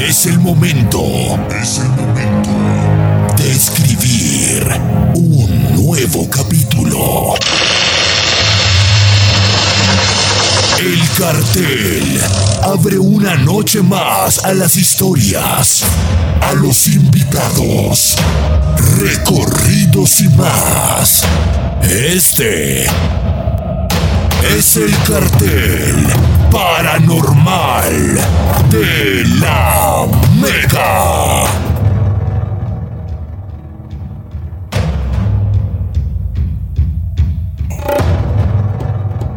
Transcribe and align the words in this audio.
Es 0.00 0.24
el 0.24 0.38
momento. 0.40 1.02
Es 1.62 1.78
el 1.78 1.88
momento 1.90 2.50
de 3.36 3.50
escribir 3.52 4.66
un 5.14 5.76
nuevo 5.76 6.28
capítulo. 6.30 7.34
El 10.78 11.00
cartel 11.18 12.20
abre 12.62 12.98
una 12.98 13.36
noche 13.36 13.82
más 13.82 14.42
a 14.44 14.54
las 14.54 14.76
historias, 14.76 15.82
a 16.40 16.54
los 16.54 16.88
invitados, 16.88 18.16
recorridos 18.98 20.20
y 20.22 20.28
más. 20.30 21.22
Este 21.82 22.86
es 24.42 24.76
el 24.76 24.96
cartel 25.04 26.06
paranormal 26.50 28.18
de 28.70 29.24
la 29.40 30.06
Mega. 30.40 31.44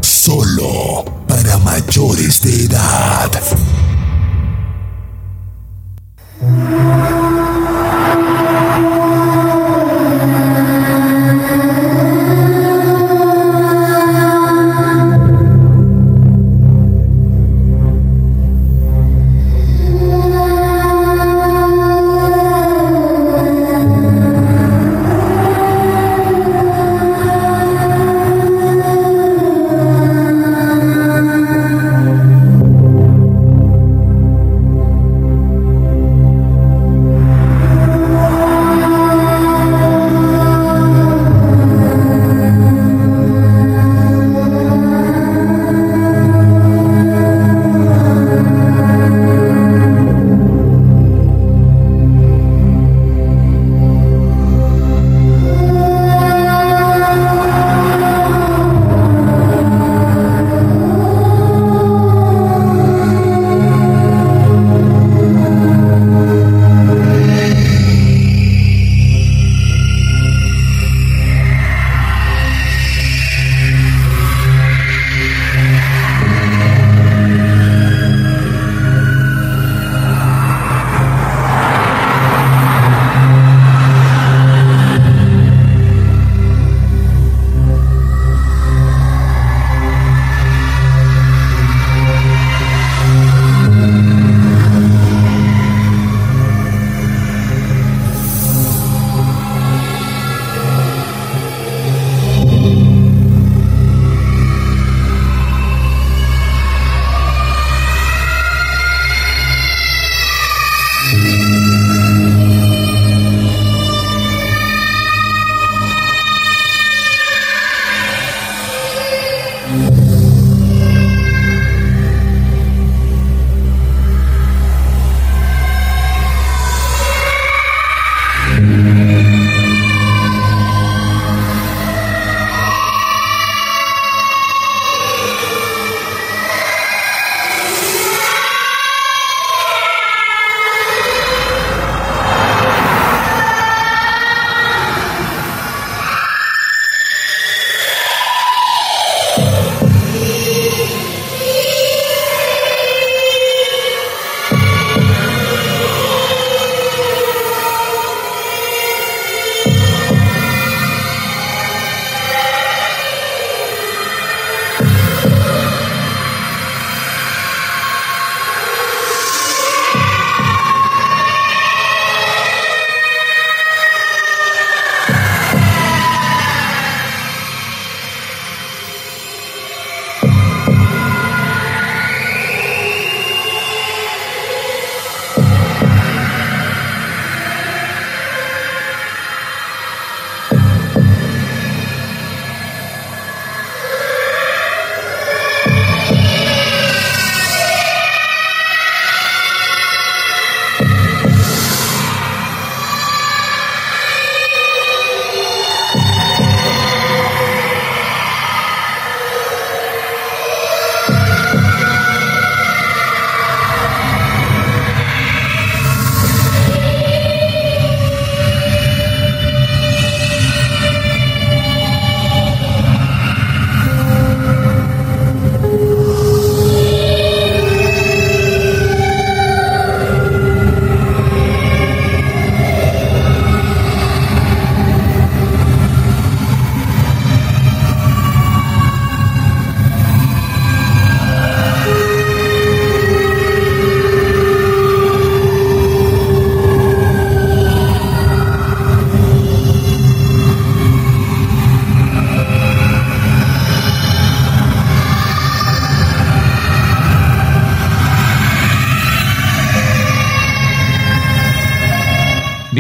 Solo 0.02 1.04
para 1.28 1.58
mayores 1.58 2.42
de 2.42 2.66
edad. 2.66 3.32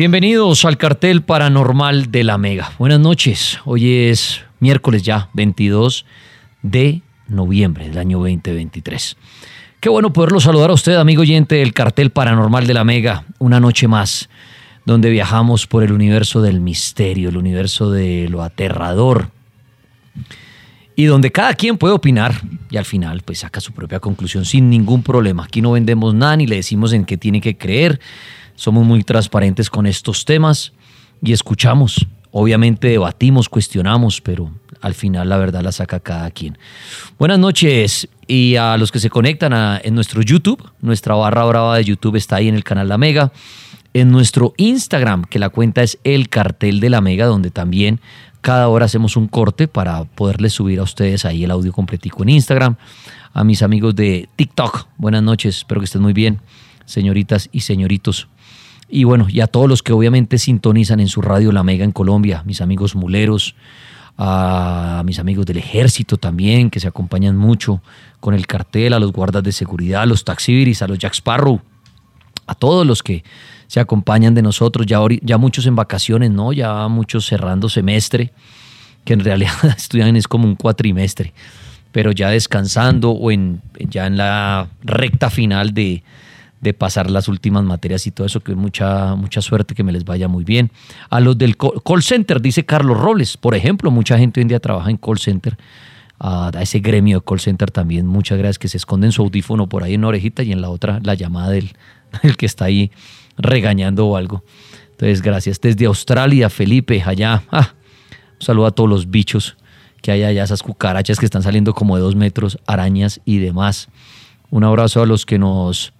Bienvenidos 0.03 0.65
al 0.65 0.75
cartel 0.75 1.21
paranormal 1.21 2.11
de 2.11 2.25
la 2.25 2.37
Mega. 2.37 2.73
Buenas 2.77 2.99
noches. 2.99 3.59
Hoy 3.63 3.89
es 4.09 4.41
miércoles 4.59 5.01
ya, 5.01 5.29
22 5.31 6.05
de 6.61 7.01
noviembre 7.29 7.87
del 7.87 7.97
año 7.97 8.17
2023. 8.17 9.15
Qué 9.79 9.87
bueno 9.87 10.11
poderlo 10.11 10.41
saludar 10.41 10.71
a 10.71 10.73
usted, 10.73 10.95
amigo 10.95 11.21
oyente 11.21 11.55
del 11.55 11.71
cartel 11.71 12.09
paranormal 12.09 12.67
de 12.67 12.73
la 12.73 12.83
Mega. 12.83 13.23
Una 13.39 13.61
noche 13.61 13.87
más, 13.87 14.27
donde 14.85 15.09
viajamos 15.09 15.67
por 15.67 15.83
el 15.83 15.93
universo 15.93 16.41
del 16.41 16.59
misterio, 16.59 17.29
el 17.29 17.37
universo 17.37 17.89
de 17.89 18.27
lo 18.27 18.43
aterrador. 18.43 19.29
Y 20.97 21.05
donde 21.05 21.31
cada 21.31 21.53
quien 21.53 21.77
puede 21.77 21.93
opinar 21.93 22.41
y 22.69 22.75
al 22.75 22.83
final 22.83 23.21
pues 23.23 23.39
saca 23.39 23.61
su 23.61 23.71
propia 23.71 24.01
conclusión 24.01 24.43
sin 24.43 24.69
ningún 24.69 25.01
problema. 25.01 25.45
Aquí 25.45 25.61
no 25.61 25.71
vendemos 25.71 26.13
nada 26.13 26.35
ni 26.35 26.45
le 26.45 26.57
decimos 26.57 26.91
en 26.91 27.05
qué 27.05 27.15
tiene 27.15 27.39
que 27.39 27.57
creer 27.57 28.01
somos 28.55 28.85
muy 28.85 29.03
transparentes 29.03 29.69
con 29.69 29.85
estos 29.85 30.25
temas 30.25 30.73
y 31.21 31.33
escuchamos. 31.33 32.07
Obviamente 32.31 32.87
debatimos, 32.87 33.47
cuestionamos, 33.47 34.19
pero 34.21 34.51
al 34.81 34.93
final 34.93 35.29
la 35.29 35.37
verdad 35.37 35.61
la 35.61 35.71
saca 35.71 35.99
cada 35.99 36.31
quien. 36.31 36.57
Buenas 37.19 37.39
noches 37.39 38.09
y 38.27 38.55
a 38.55 38.75
los 38.77 38.91
que 38.91 38.99
se 38.99 39.09
conectan 39.09 39.81
en 39.83 39.95
nuestro 39.95 40.21
YouTube, 40.21 40.61
nuestra 40.81 41.15
barra 41.15 41.45
brava 41.45 41.77
de 41.77 41.83
YouTube 41.83 42.15
está 42.15 42.37
ahí 42.37 42.47
en 42.47 42.55
el 42.55 42.63
canal 42.63 42.89
La 42.89 42.97
Mega, 42.97 43.31
en 43.93 44.11
nuestro 44.11 44.53
Instagram, 44.57 45.25
que 45.25 45.39
la 45.39 45.49
cuenta 45.49 45.83
es 45.83 45.99
El 46.03 46.29
Cartel 46.29 46.79
de 46.79 46.89
la 46.89 47.01
Mega, 47.01 47.27
donde 47.27 47.51
también 47.51 47.99
cada 48.41 48.67
hora 48.67 48.85
hacemos 48.85 49.15
un 49.15 49.27
corte 49.27 49.67
para 49.67 50.03
poderles 50.03 50.53
subir 50.53 50.79
a 50.79 50.83
ustedes 50.83 51.23
ahí 51.25 51.43
el 51.43 51.51
audio 51.51 51.71
completico 51.71 52.23
en 52.23 52.29
Instagram. 52.29 52.75
A 53.33 53.43
mis 53.43 53.61
amigos 53.61 53.95
de 53.95 54.27
TikTok, 54.35 54.87
buenas 54.97 55.23
noches, 55.23 55.57
espero 55.57 55.79
que 55.79 55.85
estén 55.85 56.01
muy 56.01 56.13
bien, 56.13 56.39
señoritas 56.85 57.47
y 57.51 57.61
señoritos. 57.61 58.27
Y 58.89 59.05
bueno, 59.05 59.27
y 59.29 59.41
a 59.41 59.47
todos 59.47 59.67
los 59.67 59.81
que 59.81 59.93
obviamente 59.93 60.37
sintonizan 60.37 60.99
en 60.99 61.07
su 61.07 61.21
radio 61.21 61.51
La 61.51 61.63
Mega 61.63 61.85
en 61.85 61.91
Colombia, 61.91 62.43
mis 62.45 62.61
amigos 62.61 62.95
muleros, 62.95 63.55
a 64.17 65.01
mis 65.05 65.19
amigos 65.19 65.45
del 65.45 65.57
ejército 65.57 66.17
también, 66.17 66.69
que 66.69 66.79
se 66.79 66.87
acompañan 66.87 67.35
mucho 67.35 67.81
con 68.19 68.33
el 68.33 68.45
cartel, 68.45 68.93
a 68.93 68.99
los 68.99 69.11
guardas 69.11 69.43
de 69.43 69.51
seguridad, 69.51 70.03
a 70.03 70.05
los 70.05 70.23
taxibiris, 70.23 70.81
a 70.81 70.87
los 70.87 70.99
Jack 70.99 71.13
Sparrow, 71.13 71.61
a 72.45 72.55
todos 72.55 72.85
los 72.85 73.01
que 73.01 73.23
se 73.67 73.79
acompañan 73.79 74.35
de 74.35 74.41
nosotros, 74.41 74.85
ya, 74.85 74.99
ya 75.21 75.37
muchos 75.37 75.65
en 75.65 75.75
vacaciones, 75.75 76.29
¿no? 76.29 76.53
Ya 76.53 76.87
muchos 76.87 77.25
cerrando 77.25 77.69
semestre, 77.69 78.31
que 79.03 79.13
en 79.13 79.21
realidad 79.21 79.53
estudian 79.77 80.15
es 80.15 80.27
como 80.27 80.45
un 80.45 80.55
cuatrimestre, 80.55 81.33
pero 81.91 82.11
ya 82.11 82.29
descansando 82.29 83.11
o 83.11 83.31
en, 83.31 83.61
ya 83.89 84.05
en 84.05 84.17
la 84.17 84.67
recta 84.83 85.29
final 85.29 85.73
de, 85.73 86.03
de 86.63 86.73
pasar 86.73 87.11
las 87.11 87.27
últimas 87.27 87.63
materias 87.63 88.07
y 88.07 88.11
todo 88.11 88.25
eso, 88.25 88.39
que 88.39 88.55
mucha, 88.55 89.15
mucha 89.15 89.41
suerte, 89.41 89.75
que 89.75 89.83
me 89.83 89.91
les 89.91 90.05
vaya 90.05 90.29
muy 90.29 90.45
bien. 90.45 90.71
A 91.09 91.19
los 91.19 91.37
del 91.37 91.57
call 91.57 92.01
center, 92.01 92.41
dice 92.41 92.65
Carlos 92.65 92.97
Robles, 92.97 93.35
por 93.35 93.53
ejemplo, 93.53 93.91
mucha 93.91 94.17
gente 94.17 94.39
hoy 94.39 94.43
en 94.43 94.47
día 94.47 94.59
trabaja 94.61 94.89
en 94.89 94.97
call 94.97 95.19
center, 95.19 95.57
a 96.19 96.51
ese 96.61 96.79
gremio 96.79 97.19
de 97.19 97.25
call 97.25 97.41
center 97.41 97.69
también, 97.69 98.07
muchas 98.07 98.37
gracias, 98.37 98.59
que 98.59 98.69
se 98.69 98.77
esconden 98.77 99.11
su 99.11 99.23
audífono 99.23 99.67
por 99.67 99.83
ahí 99.83 99.95
en 99.95 100.01
una 100.01 100.07
orejita 100.07 100.41
y 100.41 100.53
en 100.53 100.61
la 100.61 100.69
otra 100.69 101.01
la 101.03 101.15
llamada 101.15 101.49
del, 101.51 101.73
que 102.37 102.45
está 102.45 102.65
ahí 102.65 102.91
regañando 103.37 104.07
o 104.07 104.15
algo. 104.15 104.43
Entonces, 104.91 105.21
gracias. 105.21 105.59
Desde 105.59 105.85
Australia, 105.85 106.49
Felipe, 106.49 107.03
allá, 107.05 107.43
ah, 107.51 107.73
un 108.39 108.45
saludo 108.45 108.67
a 108.67 108.71
todos 108.71 108.89
los 108.89 109.09
bichos 109.09 109.57
que 110.01 110.11
hay 110.11 110.23
allá, 110.23 110.43
esas 110.43 110.63
cucarachas 110.63 111.19
que 111.19 111.25
están 111.25 111.43
saliendo 111.43 111.73
como 111.73 111.95
de 111.97 112.03
dos 112.03 112.15
metros, 112.15 112.57
arañas 112.65 113.19
y 113.25 113.39
demás. 113.39 113.89
Un 114.49 114.63
abrazo 114.63 115.01
a 115.01 115.05
los 115.05 115.25
que 115.25 115.39
nos 115.39 115.93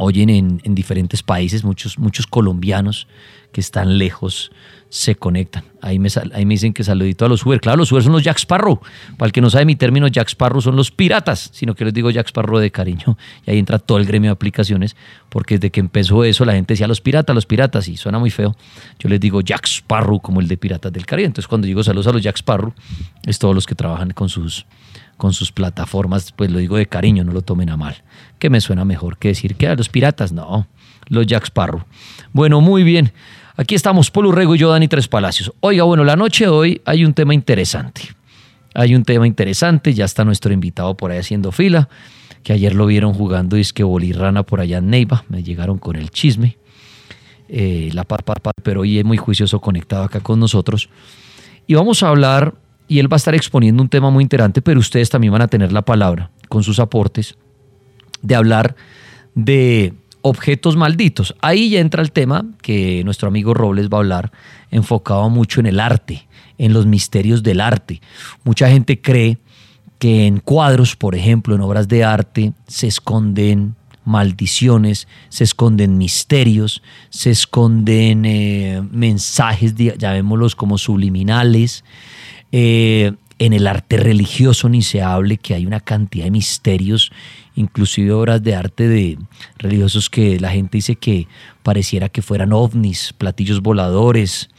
oyen 0.00 0.30
en, 0.30 0.74
diferentes 0.74 1.22
países, 1.22 1.62
muchos, 1.62 1.98
muchos 1.98 2.26
colombianos 2.26 3.06
que 3.52 3.60
están 3.60 3.98
lejos 3.98 4.50
se 4.88 5.14
conectan. 5.14 5.64
Ahí 5.82 5.98
me, 5.98 6.08
ahí 6.32 6.44
me 6.44 6.54
dicen 6.54 6.72
que 6.72 6.82
saludito 6.82 7.24
a 7.24 7.28
los 7.28 7.44
Uber. 7.44 7.60
Claro, 7.60 7.78
los 7.78 7.92
Uber 7.92 8.02
son 8.02 8.12
los 8.12 8.24
Jack 8.24 8.38
Sparrow. 8.38 8.80
Para 9.16 9.26
el 9.26 9.32
que 9.32 9.40
no 9.40 9.50
sabe 9.50 9.64
mi 9.64 9.76
término, 9.76 10.08
Jack 10.08 10.28
Sparrow 10.28 10.60
son 10.60 10.74
los 10.74 10.90
piratas, 10.90 11.50
sino 11.52 11.74
que 11.74 11.84
les 11.84 11.94
digo 11.94 12.10
Jack 12.10 12.26
Sparrow 12.26 12.58
de 12.58 12.70
cariño. 12.70 13.16
Y 13.46 13.50
ahí 13.50 13.58
entra 13.58 13.78
todo 13.78 13.98
el 13.98 14.06
gremio 14.06 14.30
de 14.30 14.32
aplicaciones, 14.32 14.96
porque 15.28 15.58
desde 15.58 15.70
que 15.70 15.80
empezó 15.80 16.24
eso 16.24 16.44
la 16.44 16.54
gente 16.54 16.74
decía 16.74 16.88
los 16.88 17.00
piratas, 17.00 17.34
los 17.34 17.46
piratas, 17.46 17.86
y 17.88 17.96
suena 17.96 18.18
muy 18.18 18.30
feo. 18.30 18.56
Yo 18.98 19.08
les 19.08 19.20
digo 19.20 19.42
Jack 19.42 19.66
Sparrow 19.66 20.20
como 20.20 20.40
el 20.40 20.48
de 20.48 20.56
Piratas 20.56 20.92
del 20.92 21.06
Caribe. 21.06 21.26
Entonces 21.26 21.46
cuando 21.46 21.66
digo 21.66 21.84
saludos 21.84 22.08
a 22.08 22.12
los 22.12 22.22
Jack 22.22 22.36
Sparrow, 22.36 22.72
es 23.26 23.38
todos 23.38 23.54
los 23.54 23.66
que 23.66 23.74
trabajan 23.74 24.10
con 24.10 24.28
sus, 24.28 24.66
con 25.20 25.34
sus 25.34 25.52
plataformas, 25.52 26.32
pues 26.32 26.50
lo 26.50 26.60
digo 26.60 26.78
de 26.78 26.86
cariño, 26.86 27.24
no 27.24 27.32
lo 27.32 27.42
tomen 27.42 27.68
a 27.68 27.76
mal. 27.76 28.02
Que 28.38 28.48
me 28.48 28.58
suena 28.58 28.86
mejor 28.86 29.18
que 29.18 29.28
decir 29.28 29.54
que 29.54 29.68
a 29.68 29.76
los 29.76 29.90
piratas, 29.90 30.32
no, 30.32 30.66
los 31.08 31.26
Jack 31.26 31.44
Sparrow. 31.44 31.84
Bueno, 32.32 32.62
muy 32.62 32.84
bien. 32.84 33.12
Aquí 33.58 33.74
estamos, 33.74 34.10
Polo 34.10 34.32
Rego 34.32 34.54
y 34.54 34.58
yo, 34.58 34.70
Dani 34.70 34.88
Tres 34.88 35.08
Palacios. 35.08 35.52
Oiga, 35.60 35.84
bueno, 35.84 36.04
la 36.04 36.16
noche 36.16 36.44
de 36.44 36.50
hoy 36.50 36.80
hay 36.86 37.04
un 37.04 37.12
tema 37.12 37.34
interesante. 37.34 38.00
Hay 38.72 38.94
un 38.94 39.04
tema 39.04 39.26
interesante, 39.26 39.92
ya 39.92 40.06
está 40.06 40.24
nuestro 40.24 40.54
invitado 40.54 40.96
por 40.96 41.10
ahí 41.10 41.18
haciendo 41.18 41.52
fila, 41.52 41.90
que 42.42 42.54
ayer 42.54 42.74
lo 42.74 42.86
vieron 42.86 43.12
jugando 43.12 43.58
y 43.58 43.60
es 43.60 43.74
que 43.74 43.84
Bolirrana 43.84 44.44
por 44.44 44.62
allá 44.62 44.78
en 44.78 44.88
Neiva, 44.88 45.26
me 45.28 45.42
llegaron 45.42 45.76
con 45.76 45.96
el 45.96 46.08
chisme. 46.08 46.56
Eh, 47.50 47.90
la 47.92 48.04
par, 48.04 48.24
par, 48.24 48.40
par, 48.40 48.54
pero 48.62 48.80
hoy 48.80 48.98
es 48.98 49.04
muy 49.04 49.18
juicioso 49.18 49.60
conectado 49.60 50.04
acá 50.04 50.20
con 50.20 50.40
nosotros. 50.40 50.88
Y 51.66 51.74
vamos 51.74 52.02
a 52.02 52.08
hablar 52.08 52.54
y 52.90 52.98
él 52.98 53.10
va 53.10 53.14
a 53.14 53.18
estar 53.18 53.36
exponiendo 53.36 53.80
un 53.80 53.88
tema 53.88 54.10
muy 54.10 54.24
interesante, 54.24 54.60
pero 54.62 54.80
ustedes 54.80 55.08
también 55.10 55.32
van 55.32 55.42
a 55.42 55.46
tener 55.46 55.70
la 55.70 55.82
palabra 55.82 56.32
con 56.48 56.64
sus 56.64 56.80
aportes 56.80 57.36
de 58.20 58.34
hablar 58.34 58.74
de 59.36 59.94
objetos 60.22 60.76
malditos. 60.76 61.36
Ahí 61.40 61.70
ya 61.70 61.78
entra 61.78 62.02
el 62.02 62.10
tema 62.10 62.44
que 62.62 63.04
nuestro 63.04 63.28
amigo 63.28 63.54
Robles 63.54 63.88
va 63.88 63.98
a 63.98 64.00
hablar, 64.00 64.32
enfocado 64.72 65.30
mucho 65.30 65.60
en 65.60 65.66
el 65.66 65.78
arte, 65.78 66.26
en 66.58 66.72
los 66.72 66.86
misterios 66.86 67.44
del 67.44 67.60
arte. 67.60 68.00
Mucha 68.42 68.68
gente 68.68 69.00
cree 69.00 69.38
que 70.00 70.26
en 70.26 70.40
cuadros, 70.40 70.96
por 70.96 71.14
ejemplo, 71.14 71.54
en 71.54 71.60
obras 71.60 71.86
de 71.86 72.02
arte, 72.02 72.54
se 72.66 72.88
esconden 72.88 73.76
maldiciones, 74.04 75.06
se 75.28 75.44
esconden 75.44 75.96
misterios, 75.96 76.82
se 77.10 77.30
esconden 77.30 78.24
eh, 78.24 78.82
mensajes, 78.90 79.76
llamémoslos 79.76 80.56
como 80.56 80.76
subliminales, 80.76 81.84
eh, 82.52 83.12
en 83.38 83.52
el 83.54 83.66
arte 83.66 83.96
religioso 83.96 84.68
ni 84.68 84.82
se 84.82 85.02
hable 85.02 85.38
que 85.38 85.54
hay 85.54 85.64
una 85.64 85.80
cantidad 85.80 86.24
de 86.24 86.30
misterios, 86.30 87.10
inclusive 87.54 88.12
obras 88.12 88.42
de 88.42 88.54
arte 88.54 88.86
de 88.86 89.18
religiosos 89.58 90.10
que 90.10 90.38
la 90.38 90.50
gente 90.50 90.78
dice 90.78 90.96
que 90.96 91.26
pareciera 91.62 92.08
que 92.08 92.20
fueran 92.20 92.52
ovnis, 92.52 93.14
platillos 93.16 93.62
voladores, 93.62 94.50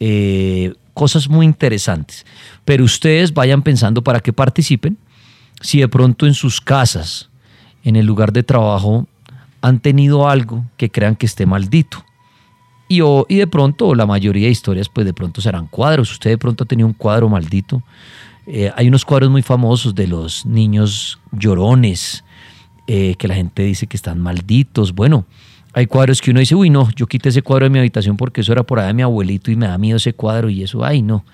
eh, 0.00 0.74
cosas 0.92 1.28
muy 1.28 1.46
interesantes. 1.46 2.26
Pero 2.64 2.84
ustedes 2.84 3.32
vayan 3.32 3.62
pensando 3.62 4.02
para 4.02 4.20
que 4.20 4.32
participen, 4.32 4.98
si 5.60 5.78
de 5.80 5.88
pronto 5.88 6.26
en 6.26 6.34
sus 6.34 6.60
casas, 6.60 7.30
en 7.84 7.94
el 7.94 8.06
lugar 8.06 8.32
de 8.32 8.42
trabajo, 8.42 9.06
han 9.60 9.78
tenido 9.78 10.28
algo 10.28 10.64
que 10.76 10.90
crean 10.90 11.14
que 11.14 11.26
esté 11.26 11.46
maldito. 11.46 12.04
Y, 12.88 13.00
y 13.02 13.36
de 13.36 13.46
pronto, 13.46 13.94
la 13.94 14.06
mayoría 14.06 14.46
de 14.46 14.52
historias, 14.52 14.88
pues 14.88 15.04
de 15.04 15.12
pronto 15.12 15.40
serán 15.40 15.66
cuadros. 15.66 16.12
Usted 16.12 16.30
de 16.30 16.38
pronto 16.38 16.64
ha 16.64 16.66
tenido 16.66 16.86
un 16.86 16.94
cuadro 16.94 17.28
maldito. 17.28 17.82
Eh, 18.46 18.70
hay 18.76 18.88
unos 18.88 19.04
cuadros 19.04 19.30
muy 19.30 19.42
famosos 19.42 19.94
de 19.94 20.06
los 20.06 20.46
niños 20.46 21.18
llorones, 21.32 22.24
eh, 22.86 23.16
que 23.18 23.26
la 23.26 23.34
gente 23.34 23.62
dice 23.62 23.88
que 23.88 23.96
están 23.96 24.20
malditos. 24.20 24.94
Bueno, 24.94 25.26
hay 25.72 25.86
cuadros 25.86 26.22
que 26.22 26.30
uno 26.30 26.40
dice, 26.40 26.54
uy, 26.54 26.70
no, 26.70 26.88
yo 26.94 27.06
quité 27.06 27.30
ese 27.30 27.42
cuadro 27.42 27.64
de 27.64 27.70
mi 27.70 27.80
habitación 27.80 28.16
porque 28.16 28.40
eso 28.40 28.52
era 28.52 28.62
por 28.62 28.78
allá 28.78 28.88
de 28.88 28.94
mi 28.94 29.02
abuelito 29.02 29.50
y 29.50 29.56
me 29.56 29.66
da 29.66 29.76
miedo 29.76 29.96
ese 29.96 30.12
cuadro 30.12 30.48
y 30.48 30.62
eso, 30.62 30.84
ay, 30.84 31.02
no, 31.02 31.24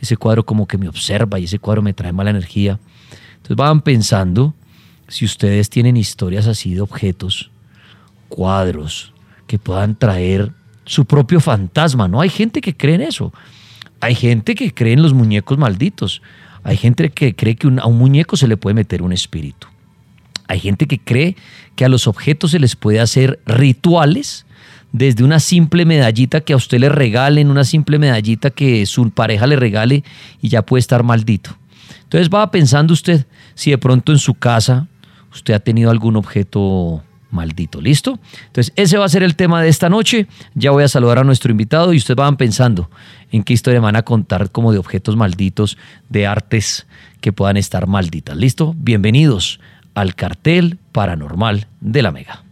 ese 0.00 0.16
cuadro 0.18 0.44
como 0.44 0.68
que 0.68 0.76
me 0.76 0.88
observa 0.88 1.40
y 1.40 1.44
ese 1.44 1.58
cuadro 1.58 1.80
me 1.82 1.94
trae 1.94 2.12
mala 2.12 2.30
energía. 2.30 2.78
Entonces 3.36 3.56
van 3.56 3.80
pensando 3.80 4.54
si 5.08 5.24
ustedes 5.24 5.70
tienen 5.70 5.96
historias 5.96 6.46
así 6.46 6.74
de 6.74 6.82
objetos, 6.82 7.50
cuadros, 8.28 9.12
que 9.46 9.58
puedan 9.58 9.96
traer 9.96 10.52
su 10.90 11.04
propio 11.04 11.38
fantasma, 11.38 12.08
¿no? 12.08 12.20
Hay 12.20 12.30
gente 12.30 12.60
que 12.60 12.76
cree 12.76 12.96
en 12.96 13.02
eso. 13.02 13.32
Hay 14.00 14.16
gente 14.16 14.56
que 14.56 14.74
cree 14.74 14.94
en 14.94 15.02
los 15.02 15.14
muñecos 15.14 15.56
malditos. 15.56 16.20
Hay 16.64 16.76
gente 16.76 17.10
que 17.10 17.36
cree 17.36 17.54
que 17.54 17.68
a 17.68 17.86
un 17.86 17.96
muñeco 17.96 18.36
se 18.36 18.48
le 18.48 18.56
puede 18.56 18.74
meter 18.74 19.00
un 19.00 19.12
espíritu. 19.12 19.68
Hay 20.48 20.58
gente 20.58 20.86
que 20.86 20.98
cree 20.98 21.36
que 21.76 21.84
a 21.84 21.88
los 21.88 22.08
objetos 22.08 22.50
se 22.50 22.58
les 22.58 22.74
puede 22.74 22.98
hacer 22.98 23.38
rituales, 23.46 24.46
desde 24.90 25.22
una 25.22 25.38
simple 25.38 25.84
medallita 25.84 26.40
que 26.40 26.54
a 26.54 26.56
usted 26.56 26.80
le 26.80 26.88
regalen, 26.88 27.52
una 27.52 27.62
simple 27.62 28.00
medallita 28.00 28.50
que 28.50 28.84
su 28.84 29.10
pareja 29.10 29.46
le 29.46 29.54
regale 29.54 30.02
y 30.42 30.48
ya 30.48 30.62
puede 30.62 30.80
estar 30.80 31.04
maldito. 31.04 31.56
Entonces 32.02 32.28
va 32.28 32.50
pensando 32.50 32.92
usted 32.92 33.26
si 33.54 33.70
de 33.70 33.78
pronto 33.78 34.10
en 34.10 34.18
su 34.18 34.34
casa 34.34 34.88
usted 35.32 35.54
ha 35.54 35.60
tenido 35.60 35.92
algún 35.92 36.16
objeto 36.16 37.04
maldito. 37.30 37.80
¿Listo? 37.80 38.18
Entonces, 38.46 38.72
ese 38.76 38.98
va 38.98 39.04
a 39.04 39.08
ser 39.08 39.22
el 39.22 39.36
tema 39.36 39.62
de 39.62 39.68
esta 39.68 39.88
noche. 39.88 40.26
Ya 40.54 40.70
voy 40.70 40.84
a 40.84 40.88
saludar 40.88 41.18
a 41.18 41.24
nuestro 41.24 41.50
invitado 41.50 41.92
y 41.92 41.96
ustedes 41.96 42.16
van 42.16 42.36
pensando 42.36 42.90
en 43.32 43.42
qué 43.42 43.52
historia 43.52 43.80
van 43.80 43.96
a 43.96 44.02
contar 44.02 44.50
como 44.50 44.72
de 44.72 44.78
objetos 44.78 45.16
malditos, 45.16 45.78
de 46.08 46.26
artes 46.26 46.86
que 47.20 47.32
puedan 47.32 47.56
estar 47.56 47.86
malditas. 47.86 48.36
¿Listo? 48.36 48.74
Bienvenidos 48.76 49.60
al 49.94 50.14
cartel 50.14 50.78
paranormal 50.92 51.66
de 51.80 52.02
la 52.02 52.12
Mega. 52.12 52.42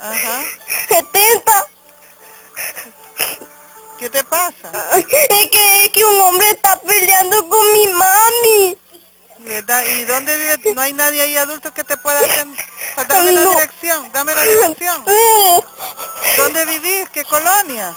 Ajá. 0.00 0.42
70. 0.88 1.66
¿Qué 3.98 4.08
te 4.08 4.24
pasa? 4.24 4.70
Es 4.96 5.06
que, 5.06 5.26
es 5.84 5.90
que 5.92 6.04
un 6.04 6.20
hombre 6.22 6.48
está 6.50 6.80
peleando 6.80 7.46
con 7.48 7.72
mi 7.72 7.86
mami. 7.88 8.78
¿Verdad? 9.40 9.84
¿Y 9.84 10.04
dónde 10.04 10.36
vive? 10.36 10.74
¿No 10.74 10.80
hay 10.82 10.92
nadie 10.92 11.22
ahí 11.22 11.36
adulto 11.36 11.72
que 11.72 11.84
te 11.84 11.96
pueda 11.98 12.18
hacer? 12.20 12.46
Pues 12.94 13.08
dame 13.08 13.32
la 13.32 13.40
dirección, 13.42 14.12
dame 14.12 14.34
la 14.34 14.42
dirección. 14.44 15.04
Eh, 16.22 16.36
¿Dónde 16.36 16.64
vivís? 16.66 17.08
¿Qué 17.10 17.24
colonia? 17.24 17.94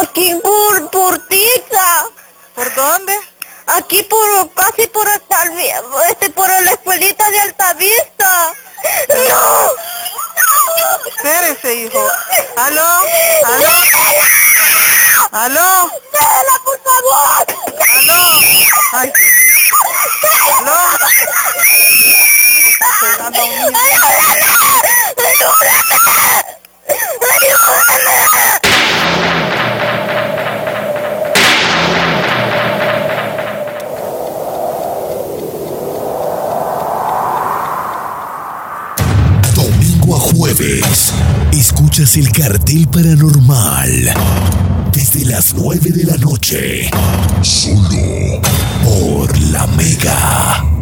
Aquí 0.00 0.34
por, 0.42 0.90
por 0.90 1.18
Tiza. 1.28 2.06
¿Por 2.54 2.74
dónde? 2.74 3.18
Aquí 3.66 4.02
por, 4.04 4.52
casi 4.54 4.86
por 4.88 5.06
Altavi- 5.06 5.70
este, 6.10 6.30
por 6.30 6.48
la 6.48 6.70
escuelita 6.72 7.30
de 7.30 7.40
Altavista. 7.40 8.54
No. 9.28 9.70
Espérese, 11.06 11.74
hijo. 11.74 12.08
¿Aló? 12.56 12.88
¿Aló? 13.44 13.68
¿Aló? 15.32 15.90
Stella, 16.08 16.56
por 16.64 16.78
favor. 16.82 17.46
¿Aló? 17.98 18.22
Ay. 18.92 19.12
¿Aló? 20.58 20.78
Estoy 22.84 23.12
dando 23.18 23.42
a 23.42 23.82
El 42.02 42.32
cartel 42.32 42.88
paranormal. 42.88 44.12
Desde 44.92 45.24
las 45.24 45.54
9 45.54 45.92
de 45.92 46.02
la 46.02 46.16
noche. 46.16 46.90
Solo 47.42 48.42
por 48.82 49.38
la 49.52 49.68
Mega. 49.68 50.81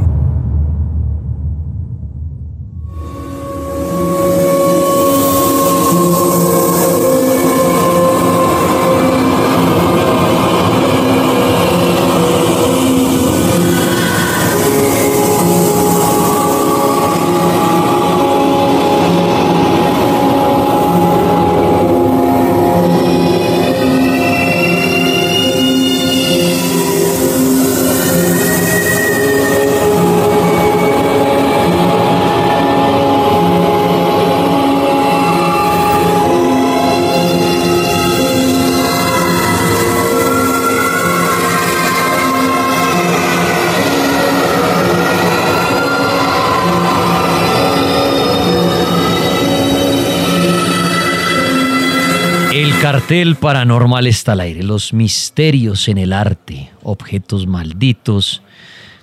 El 53.10 53.16
cartel 53.16 53.34
paranormal 53.34 54.06
está 54.06 54.32
al 54.32 54.40
aire, 54.40 54.62
los 54.62 54.92
misterios 54.92 55.88
en 55.88 55.98
el 55.98 56.12
arte, 56.12 56.70
objetos 56.84 57.48
malditos, 57.48 58.40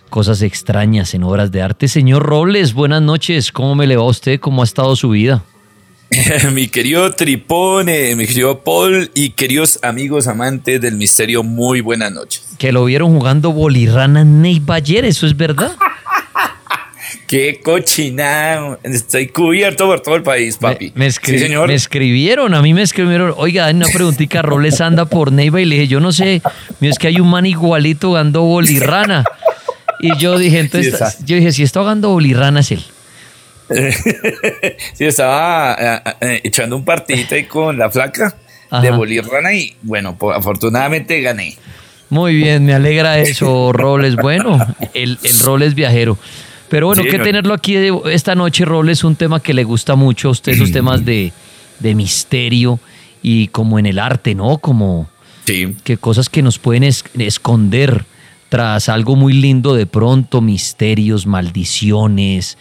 cosas 0.10 0.42
extrañas 0.44 1.14
en 1.14 1.24
obras 1.24 1.52
de 1.52 1.62
arte. 1.62 1.90
Señor 1.90 2.24
Robles, 2.24 2.74
buenas 2.74 3.02
noches, 3.02 3.52
¿cómo 3.52 3.76
me 3.76 3.86
le 3.86 3.98
va 3.98 4.04
a 4.04 4.06
usted? 4.06 4.40
¿Cómo 4.40 4.62
ha 4.62 4.64
estado 4.64 4.96
su 4.96 5.10
vida? 5.10 5.44
mi 6.54 6.70
querido 6.70 7.12
Tripone, 7.12 8.16
mi 8.16 8.26
querido 8.26 8.64
Paul 8.64 9.12
y 9.14 9.32
queridos 9.32 9.78
amigos 9.82 10.28
amantes 10.28 10.80
del 10.80 10.96
misterio, 10.96 11.44
muy 11.44 11.82
buenas 11.82 12.14
noches. 12.14 12.44
Que 12.58 12.72
lo 12.72 12.86
vieron 12.86 13.14
jugando 13.14 13.52
bolirrana 13.52 14.24
Neiva 14.24 14.76
ayer, 14.76 15.04
¿eso 15.04 15.28
es 15.28 15.36
verdad? 15.36 15.76
Qué 17.28 17.60
cochinado. 17.64 18.80
Estoy 18.84 19.28
cubierto 19.28 19.86
por 19.86 20.02
todo 20.02 20.16
el 20.16 20.24
país, 20.24 20.58
papi. 20.58 20.92
Me, 20.96 21.06
me 21.06 21.08
escri- 21.08 21.32
sí, 21.34 21.40
señor. 21.40 21.68
me 21.68 21.74
escribieron, 21.76 22.54
a 22.54 22.62
mí 22.62 22.74
me 22.74 22.82
escribieron, 22.82 23.34
oiga, 23.38 23.66
hay 23.66 23.76
una 23.76 23.88
preguntita, 23.88 24.42
Robles 24.42 24.82
anda 24.82 25.06
por 25.06 25.32
Neiva 25.32 25.62
y 25.62 25.66
le 25.66 25.76
dije, 25.76 25.88
yo 25.88 26.00
no 26.00 26.12
sé, 26.12 26.42
es 26.82 26.98
que 27.00 27.08
hay 27.08 27.20
un 27.20 27.30
man 27.30 27.46
igualito 27.46 28.08
jugando 28.10 28.42
bolirrana. 28.42 29.24
Y 30.00 30.16
yo 30.18 30.38
dije, 30.38 30.60
entonces, 30.60 30.94
Sí, 31.18 31.24
yo 31.26 31.36
dije, 31.38 31.52
si 31.52 31.64
está 31.64 31.80
jugando 31.82 32.10
bolirrana 32.10 32.60
es 32.60 32.72
él. 32.72 32.84
sí, 34.94 35.06
estaba 35.06 35.76
eh, 35.80 36.14
eh, 36.22 36.42
echando 36.44 36.76
un 36.78 36.86
partidito 36.86 37.36
ahí 37.36 37.44
con 37.46 37.78
la 37.78 37.90
flaca 37.90 38.36
de. 38.82 38.92
Bolirrana 38.92 39.54
y 39.54 39.76
bueno, 39.82 40.16
pues, 40.18 40.38
afortunadamente 40.38 41.20
gané. 41.22 41.58
Muy 42.10 42.36
bien, 42.36 42.66
me 42.66 42.74
alegra 42.74 43.18
eso, 43.20 43.74
Robles. 43.74 44.16
Bueno, 44.16 44.58
el, 44.94 45.18
el 45.24 45.40
Robles 45.40 45.76
viajero. 45.76 46.18
Pero 46.70 46.88
bueno, 46.88 47.04
Sí, 47.04 47.10
que 47.10 47.20
tenerlo 47.20 47.54
aquí 47.54 47.76
de- 47.76 47.98
esta 48.12 48.36
noche, 48.36 48.66
Robles, 48.66 49.04
un 49.04 49.16
tema 49.16 49.40
que 49.40 49.54
le 49.54 49.64
gusta 49.64 49.96
mucho 49.96 50.28
a 50.30 50.32
usted, 50.32 50.52
esos 50.54 50.72
temas 50.72 51.06
de, 51.06 51.32
de 51.80 51.96
misterio 51.96 52.80
y 53.24 53.48
como 53.48 53.80
en 53.80 53.86
el 53.86 54.00
arte, 54.00 54.36
¿no? 54.36 54.58
Como 54.58 55.08
Sí. 55.46 55.76
que 55.84 55.98
cosas 55.98 56.30
que 56.30 56.42
nos 56.42 56.60
pueden 56.60 56.84
es- 56.84 57.06
esconder 57.18 58.06
tras 58.50 58.90
algo 58.90 59.16
muy 59.16 59.34
lindo 59.34 59.74
de 59.76 59.86
pronto, 59.86 60.42
misterios, 60.42 61.26
maldiciones, 61.26 62.58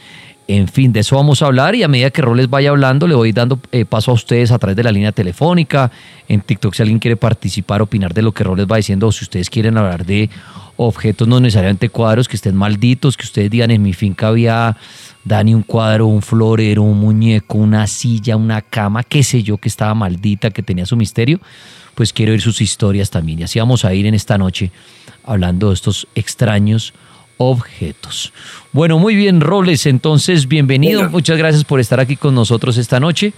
en 0.48 0.68
fin, 0.68 0.92
de 0.92 1.00
eso 1.00 1.16
vamos 1.16 1.42
a 1.42 1.46
hablar 1.46 1.74
y 1.74 1.82
a 1.82 1.88
medida 1.88 2.10
que 2.10 2.22
Roles 2.22 2.48
vaya 2.48 2.70
hablando 2.70 3.08
le 3.08 3.16
voy 3.16 3.32
dando 3.32 3.58
eh, 3.72 3.84
paso 3.84 4.12
a 4.12 4.14
ustedes 4.14 4.52
a 4.52 4.58
través 4.58 4.76
de 4.76 4.84
la 4.84 4.92
línea 4.92 5.10
telefónica, 5.10 5.90
en 6.28 6.40
TikTok 6.40 6.72
si 6.72 6.82
alguien 6.82 7.00
quiere 7.00 7.16
participar, 7.16 7.82
opinar 7.82 8.14
de 8.14 8.22
lo 8.22 8.32
que 8.32 8.44
Roles 8.44 8.66
va 8.70 8.76
diciendo 8.76 9.08
o 9.08 9.12
si 9.12 9.24
ustedes 9.24 9.50
quieren 9.50 9.76
hablar 9.76 10.06
de 10.06 10.30
objetos 10.76 11.26
no 11.26 11.40
necesariamente 11.40 11.88
cuadros 11.88 12.28
que 12.28 12.36
estén 12.36 12.54
malditos, 12.54 13.16
que 13.16 13.24
ustedes 13.24 13.50
digan 13.50 13.72
en 13.72 13.82
mi 13.82 13.92
finca 13.92 14.28
había 14.28 14.76
Dani 15.24 15.52
un 15.54 15.62
cuadro, 15.62 16.06
un 16.06 16.22
florero, 16.22 16.82
un 16.82 17.00
muñeco, 17.00 17.58
una 17.58 17.88
silla, 17.88 18.36
una 18.36 18.62
cama, 18.62 19.02
qué 19.02 19.24
sé 19.24 19.42
yo, 19.42 19.58
que 19.58 19.68
estaba 19.68 19.92
maldita, 19.94 20.50
que 20.50 20.62
tenía 20.62 20.86
su 20.86 20.96
misterio, 20.96 21.40
pues 21.96 22.12
quiero 22.12 22.30
oír 22.30 22.40
sus 22.40 22.60
historias 22.60 23.10
también. 23.10 23.40
Y 23.40 23.42
así 23.42 23.58
vamos 23.58 23.84
a 23.84 23.92
ir 23.92 24.06
en 24.06 24.14
esta 24.14 24.38
noche 24.38 24.70
hablando 25.24 25.68
de 25.68 25.74
estos 25.74 26.06
extraños 26.14 26.94
objetos. 27.38 28.32
Bueno, 28.72 28.98
muy 28.98 29.14
bien, 29.14 29.40
Robles, 29.40 29.86
entonces 29.86 30.48
bienvenido. 30.48 31.08
Muchas 31.10 31.38
gracias 31.38 31.64
por 31.64 31.80
estar 31.80 32.00
aquí 32.00 32.16
con 32.16 32.34
nosotros 32.34 32.76
esta 32.76 33.00
noche. 33.00 33.32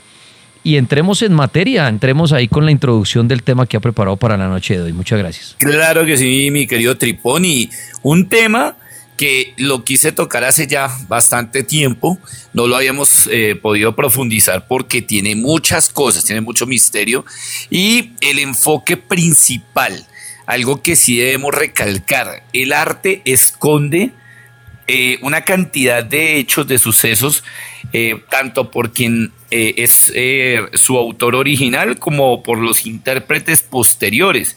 Y 0.64 0.76
entremos 0.76 1.22
en 1.22 1.32
materia, 1.32 1.88
entremos 1.88 2.32
ahí 2.32 2.48
con 2.48 2.64
la 2.64 2.72
introducción 2.72 3.28
del 3.28 3.42
tema 3.42 3.66
que 3.66 3.76
ha 3.76 3.80
preparado 3.80 4.16
para 4.16 4.36
la 4.36 4.48
noche 4.48 4.76
de 4.76 4.82
hoy. 4.82 4.92
Muchas 4.92 5.18
gracias. 5.18 5.56
Claro 5.58 6.04
que 6.04 6.16
sí, 6.16 6.50
mi 6.50 6.66
querido 6.66 6.96
Tripón. 6.96 7.44
Y 7.44 7.70
un 8.02 8.28
tema 8.28 8.76
que 9.18 9.52
lo 9.56 9.84
quise 9.84 10.12
tocar 10.12 10.44
hace 10.44 10.66
ya 10.66 10.88
bastante 11.08 11.64
tiempo, 11.64 12.18
no 12.54 12.68
lo 12.68 12.76
habíamos 12.76 13.28
eh, 13.32 13.58
podido 13.60 13.96
profundizar 13.96 14.66
porque 14.68 15.02
tiene 15.02 15.34
muchas 15.34 15.90
cosas, 15.90 16.24
tiene 16.24 16.40
mucho 16.40 16.66
misterio. 16.66 17.24
Y 17.68 18.12
el 18.20 18.38
enfoque 18.38 18.96
principal, 18.96 20.06
algo 20.48 20.82
que 20.82 20.96
sí 20.96 21.18
debemos 21.18 21.54
recalcar, 21.54 22.42
el 22.52 22.72
arte 22.72 23.20
esconde 23.24 24.10
eh, 24.86 25.18
una 25.20 25.42
cantidad 25.42 26.02
de 26.02 26.38
hechos, 26.38 26.66
de 26.66 26.78
sucesos, 26.78 27.44
eh, 27.92 28.16
tanto 28.30 28.70
por 28.70 28.92
quien 28.94 29.30
eh, 29.50 29.74
es 29.76 30.10
su 30.80 30.96
autor 30.96 31.34
original 31.34 31.98
como 31.98 32.42
por 32.42 32.58
los 32.58 32.86
intérpretes 32.86 33.60
posteriores. 33.62 34.56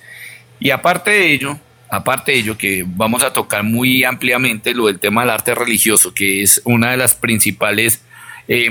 Y 0.61 0.69
aparte 0.69 1.11
de 1.11 1.33
ello, 1.33 1.59
aparte 1.89 2.31
de 2.31 2.37
ello, 2.37 2.57
que 2.57 2.85
vamos 2.87 3.21
a 3.23 3.33
tocar 3.33 3.63
muy 3.63 4.05
ampliamente 4.05 4.73
lo 4.73 4.87
del 4.87 4.99
tema 4.99 5.21
del 5.21 5.31
arte 5.31 5.53
religioso, 5.55 6.13
que 6.13 6.41
es 6.41 6.61
una 6.63 6.91
de 6.91 6.97
las 6.97 7.15
principales 7.15 8.01
eh, 8.47 8.69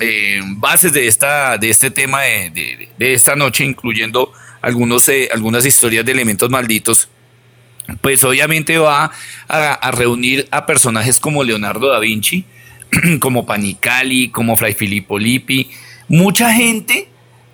eh, 0.00 0.40
bases 0.56 0.92
de, 0.92 1.06
esta, 1.06 1.56
de 1.56 1.70
este 1.70 1.90
tema 1.90 2.22
de- 2.22 2.88
de 2.98 3.14
esta 3.14 3.34
noche, 3.36 3.64
incluyendo 3.64 4.32
algunos, 4.68 5.10
algunas 5.32 5.64
historias 5.64 6.04
de 6.04 6.12
elementos 6.12 6.50
malditos 6.50 7.08
pues 8.02 8.22
obviamente 8.22 8.76
va 8.76 9.10
a, 9.48 9.72
a 9.72 9.90
reunir 9.92 10.46
a 10.50 10.66
personajes 10.66 11.18
como 11.18 11.42
Leonardo 11.42 11.88
da 11.88 11.98
Vinci, 11.98 12.44
como 13.20 13.46
Panicali, 13.46 14.28
como 14.28 14.56
Fray 14.56 14.74
Filippo 14.74 15.18
Lippi, 15.18 15.70
mucha 16.06 16.52
gente 16.52 17.08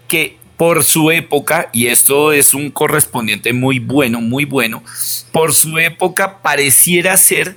que 0.09 0.37
por 0.57 0.83
su 0.83 1.13
época, 1.13 1.71
y 1.73 1.87
esto 1.87 2.33
es 2.33 2.53
un 2.53 2.71
correspondiente 2.71 3.53
muy 3.53 3.79
bueno, 3.79 4.21
muy 4.21 4.45
bueno, 4.45 4.83
por 5.31 5.55
su 5.55 5.79
época 5.79 6.43
pareciera 6.43 7.17
ser 7.17 7.57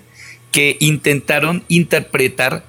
que 0.52 0.78
intentaron 0.80 1.64
interpretar 1.68 2.64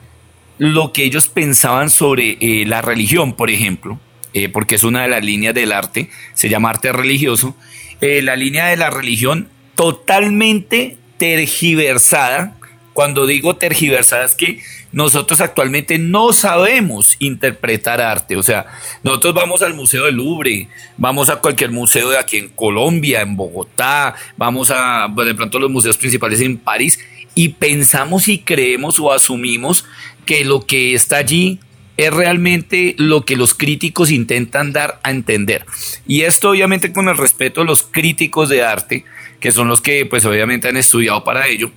lo 0.58 0.92
que 0.92 1.04
ellos 1.04 1.28
pensaban 1.28 1.88
sobre 1.90 2.36
eh, 2.40 2.64
la 2.66 2.82
religión, 2.82 3.34
por 3.34 3.50
ejemplo, 3.50 4.00
eh, 4.34 4.48
porque 4.48 4.74
es 4.74 4.84
una 4.84 5.02
de 5.02 5.08
las 5.08 5.24
líneas 5.24 5.54
del 5.54 5.72
arte, 5.72 6.10
se 6.34 6.48
llama 6.48 6.70
arte 6.70 6.92
religioso, 6.92 7.56
eh, 8.00 8.22
la 8.22 8.36
línea 8.36 8.66
de 8.66 8.76
la 8.76 8.90
religión 8.90 9.48
totalmente 9.74 10.96
tergiversada. 11.18 12.54
Cuando 12.92 13.26
digo 13.26 13.56
tergiversada 13.56 14.24
es 14.24 14.34
que 14.34 14.60
nosotros 14.90 15.40
actualmente 15.40 15.98
no 15.98 16.32
sabemos 16.32 17.16
interpretar 17.18 18.00
arte. 18.00 18.36
O 18.36 18.42
sea, 18.42 18.66
nosotros 19.02 19.34
vamos 19.34 19.62
al 19.62 19.74
Museo 19.74 20.06
del 20.06 20.16
Louvre, 20.16 20.68
vamos 20.96 21.28
a 21.28 21.36
cualquier 21.36 21.70
museo 21.70 22.10
de 22.10 22.18
aquí 22.18 22.38
en 22.38 22.48
Colombia, 22.48 23.20
en 23.20 23.36
Bogotá, 23.36 24.14
vamos 24.36 24.70
a 24.74 25.08
de 25.08 25.34
pronto 25.34 25.58
los 25.58 25.70
museos 25.70 25.96
principales 25.96 26.40
en 26.40 26.56
París 26.56 26.98
y 27.34 27.50
pensamos 27.50 28.28
y 28.28 28.38
creemos 28.38 28.98
o 28.98 29.12
asumimos 29.12 29.84
que 30.26 30.44
lo 30.44 30.66
que 30.66 30.94
está 30.94 31.18
allí 31.18 31.60
es 31.98 32.14
realmente 32.14 32.94
lo 32.96 33.24
que 33.24 33.36
los 33.36 33.54
críticos 33.54 34.12
intentan 34.12 34.72
dar 34.72 35.00
a 35.02 35.10
entender. 35.10 35.66
Y 36.06 36.22
esto 36.22 36.50
obviamente 36.50 36.92
con 36.92 37.08
el 37.08 37.18
respeto 37.18 37.60
de 37.60 37.66
los 37.66 37.82
críticos 37.82 38.48
de 38.48 38.62
arte, 38.62 39.04
que 39.40 39.50
son 39.50 39.66
los 39.66 39.80
que 39.80 40.06
pues 40.06 40.24
obviamente 40.24 40.68
han 40.68 40.76
estudiado 40.76 41.24
para 41.24 41.48
ello, 41.48 41.72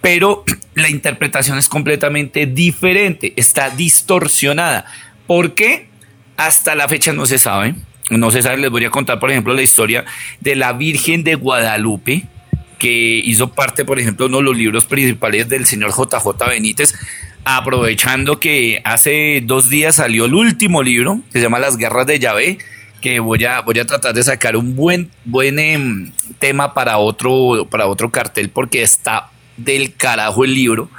pero 0.00 0.44
la 0.74 0.88
interpretación 0.88 1.58
es 1.58 1.68
completamente 1.68 2.46
diferente, 2.46 3.34
está 3.36 3.68
distorsionada. 3.68 4.86
¿Por 5.26 5.54
qué? 5.54 5.88
Hasta 6.38 6.74
la 6.74 6.88
fecha 6.88 7.12
no 7.12 7.26
se 7.26 7.38
sabe. 7.38 7.74
No 8.08 8.30
se 8.30 8.40
sabe, 8.40 8.56
les 8.56 8.70
voy 8.70 8.84
a 8.84 8.90
contar 8.90 9.18
por 9.20 9.30
ejemplo 9.30 9.52
la 9.52 9.62
historia 9.62 10.04
de 10.40 10.56
la 10.56 10.72
Virgen 10.72 11.22
de 11.22 11.34
Guadalupe, 11.34 12.22
que 12.78 13.20
hizo 13.24 13.52
parte, 13.52 13.84
por 13.84 13.98
ejemplo, 13.98 14.26
uno 14.26 14.38
de 14.38 14.44
los 14.44 14.56
libros 14.56 14.84
principales 14.86 15.48
del 15.48 15.66
señor 15.66 15.90
JJ 15.90 16.48
Benítez, 16.48 16.94
aprovechando 17.48 18.40
que 18.40 18.82
hace 18.84 19.40
dos 19.44 19.70
días 19.70 19.94
salió 19.94 20.24
el 20.24 20.34
último 20.34 20.82
libro, 20.82 21.20
que 21.32 21.38
se 21.38 21.44
llama 21.44 21.60
Las 21.60 21.76
Guerras 21.76 22.04
de 22.04 22.18
Yahvé, 22.18 22.58
que 23.00 23.20
voy 23.20 23.44
a, 23.44 23.60
voy 23.60 23.78
a 23.78 23.86
tratar 23.86 24.14
de 24.14 24.24
sacar 24.24 24.56
un 24.56 24.74
buen, 24.74 25.12
buen 25.24 25.60
em, 25.60 26.10
tema 26.40 26.74
para 26.74 26.98
otro, 26.98 27.68
para 27.70 27.86
otro 27.86 28.10
cartel, 28.10 28.48
porque 28.50 28.82
está 28.82 29.30
del 29.56 29.94
carajo 29.94 30.44
el 30.44 30.54
libro. 30.54 30.90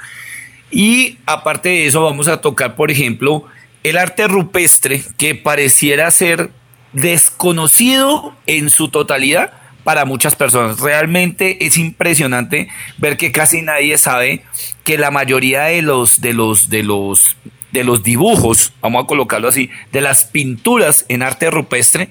Y 0.70 1.18
aparte 1.26 1.68
de 1.68 1.86
eso, 1.86 2.02
vamos 2.02 2.28
a 2.28 2.40
tocar, 2.40 2.76
por 2.76 2.90
ejemplo, 2.90 3.44
el 3.82 3.98
arte 3.98 4.26
rupestre, 4.26 5.02
que 5.18 5.34
pareciera 5.34 6.10
ser 6.10 6.50
desconocido 6.94 8.34
en 8.46 8.70
su 8.70 8.88
totalidad, 8.88 9.52
para 9.88 10.04
muchas 10.04 10.36
personas. 10.36 10.80
Realmente 10.80 11.64
es 11.64 11.78
impresionante 11.78 12.68
ver 12.98 13.16
que 13.16 13.32
casi 13.32 13.62
nadie 13.62 13.96
sabe 13.96 14.42
que 14.84 14.98
la 14.98 15.10
mayoría 15.10 15.62
de 15.62 15.80
los 15.80 16.20
de 16.20 16.34
los 16.34 16.68
de 16.68 16.82
los 16.82 17.38
de 17.72 17.84
los 17.84 18.02
dibujos, 18.02 18.74
vamos 18.82 19.04
a 19.04 19.06
colocarlo 19.06 19.48
así, 19.48 19.70
de 19.90 20.02
las 20.02 20.24
pinturas 20.24 21.06
en 21.08 21.22
arte 21.22 21.50
rupestre 21.50 22.10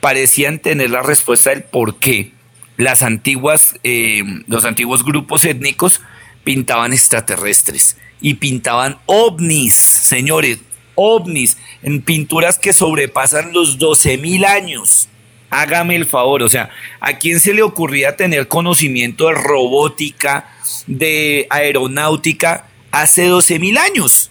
parecían 0.00 0.58
tener 0.58 0.88
la 0.88 1.02
respuesta 1.02 1.50
del 1.50 1.64
por 1.64 1.98
qué 1.98 2.32
las 2.78 3.02
antiguas 3.02 3.74
eh, 3.84 4.22
los 4.46 4.64
antiguos 4.64 5.04
grupos 5.04 5.44
étnicos 5.44 6.00
pintaban 6.44 6.94
extraterrestres 6.94 7.98
y 8.22 8.34
pintaban 8.36 8.96
ovnis, 9.04 9.74
señores, 9.74 10.60
ovnis 10.94 11.58
en 11.82 12.00
pinturas 12.00 12.58
que 12.58 12.72
sobrepasan 12.72 13.52
los 13.52 13.76
12 13.76 14.16
mil 14.16 14.46
años 14.46 15.10
hágame 15.52 15.94
el 15.94 16.06
favor, 16.06 16.42
o 16.42 16.48
sea, 16.48 16.70
¿a 16.98 17.18
quién 17.18 17.38
se 17.38 17.52
le 17.52 17.62
ocurría 17.62 18.16
tener 18.16 18.48
conocimiento 18.48 19.28
de 19.28 19.34
robótica, 19.34 20.48
de 20.86 21.46
aeronáutica 21.50 22.66
hace 22.90 23.26
12 23.26 23.58
mil 23.58 23.76
años? 23.76 24.30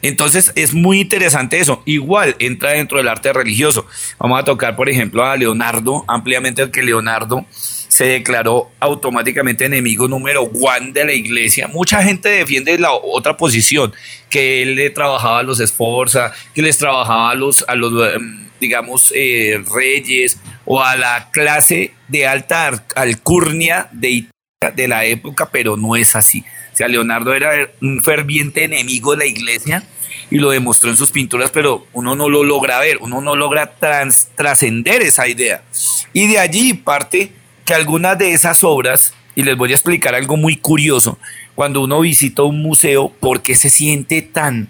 Entonces 0.00 0.52
es 0.54 0.74
muy 0.74 1.00
interesante 1.00 1.58
eso. 1.58 1.82
Igual 1.84 2.36
entra 2.38 2.70
dentro 2.70 2.98
del 2.98 3.08
arte 3.08 3.32
religioso. 3.32 3.86
Vamos 4.18 4.40
a 4.40 4.44
tocar, 4.44 4.76
por 4.76 4.88
ejemplo, 4.88 5.24
a 5.24 5.36
Leonardo, 5.36 6.04
ampliamente 6.06 6.70
que 6.70 6.82
Leonardo 6.82 7.44
se 7.50 8.04
declaró 8.04 8.70
automáticamente 8.78 9.64
enemigo 9.64 10.06
número 10.08 10.44
one 10.44 10.92
de 10.92 11.04
la 11.04 11.12
iglesia. 11.12 11.68
Mucha 11.68 12.02
gente 12.02 12.28
defiende 12.28 12.78
la 12.78 12.92
otra 12.92 13.36
posición, 13.36 13.92
que 14.30 14.62
él 14.62 14.76
le 14.76 14.90
trabajaba 14.90 15.40
a 15.40 15.42
los 15.42 15.58
Esforza, 15.58 16.32
que 16.54 16.62
les 16.62 16.78
trabajaba 16.78 17.30
a 17.30 17.34
los, 17.34 17.64
a 17.66 17.74
los 17.74 18.14
em, 18.14 18.47
digamos, 18.60 19.12
eh, 19.14 19.62
reyes 19.74 20.38
o 20.64 20.82
a 20.82 20.96
la 20.96 21.30
clase 21.30 21.92
de 22.08 22.26
alta 22.26 22.84
alcurnia 22.94 23.88
de 23.92 24.26
de 24.74 24.88
la 24.88 25.04
época, 25.04 25.50
pero 25.52 25.76
no 25.76 25.94
es 25.94 26.16
así. 26.16 26.44
O 26.72 26.76
sea, 26.76 26.88
Leonardo 26.88 27.32
era 27.32 27.70
un 27.80 28.00
ferviente 28.02 28.64
enemigo 28.64 29.12
de 29.12 29.18
la 29.18 29.26
iglesia 29.26 29.84
y 30.30 30.38
lo 30.38 30.50
demostró 30.50 30.90
en 30.90 30.96
sus 30.96 31.12
pinturas, 31.12 31.52
pero 31.52 31.86
uno 31.92 32.16
no 32.16 32.28
lo 32.28 32.42
logra 32.42 32.80
ver, 32.80 32.98
uno 33.00 33.20
no 33.20 33.36
logra 33.36 33.74
trascender 34.34 35.02
esa 35.02 35.28
idea. 35.28 35.62
Y 36.12 36.26
de 36.26 36.40
allí 36.40 36.74
parte 36.74 37.30
que 37.64 37.74
algunas 37.74 38.18
de 38.18 38.32
esas 38.32 38.64
obras, 38.64 39.14
y 39.36 39.42
les 39.42 39.56
voy 39.56 39.70
a 39.70 39.76
explicar 39.76 40.16
algo 40.16 40.36
muy 40.36 40.56
curioso, 40.56 41.18
cuando 41.54 41.80
uno 41.80 42.00
visita 42.00 42.42
un 42.42 42.60
museo, 42.60 43.10
¿por 43.20 43.42
qué 43.42 43.54
se 43.54 43.70
siente 43.70 44.22
tan, 44.22 44.68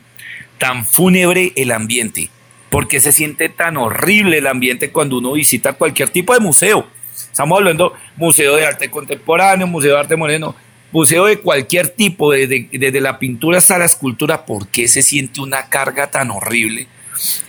tan 0.59 0.85
fúnebre 0.85 1.53
el 1.57 1.71
ambiente? 1.71 2.29
¿Por 2.71 2.89
qué 2.89 3.01
se 3.01 3.13
siente 3.13 3.49
tan 3.49 3.77
horrible 3.77 4.39
el 4.39 4.47
ambiente 4.47 4.91
cuando 4.91 5.19
uno 5.19 5.33
visita 5.33 5.73
cualquier 5.73 6.11
tipo 6.11 6.35
de 6.35 6.41
museo? 6.41 6.87
Estamos 7.15 7.59
hablando 7.59 7.95
museo 8.17 8.57
de 8.57 8.67
arte 8.67 8.91
contemporáneo, 8.91 9.67
museo 9.67 9.95
de 9.95 10.01
arte 10.01 10.17
moderno, 10.17 10.55
museo 10.93 11.27
de 11.27 11.39
cualquier 11.39 11.89
tipo, 11.89 12.33
desde, 12.33 12.69
desde 12.73 13.01
la 13.01 13.19
pintura 13.19 13.59
hasta 13.59 13.79
la 13.79 13.87
escultura. 13.87 14.45
¿Por 14.45 14.69
qué 14.69 14.89
se 14.89 15.03
siente 15.03 15.41
una 15.41 15.69
carga 15.69 16.11
tan 16.11 16.31
horrible? 16.31 16.87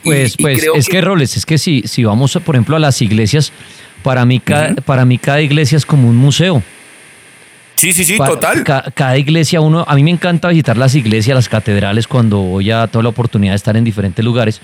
Pues, 0.04 0.36
pues 0.38 0.66
es 0.76 0.88
que, 0.88 1.02
Roles, 1.02 1.38
es 1.38 1.46
que 1.46 1.58
si, 1.58 1.84
si 1.86 2.04
vamos, 2.04 2.38
por 2.44 2.56
ejemplo, 2.56 2.76
a 2.76 2.80
las 2.80 3.02
iglesias, 3.02 3.52
para 4.04 4.26
mí, 4.26 4.40
cada, 4.40 4.76
para 4.76 5.06
mí 5.06 5.18
cada 5.18 5.42
iglesia 5.42 5.78
es 5.78 5.86
como 5.86 6.10
un 6.10 6.16
museo. 6.16 6.64
Sí, 7.76 7.94
sí, 7.94 8.04
sí, 8.04 8.18
total. 8.18 8.64
cada 8.64 9.18
iglesia, 9.18 9.62
uno, 9.62 9.86
a 9.88 9.96
mí 9.96 10.04
me 10.04 10.12
encanta 10.12 10.50
visitar 10.50 10.76
las 10.76 10.96
iglesias, 10.96 11.34
las 11.34 11.48
catedrales, 11.48 12.08
cuando 12.08 12.40
voy 12.40 12.72
a 12.72 12.88
toda 12.88 13.04
la 13.04 13.10
oportunidad 13.10 13.54
de 13.54 13.58
estar 13.58 13.78
en 13.78 13.86
diferentes 13.86 14.24
lugares. 14.24 14.60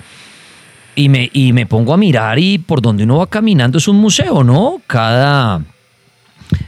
Y 0.96 1.10
me, 1.10 1.30
y 1.34 1.52
me 1.54 1.66
pongo 1.66 1.94
a 1.94 1.98
mirar 1.98 2.40
y 2.40 2.58
por 2.58 2.82
donde 2.82 3.04
uno 3.04 3.18
va 3.18 3.28
caminando 3.28 3.78
es 3.78 3.88
un 3.88 3.98
museo, 3.98 4.44
¿no? 4.44 4.82
Cada, 4.88 5.62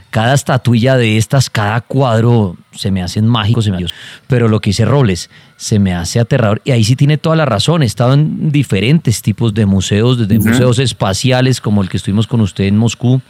cada 0.09 0.33
estatuilla 0.33 0.97
de 0.97 1.17
estas, 1.17 1.49
cada 1.49 1.81
cuadro 1.81 2.57
se 2.71 2.91
me 2.91 3.01
hacen 3.01 3.25
mágicos, 3.25 3.65
se 3.65 3.71
me 3.71 3.85
pero 4.27 4.47
lo 4.47 4.59
que 4.59 4.71
dice 4.71 4.85
Robles 4.85 5.29
se 5.55 5.79
me 5.79 5.93
hace 5.93 6.19
aterrador 6.19 6.61
y 6.63 6.71
ahí 6.71 6.83
sí 6.83 6.95
tiene 6.95 7.17
toda 7.17 7.35
la 7.35 7.45
razón. 7.45 7.83
He 7.83 7.85
estado 7.85 8.13
en 8.13 8.51
diferentes 8.51 9.21
tipos 9.21 9.53
de 9.53 9.65
museos, 9.65 10.17
desde 10.17 10.39
museos 10.39 10.79
espaciales 10.79 11.61
como 11.61 11.81
el 11.81 11.89
que 11.89 11.97
estuvimos 11.97 12.27
con 12.27 12.41
usted 12.41 12.65
en 12.65 12.77
Moscú. 12.77 13.21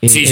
Eh, 0.00 0.08
sí, 0.08 0.24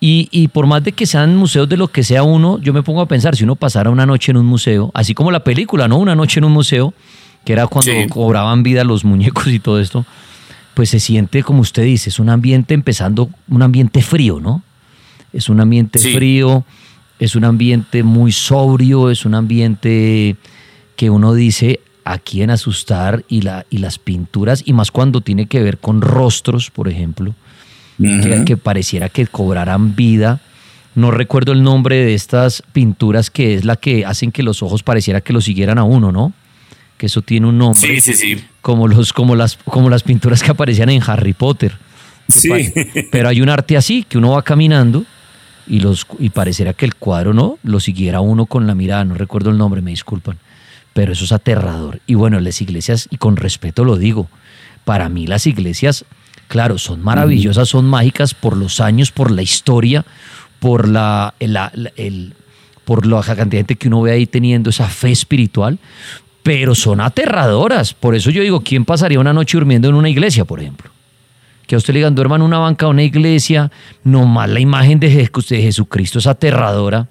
y, 0.00 0.28
y, 0.30 0.48
por 0.48 0.66
más 0.66 0.84
de 0.84 0.92
que 0.92 1.06
sean 1.06 1.34
museos 1.36 1.68
de 1.68 1.76
lo 1.76 1.88
que 1.88 2.04
sea 2.04 2.22
uno, 2.22 2.60
yo 2.60 2.72
me 2.72 2.84
pongo 2.84 3.00
a 3.00 3.06
pensar, 3.06 3.34
si 3.34 3.42
uno 3.42 3.56
pasara 3.56 3.90
una 3.90 4.06
noche 4.06 4.30
en 4.30 4.36
un 4.36 4.46
museo, 4.46 4.92
así 4.94 5.12
como 5.12 5.32
la 5.32 5.42
película, 5.42 5.88
¿no? 5.88 5.98
Una 5.98 6.14
noche 6.14 6.38
en 6.38 6.44
un 6.44 6.52
museo, 6.52 6.94
que 7.48 7.54
era 7.54 7.66
cuando 7.66 7.90
cobraban 8.10 8.62
vida 8.62 8.84
los 8.84 9.06
muñecos 9.06 9.46
y 9.46 9.58
todo 9.58 9.80
esto, 9.80 10.04
pues 10.74 10.90
se 10.90 11.00
siente, 11.00 11.42
como 11.42 11.62
usted 11.62 11.82
dice, 11.82 12.10
es 12.10 12.18
un 12.18 12.28
ambiente 12.28 12.74
empezando, 12.74 13.30
un 13.48 13.62
ambiente 13.62 14.02
frío, 14.02 14.38
¿no? 14.38 14.62
Es 15.32 15.48
un 15.48 15.58
ambiente 15.58 15.98
frío, 15.98 16.66
es 17.18 17.36
un 17.36 17.44
ambiente 17.46 18.02
muy 18.02 18.32
sobrio, 18.32 19.08
es 19.08 19.24
un 19.24 19.34
ambiente 19.34 20.36
que 20.94 21.08
uno 21.08 21.32
dice 21.32 21.80
a 22.04 22.18
quién 22.18 22.50
asustar 22.50 23.24
y, 23.30 23.40
la, 23.40 23.64
y 23.70 23.78
las 23.78 23.98
pinturas, 23.98 24.62
y 24.66 24.74
más 24.74 24.90
cuando 24.90 25.22
tiene 25.22 25.46
que 25.46 25.62
ver 25.62 25.78
con 25.78 26.02
rostros, 26.02 26.70
por 26.70 26.86
ejemplo, 26.86 27.34
que, 27.96 28.44
que, 28.44 28.58
pareciera 28.58 29.08
que 29.08 29.26
cobraran 29.26 29.96
vida. 29.96 30.42
No 30.94 31.12
recuerdo 31.12 31.52
el 31.52 31.62
nombre 31.62 31.96
de 31.96 32.12
estas 32.12 32.62
pinturas 32.74 33.30
que 33.30 33.54
es 33.54 33.64
la 33.64 33.76
que 33.76 34.04
hacen 34.04 34.32
que 34.32 34.42
los 34.42 34.62
ojos 34.62 34.82
pareciera 34.82 35.22
que 35.22 35.32
lo 35.32 35.40
siguieran 35.40 35.78
a 35.78 35.84
uno, 35.84 36.12
¿no? 36.12 36.34
Que 36.98 37.06
eso 37.06 37.22
tiene 37.22 37.46
un 37.46 37.56
nombre. 37.56 37.80
Sí, 37.80 38.00
sí, 38.00 38.12
sí. 38.12 38.44
Como, 38.60 38.88
los, 38.88 39.12
como, 39.14 39.34
las, 39.34 39.56
como 39.56 39.88
las 39.88 40.02
pinturas 40.02 40.42
que 40.42 40.50
aparecían 40.50 40.90
en 40.90 41.02
Harry 41.06 41.32
Potter. 41.32 41.78
Sí. 42.28 42.50
Pero 43.10 43.28
hay 43.28 43.40
un 43.40 43.48
arte 43.48 43.76
así, 43.76 44.04
que 44.06 44.18
uno 44.18 44.32
va 44.32 44.42
caminando 44.42 45.06
y, 45.66 45.80
los, 45.80 46.06
y 46.18 46.30
pareciera 46.30 46.74
que 46.74 46.84
el 46.84 46.96
cuadro 46.96 47.32
no 47.32 47.58
lo 47.62 47.80
siguiera 47.80 48.20
uno 48.20 48.44
con 48.44 48.66
la 48.66 48.74
mirada, 48.74 49.04
no 49.04 49.14
recuerdo 49.14 49.50
el 49.50 49.56
nombre, 49.56 49.80
me 49.80 49.92
disculpan. 49.92 50.38
Pero 50.92 51.12
eso 51.12 51.24
es 51.24 51.32
aterrador. 51.32 52.00
Y 52.06 52.14
bueno, 52.14 52.40
las 52.40 52.60
iglesias, 52.60 53.08
y 53.10 53.16
con 53.16 53.36
respeto 53.36 53.84
lo 53.84 53.96
digo, 53.96 54.28
para 54.84 55.08
mí 55.08 55.26
las 55.26 55.46
iglesias, 55.46 56.04
claro, 56.48 56.78
son 56.78 57.02
maravillosas, 57.02 57.68
son 57.68 57.86
mágicas 57.86 58.34
por 58.34 58.56
los 58.56 58.80
años, 58.80 59.12
por 59.12 59.30
la 59.30 59.42
historia, 59.42 60.04
por 60.58 60.88
la, 60.88 61.34
el 61.38 62.34
por 62.84 63.06
la 63.06 63.20
cantidad 63.22 63.46
de 63.46 63.56
gente 63.58 63.76
que 63.76 63.88
uno 63.88 64.00
ve 64.00 64.12
ahí 64.12 64.26
teniendo 64.26 64.70
esa 64.70 64.88
fe 64.88 65.10
espiritual, 65.10 65.78
pero 66.48 66.74
son 66.74 67.02
aterradoras. 67.02 67.92
Por 67.92 68.14
eso 68.14 68.30
yo 68.30 68.40
digo, 68.40 68.62
¿quién 68.62 68.86
pasaría 68.86 69.20
una 69.20 69.34
noche 69.34 69.58
durmiendo 69.58 69.90
en 69.90 69.94
una 69.94 70.08
iglesia, 70.08 70.46
por 70.46 70.60
ejemplo? 70.60 70.90
Que 71.66 71.74
a 71.74 71.78
usted 71.78 71.92
le 71.92 71.98
digan, 71.98 72.14
duerma 72.14 72.36
en 72.36 72.42
una 72.42 72.56
banca 72.56 72.86
de 72.86 72.90
una 72.92 73.02
iglesia, 73.02 73.70
nomás 74.02 74.48
la 74.48 74.58
imagen 74.58 74.98
de, 74.98 75.10
de 75.10 75.62
Jesucristo 75.62 76.18
es 76.18 76.26
aterradora 76.26 77.06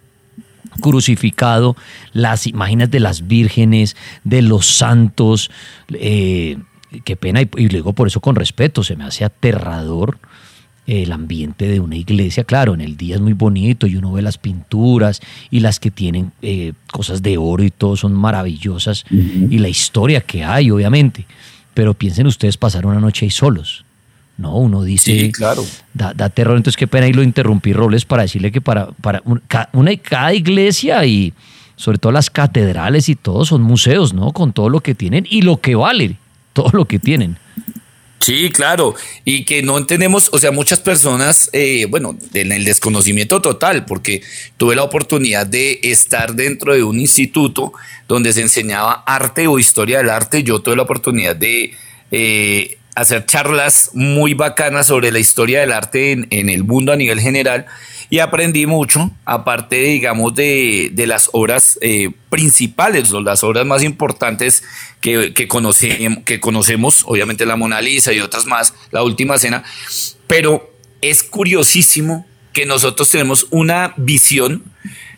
crucificado, 0.82 1.76
las 2.14 2.48
imágenes 2.48 2.90
de 2.90 3.00
las 3.00 3.28
vírgenes, 3.28 3.96
de 4.24 4.42
los 4.42 4.66
santos, 4.66 5.52
eh, 5.94 6.58
qué 7.04 7.16
pena, 7.16 7.44
y, 7.44 7.50
y 7.58 7.70
luego 7.70 7.94
por 7.94 8.08
eso 8.08 8.20
con 8.22 8.36
respeto, 8.36 8.84
se 8.84 8.96
me 8.96 9.04
hace 9.04 9.24
aterrador 9.24 10.18
el 10.88 11.12
ambiente 11.12 11.68
de 11.68 11.80
una 11.82 11.96
iglesia. 11.98 12.44
Claro, 12.46 12.74
en 12.74 12.82
el 12.82 12.96
día 12.98 13.16
es 13.16 13.22
muy 13.22 13.34
bonito 13.34 13.86
y 13.88 13.96
uno 13.98 14.12
ve 14.14 14.22
las 14.22 14.38
pinturas 14.38 15.22
y 15.52 15.60
las 15.60 15.80
que 15.80 15.92
tienen 15.92 16.32
eh, 16.42 16.74
cosas 16.92 17.22
de 17.22 17.38
oro 17.38 17.64
y 17.64 17.72
todo 17.72 17.96
son 17.98 18.14
maravillosas 18.14 19.04
y 19.12 19.58
la 19.60 19.68
historia 19.70 20.22
que 20.22 20.44
hay, 20.44 20.72
obviamente. 20.72 21.26
Pero 21.74 21.94
piensen 21.94 22.26
ustedes 22.26 22.58
pasar 22.58 22.86
una 22.86 23.00
noche 23.00 23.26
ahí 23.26 23.30
solos. 23.32 23.84
No, 24.38 24.56
uno 24.56 24.84
dice, 24.84 25.20
Sí, 25.20 25.32
claro. 25.32 25.66
da, 25.94 26.14
da 26.14 26.30
terror, 26.30 26.56
entonces 26.58 26.78
qué 26.78 26.88
pena 26.88 27.08
y 27.08 27.14
lo 27.14 27.24
interrumpí, 27.24 27.74
Robles, 27.74 28.06
para 28.06 28.22
decirle 28.22 28.52
que 28.52 28.62
para, 28.62 28.88
para 29.02 29.22
un- 29.26 29.42
ca- 29.48 29.70
una, 29.74 29.96
cada 29.98 30.34
iglesia 30.34 31.04
y 31.06 31.34
sobre 31.76 31.98
todo 31.98 32.12
las 32.12 32.30
catedrales 32.30 33.10
y 33.10 33.16
todo 33.16 33.46
son 33.46 33.62
museos, 33.64 34.14
¿no? 34.14 34.32
Con 34.32 34.54
todo 34.54 34.70
lo 34.70 34.80
que 34.82 34.94
tienen 34.96 35.26
y 35.30 35.42
lo 35.42 35.60
que 35.60 35.76
vale, 35.76 36.16
todo 36.54 36.70
lo 36.74 36.86
que 36.86 36.98
tienen. 37.00 37.38
Sí, 38.20 38.50
claro, 38.50 38.96
y 39.26 39.46
que 39.46 39.62
no 39.62 39.78
entendemos, 39.78 40.30
o 40.34 40.40
sea, 40.40 40.52
muchas 40.52 40.80
personas, 40.80 41.50
eh, 41.54 41.86
bueno, 41.88 42.18
en 42.34 42.52
el 42.52 42.66
desconocimiento 42.66 43.42
total, 43.42 43.86
porque 43.86 44.22
tuve 44.58 44.76
la 44.76 44.84
oportunidad 44.84 45.46
de 45.46 45.80
estar 45.84 46.34
dentro 46.34 46.74
de 46.74 46.84
un 46.84 47.00
instituto 47.00 47.74
donde 48.08 48.34
se 48.34 48.42
enseñaba 48.42 49.04
arte 49.06 49.48
o 49.48 49.60
historia 49.60 50.00
del 50.00 50.10
arte, 50.10 50.44
yo 50.44 50.60
tuve 50.60 50.76
la 50.76 50.82
oportunidad 50.82 51.36
de 51.36 51.74
eh, 52.12 52.78
hacer 52.96 53.26
charlas 53.28 53.92
muy 53.94 54.34
bacanas 54.34 54.88
sobre 54.88 55.12
la 55.12 55.20
historia 55.20 55.60
del 55.60 55.72
arte 55.72 56.12
en, 56.12 56.28
en 56.32 56.50
el 56.50 56.64
mundo 56.64 56.92
a 56.92 56.96
nivel 56.96 57.20
general 57.20 57.68
y 58.10 58.20
aprendí 58.20 58.66
mucho, 58.66 59.12
aparte, 59.26 59.82
digamos, 59.82 60.34
de, 60.34 60.90
de 60.94 61.08
las 61.08 61.30
obras 61.34 61.78
eh, 61.82 62.12
principales 62.30 63.12
o 63.12 63.22
las 63.22 63.44
obras 63.44 63.66
más 63.66 63.84
importantes 63.84 64.64
que, 65.02 65.34
que, 65.34 65.48
que 66.26 66.40
conocemos, 66.40 67.04
obviamente 67.06 67.46
la 67.46 67.56
Mona 67.56 67.82
Lisa 67.82 68.14
y 68.14 68.20
otras 68.20 68.46
más, 68.46 68.74
la 68.92 69.04
Última 69.04 69.38
Cena, 69.38 69.64
pero 70.28 70.72
es 71.02 71.24
curiosísimo 71.24 72.26
que 72.54 72.66
nosotros 72.66 73.10
tenemos 73.10 73.48
una 73.52 73.94
visión 73.98 74.64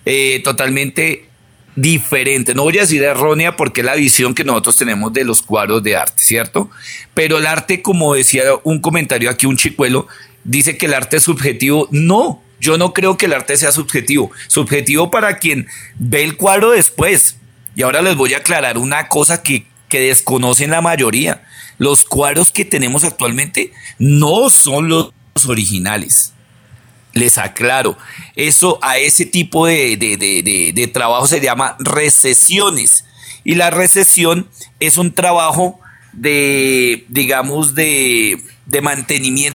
eh, 0.06 0.42
totalmente 0.44 1.30
diferente. 1.76 2.54
No 2.54 2.64
voy 2.64 2.78
a 2.78 2.82
decir 2.82 3.04
errónea 3.04 3.56
porque 3.56 3.82
es 3.82 3.86
la 3.86 3.96
visión 3.96 4.34
que 4.34 4.44
nosotros 4.44 4.76
tenemos 4.76 5.14
de 5.14 5.24
los 5.24 5.42
cuadros 5.42 5.82
de 5.84 5.96
arte, 5.96 6.22
¿cierto? 6.22 6.70
Pero 7.14 7.38
el 7.38 7.46
arte, 7.46 7.82
como 7.82 8.14
decía 8.14 8.44
un 8.64 8.80
comentario 8.80 9.30
aquí, 9.30 9.46
un 9.46 9.56
chicuelo, 9.56 10.08
dice 10.44 10.78
que 10.78 10.88
el 10.88 10.94
arte 10.94 11.18
es 11.18 11.24
subjetivo. 11.24 11.88
No, 11.92 12.44
yo 12.60 12.78
no 12.78 12.94
creo 12.94 13.18
que 13.18 13.26
el 13.26 13.34
arte 13.34 13.58
sea 13.58 13.72
subjetivo. 13.72 14.32
Subjetivo 14.48 15.12
para 15.12 15.38
quien 15.38 15.68
ve 15.98 16.24
el 16.24 16.38
cuadro 16.38 16.72
después. 16.72 17.38
Y 17.76 17.84
ahora 17.84 18.02
les 18.02 18.16
voy 18.16 18.34
a 18.34 18.38
aclarar 18.38 18.78
una 18.78 19.08
cosa 19.08 19.42
que, 19.44 19.66
que 19.88 20.02
desconocen 20.02 20.72
la 20.72 20.82
mayoría. 20.82 21.44
Los 21.78 22.04
cuadros 22.04 22.52
que 22.52 22.66
tenemos 22.66 23.04
actualmente 23.04 23.72
no 23.98 24.50
son 24.50 24.90
los 24.90 25.14
originales. 25.48 26.34
Les 27.14 27.38
aclaro, 27.38 27.98
eso 28.36 28.78
a 28.84 28.98
ese 28.98 29.26
tipo 29.26 29.66
de, 29.66 29.98
de, 29.98 30.16
de, 30.18 30.72
de, 30.74 30.88
trabajo 30.88 31.26
se 31.26 31.42
llama 31.42 31.76
recesiones. 31.80 33.06
Y 33.44 33.56
la 33.56 33.72
recesión 33.72 34.48
es 34.80 34.98
un 34.98 35.14
trabajo 35.14 35.80
de, 36.14 37.06
digamos, 37.08 37.74
de, 37.74 38.44
de 38.68 38.82
mantenimiento. 38.82 39.59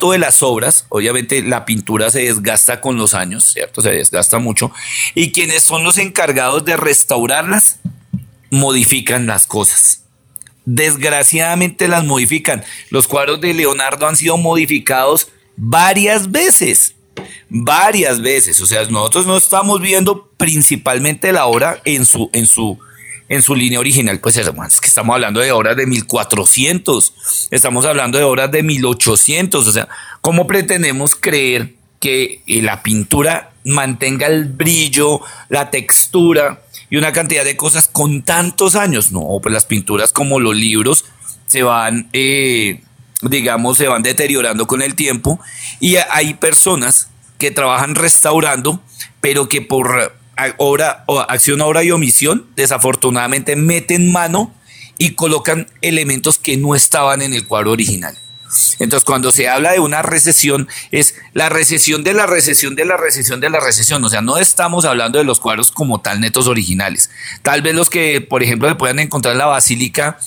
De 0.00 0.18
las 0.18 0.42
obras, 0.42 0.86
obviamente 0.88 1.42
la 1.42 1.64
pintura 1.64 2.10
se 2.10 2.20
desgasta 2.20 2.80
con 2.80 2.96
los 2.96 3.14
años, 3.14 3.44
¿cierto? 3.44 3.80
Se 3.80 3.90
desgasta 3.90 4.38
mucho. 4.38 4.70
Y 5.14 5.32
quienes 5.32 5.62
son 5.62 5.84
los 5.84 5.98
encargados 5.98 6.64
de 6.64 6.76
restaurarlas, 6.76 7.78
modifican 8.50 9.26
las 9.26 9.46
cosas. 9.46 10.04
Desgraciadamente 10.64 11.88
las 11.88 12.04
modifican. 12.04 12.64
Los 12.90 13.08
cuadros 13.08 13.40
de 13.40 13.52
Leonardo 13.54 14.06
han 14.06 14.16
sido 14.16 14.36
modificados 14.36 15.28
varias 15.56 16.30
veces. 16.30 16.94
Varias 17.48 18.20
veces. 18.20 18.60
O 18.60 18.66
sea, 18.66 18.84
nosotros 18.86 19.26
no 19.26 19.36
estamos 19.36 19.80
viendo 19.80 20.30
principalmente 20.36 21.32
la 21.32 21.46
obra 21.46 21.80
en 21.84 22.06
su, 22.06 22.30
en 22.32 22.46
su, 22.46 22.78
en 23.28 23.42
su 23.42 23.54
línea 23.54 23.80
original, 23.80 24.20
pues 24.20 24.36
hermano, 24.36 24.68
es 24.68 24.80
que 24.80 24.88
estamos 24.88 25.14
hablando 25.14 25.40
de 25.40 25.52
obras 25.52 25.76
de 25.76 25.86
1400, 25.86 27.48
estamos 27.50 27.84
hablando 27.84 28.18
de 28.18 28.24
obras 28.24 28.50
de 28.50 28.62
1800, 28.62 29.66
o 29.66 29.72
sea, 29.72 29.88
¿cómo 30.20 30.46
pretendemos 30.46 31.14
creer 31.14 31.74
que 32.00 32.42
eh, 32.46 32.60
la 32.62 32.82
pintura 32.82 33.52
mantenga 33.64 34.26
el 34.26 34.44
brillo, 34.44 35.20
la 35.48 35.70
textura 35.70 36.62
y 36.90 36.96
una 36.96 37.12
cantidad 37.12 37.44
de 37.44 37.56
cosas 37.56 37.88
con 37.88 38.22
tantos 38.22 38.74
años? 38.74 39.10
No, 39.10 39.38
pues 39.42 39.54
las 39.54 39.64
pinturas 39.64 40.12
como 40.12 40.38
los 40.38 40.54
libros 40.54 41.06
se 41.46 41.62
van, 41.62 42.10
eh, 42.12 42.82
digamos, 43.22 43.78
se 43.78 43.88
van 43.88 44.02
deteriorando 44.02 44.66
con 44.66 44.82
el 44.82 44.94
tiempo 44.94 45.40
y 45.80 45.96
hay 45.96 46.34
personas 46.34 47.08
que 47.38 47.50
trabajan 47.50 47.94
restaurando, 47.94 48.82
pero 49.20 49.48
que 49.48 49.62
por 49.62 50.14
obra, 50.58 51.04
o 51.06 51.20
acción, 51.20 51.60
obra 51.60 51.82
y 51.82 51.90
omisión, 51.90 52.46
desafortunadamente 52.56 53.56
meten 53.56 54.12
mano 54.12 54.54
y 54.98 55.10
colocan 55.10 55.66
elementos 55.80 56.38
que 56.38 56.56
no 56.56 56.74
estaban 56.74 57.22
en 57.22 57.34
el 57.34 57.46
cuadro 57.46 57.72
original. 57.72 58.16
Entonces, 58.78 59.04
cuando 59.04 59.32
se 59.32 59.48
habla 59.48 59.72
de 59.72 59.80
una 59.80 60.02
recesión, 60.02 60.68
es 60.92 61.16
la 61.32 61.48
recesión 61.48 62.04
de 62.04 62.14
la 62.14 62.26
recesión 62.26 62.76
de 62.76 62.84
la 62.84 62.96
recesión 62.96 63.40
de 63.40 63.50
la 63.50 63.60
recesión. 63.60 64.04
O 64.04 64.08
sea, 64.08 64.20
no 64.20 64.38
estamos 64.38 64.84
hablando 64.84 65.18
de 65.18 65.24
los 65.24 65.40
cuadros 65.40 65.72
como 65.72 66.00
tal 66.00 66.20
netos 66.20 66.46
originales. 66.46 67.10
Tal 67.42 67.62
vez 67.62 67.74
los 67.74 67.90
que, 67.90 68.20
por 68.20 68.42
ejemplo, 68.42 68.68
se 68.68 68.74
puedan 68.76 68.98
encontrar 68.98 69.32
en 69.32 69.38
la 69.38 69.46
Basílica 69.46 70.18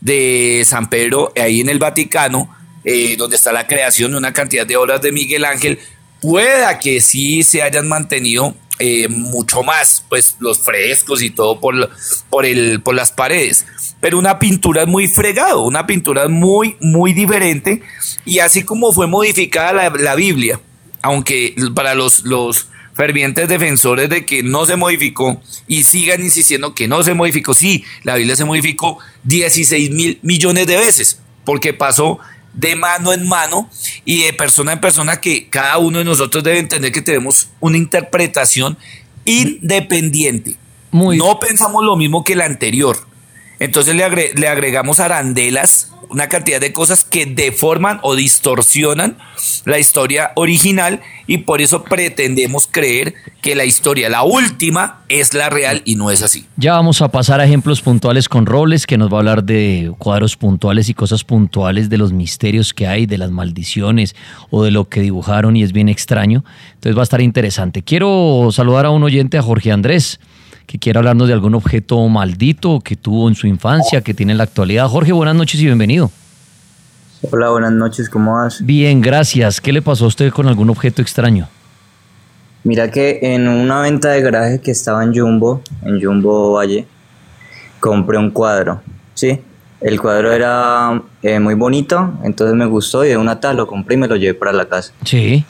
de 0.00 0.62
San 0.66 0.88
Pedro, 0.90 1.32
ahí 1.36 1.60
en 1.60 1.68
el 1.68 1.78
Vaticano, 1.78 2.54
eh, 2.84 3.16
donde 3.16 3.36
está 3.36 3.52
la 3.52 3.66
creación 3.66 4.12
de 4.12 4.18
una 4.18 4.32
cantidad 4.32 4.66
de 4.66 4.76
obras 4.76 5.00
de 5.00 5.12
Miguel 5.12 5.44
Ángel, 5.44 5.78
pueda 6.20 6.78
que 6.78 7.00
sí 7.00 7.42
se 7.42 7.62
hayan 7.62 7.88
mantenido 7.88 8.54
eh, 8.78 9.08
mucho 9.08 9.62
más, 9.62 10.04
pues 10.08 10.36
los 10.40 10.58
frescos 10.58 11.22
y 11.22 11.30
todo 11.30 11.60
por, 11.60 11.90
por, 12.30 12.46
el, 12.46 12.80
por 12.82 12.94
las 12.94 13.12
paredes. 13.12 13.66
Pero 14.00 14.18
una 14.18 14.38
pintura 14.38 14.86
muy 14.86 15.08
fregado, 15.08 15.62
una 15.62 15.86
pintura 15.86 16.28
muy, 16.28 16.76
muy 16.80 17.12
diferente. 17.12 17.82
Y 18.24 18.40
así 18.40 18.64
como 18.64 18.92
fue 18.92 19.06
modificada 19.06 19.72
la, 19.72 19.90
la 19.90 20.14
Biblia, 20.14 20.60
aunque 21.02 21.54
para 21.74 21.94
los, 21.94 22.24
los 22.24 22.68
fervientes 22.94 23.48
defensores 23.48 24.08
de 24.08 24.26
que 24.26 24.42
no 24.42 24.66
se 24.66 24.76
modificó 24.76 25.40
y 25.66 25.84
sigan 25.84 26.22
insistiendo 26.22 26.74
que 26.74 26.88
no 26.88 27.02
se 27.02 27.14
modificó, 27.14 27.54
sí, 27.54 27.84
la 28.02 28.16
Biblia 28.16 28.36
se 28.36 28.44
modificó 28.44 28.98
16 29.24 29.90
mil 29.90 30.18
millones 30.22 30.66
de 30.66 30.76
veces, 30.76 31.20
porque 31.44 31.72
pasó 31.72 32.18
de 32.54 32.76
mano 32.76 33.12
en 33.12 33.26
mano 33.26 33.68
y 34.04 34.22
de 34.22 34.32
persona 34.32 34.72
en 34.72 34.80
persona 34.80 35.20
que 35.20 35.48
cada 35.48 35.78
uno 35.78 35.98
de 35.98 36.04
nosotros 36.04 36.44
debe 36.44 36.58
entender 36.58 36.92
que 36.92 37.02
tenemos 37.02 37.48
una 37.60 37.76
interpretación 37.76 38.76
independiente. 39.24 40.56
Muy 40.90 41.16
no 41.16 41.38
pensamos 41.40 41.84
lo 41.84 41.96
mismo 41.96 42.24
que 42.24 42.36
la 42.36 42.44
anterior. 42.44 43.11
Entonces 43.62 43.94
le, 43.94 44.02
agre 44.02 44.32
le, 44.34 44.48
agregamos 44.48 44.98
arandelas, 44.98 45.92
una 46.10 46.28
cantidad 46.28 46.60
de 46.60 46.72
cosas 46.72 47.04
que 47.04 47.26
deforman 47.26 48.00
o 48.02 48.16
distorsionan 48.16 49.18
la 49.66 49.78
historia 49.78 50.32
original 50.34 51.00
y 51.28 51.38
por 51.38 51.60
eso 51.62 51.84
pretendemos 51.84 52.68
creer 52.68 53.14
que 53.40 53.54
la 53.54 53.64
historia, 53.64 54.08
la 54.08 54.24
última, 54.24 55.04
es 55.08 55.32
la 55.32 55.48
real 55.48 55.82
y 55.84 55.94
no 55.94 56.10
es 56.10 56.24
así. 56.24 56.44
Ya 56.56 56.72
vamos 56.72 57.02
a 57.02 57.08
pasar 57.12 57.40
a 57.40 57.44
ejemplos 57.44 57.82
puntuales 57.82 58.28
con 58.28 58.46
Robles, 58.46 58.84
que 58.84 58.98
nos 58.98 59.12
va 59.12 59.18
a 59.18 59.20
hablar 59.20 59.44
de 59.44 59.92
cuadros 59.96 60.36
puntuales 60.36 60.88
y 60.88 60.94
cosas 60.94 61.22
puntuales, 61.22 61.88
de 61.88 61.98
los 61.98 62.12
misterios 62.12 62.74
que 62.74 62.88
hay, 62.88 63.06
de 63.06 63.16
las 63.16 63.30
maldiciones 63.30 64.16
o 64.50 64.64
de 64.64 64.72
lo 64.72 64.88
que 64.88 65.00
dibujaron 65.02 65.56
y 65.56 65.62
es 65.62 65.72
bien 65.72 65.88
extraño. 65.88 66.44
Entonces 66.74 66.96
va 66.96 67.02
a 67.02 67.04
estar 67.04 67.20
interesante. 67.20 67.82
Quiero 67.82 68.48
saludar 68.50 68.86
a 68.86 68.90
un 68.90 69.04
oyente, 69.04 69.38
a 69.38 69.42
Jorge 69.42 69.70
Andrés 69.70 70.18
que 70.72 70.78
quiera 70.78 71.00
hablarnos 71.00 71.28
de 71.28 71.34
algún 71.34 71.54
objeto 71.54 72.08
maldito 72.08 72.80
que 72.80 72.96
tuvo 72.96 73.28
en 73.28 73.34
su 73.34 73.46
infancia, 73.46 74.00
que 74.00 74.14
tiene 74.14 74.32
en 74.32 74.38
la 74.38 74.44
actualidad. 74.44 74.88
Jorge, 74.88 75.12
buenas 75.12 75.34
noches 75.34 75.60
y 75.60 75.66
bienvenido. 75.66 76.10
Hola, 77.30 77.50
buenas 77.50 77.72
noches, 77.72 78.08
¿cómo 78.08 78.36
vas? 78.36 78.64
Bien, 78.64 79.02
gracias. 79.02 79.60
¿Qué 79.60 79.70
le 79.70 79.82
pasó 79.82 80.06
a 80.06 80.08
usted 80.08 80.32
con 80.32 80.48
algún 80.48 80.70
objeto 80.70 81.02
extraño? 81.02 81.46
Mira 82.64 82.90
que 82.90 83.18
en 83.20 83.48
una 83.48 83.82
venta 83.82 84.12
de 84.12 84.22
garaje 84.22 84.62
que 84.62 84.70
estaba 84.70 85.04
en 85.04 85.14
Jumbo, 85.14 85.60
en 85.82 86.02
Jumbo 86.02 86.54
Valle, 86.54 86.86
compré 87.78 88.16
un 88.16 88.30
cuadro, 88.30 88.80
¿sí? 89.12 89.42
El 89.82 90.00
cuadro 90.00 90.32
era 90.32 91.02
eh, 91.22 91.38
muy 91.38 91.52
bonito, 91.52 92.14
entonces 92.24 92.56
me 92.56 92.64
gustó 92.64 93.04
y 93.04 93.08
de 93.08 93.18
una 93.18 93.40
tal 93.40 93.58
lo 93.58 93.66
compré 93.66 93.96
y 93.96 93.98
me 93.98 94.08
lo 94.08 94.16
llevé 94.16 94.32
para 94.32 94.54
la 94.54 94.64
casa. 94.64 94.94
Sí. 95.04 95.44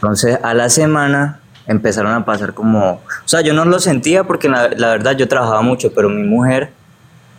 Entonces 0.00 0.36
a 0.42 0.52
la 0.52 0.68
semana 0.68 1.41
empezaron 1.66 2.12
a 2.12 2.24
pasar 2.24 2.54
como... 2.54 2.94
O 2.94 3.28
sea, 3.28 3.40
yo 3.40 3.54
no 3.54 3.64
lo 3.64 3.78
sentía 3.78 4.24
porque 4.24 4.48
la, 4.48 4.68
la 4.68 4.88
verdad 4.88 5.16
yo 5.16 5.28
trabajaba 5.28 5.62
mucho, 5.62 5.92
pero 5.94 6.08
mi 6.08 6.22
mujer, 6.22 6.70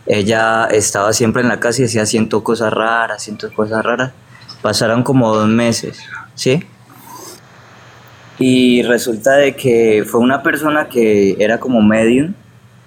ella 0.06 0.66
estaba 0.66 1.12
siempre 1.12 1.42
en 1.42 1.48
la 1.48 1.60
casa 1.60 1.80
y 1.80 1.82
decía, 1.84 2.06
siento 2.06 2.42
cosas 2.44 2.72
raras, 2.72 3.22
siento 3.22 3.52
cosas 3.52 3.84
raras. 3.84 4.12
Pasaron 4.62 5.02
como 5.02 5.34
dos 5.34 5.48
meses, 5.48 5.98
¿sí? 6.34 6.62
Y 8.38 8.82
resulta 8.82 9.32
de 9.36 9.54
que 9.54 10.04
fue 10.06 10.20
una 10.20 10.42
persona 10.42 10.88
que 10.88 11.36
era 11.38 11.60
como 11.60 11.80
medium 11.82 12.34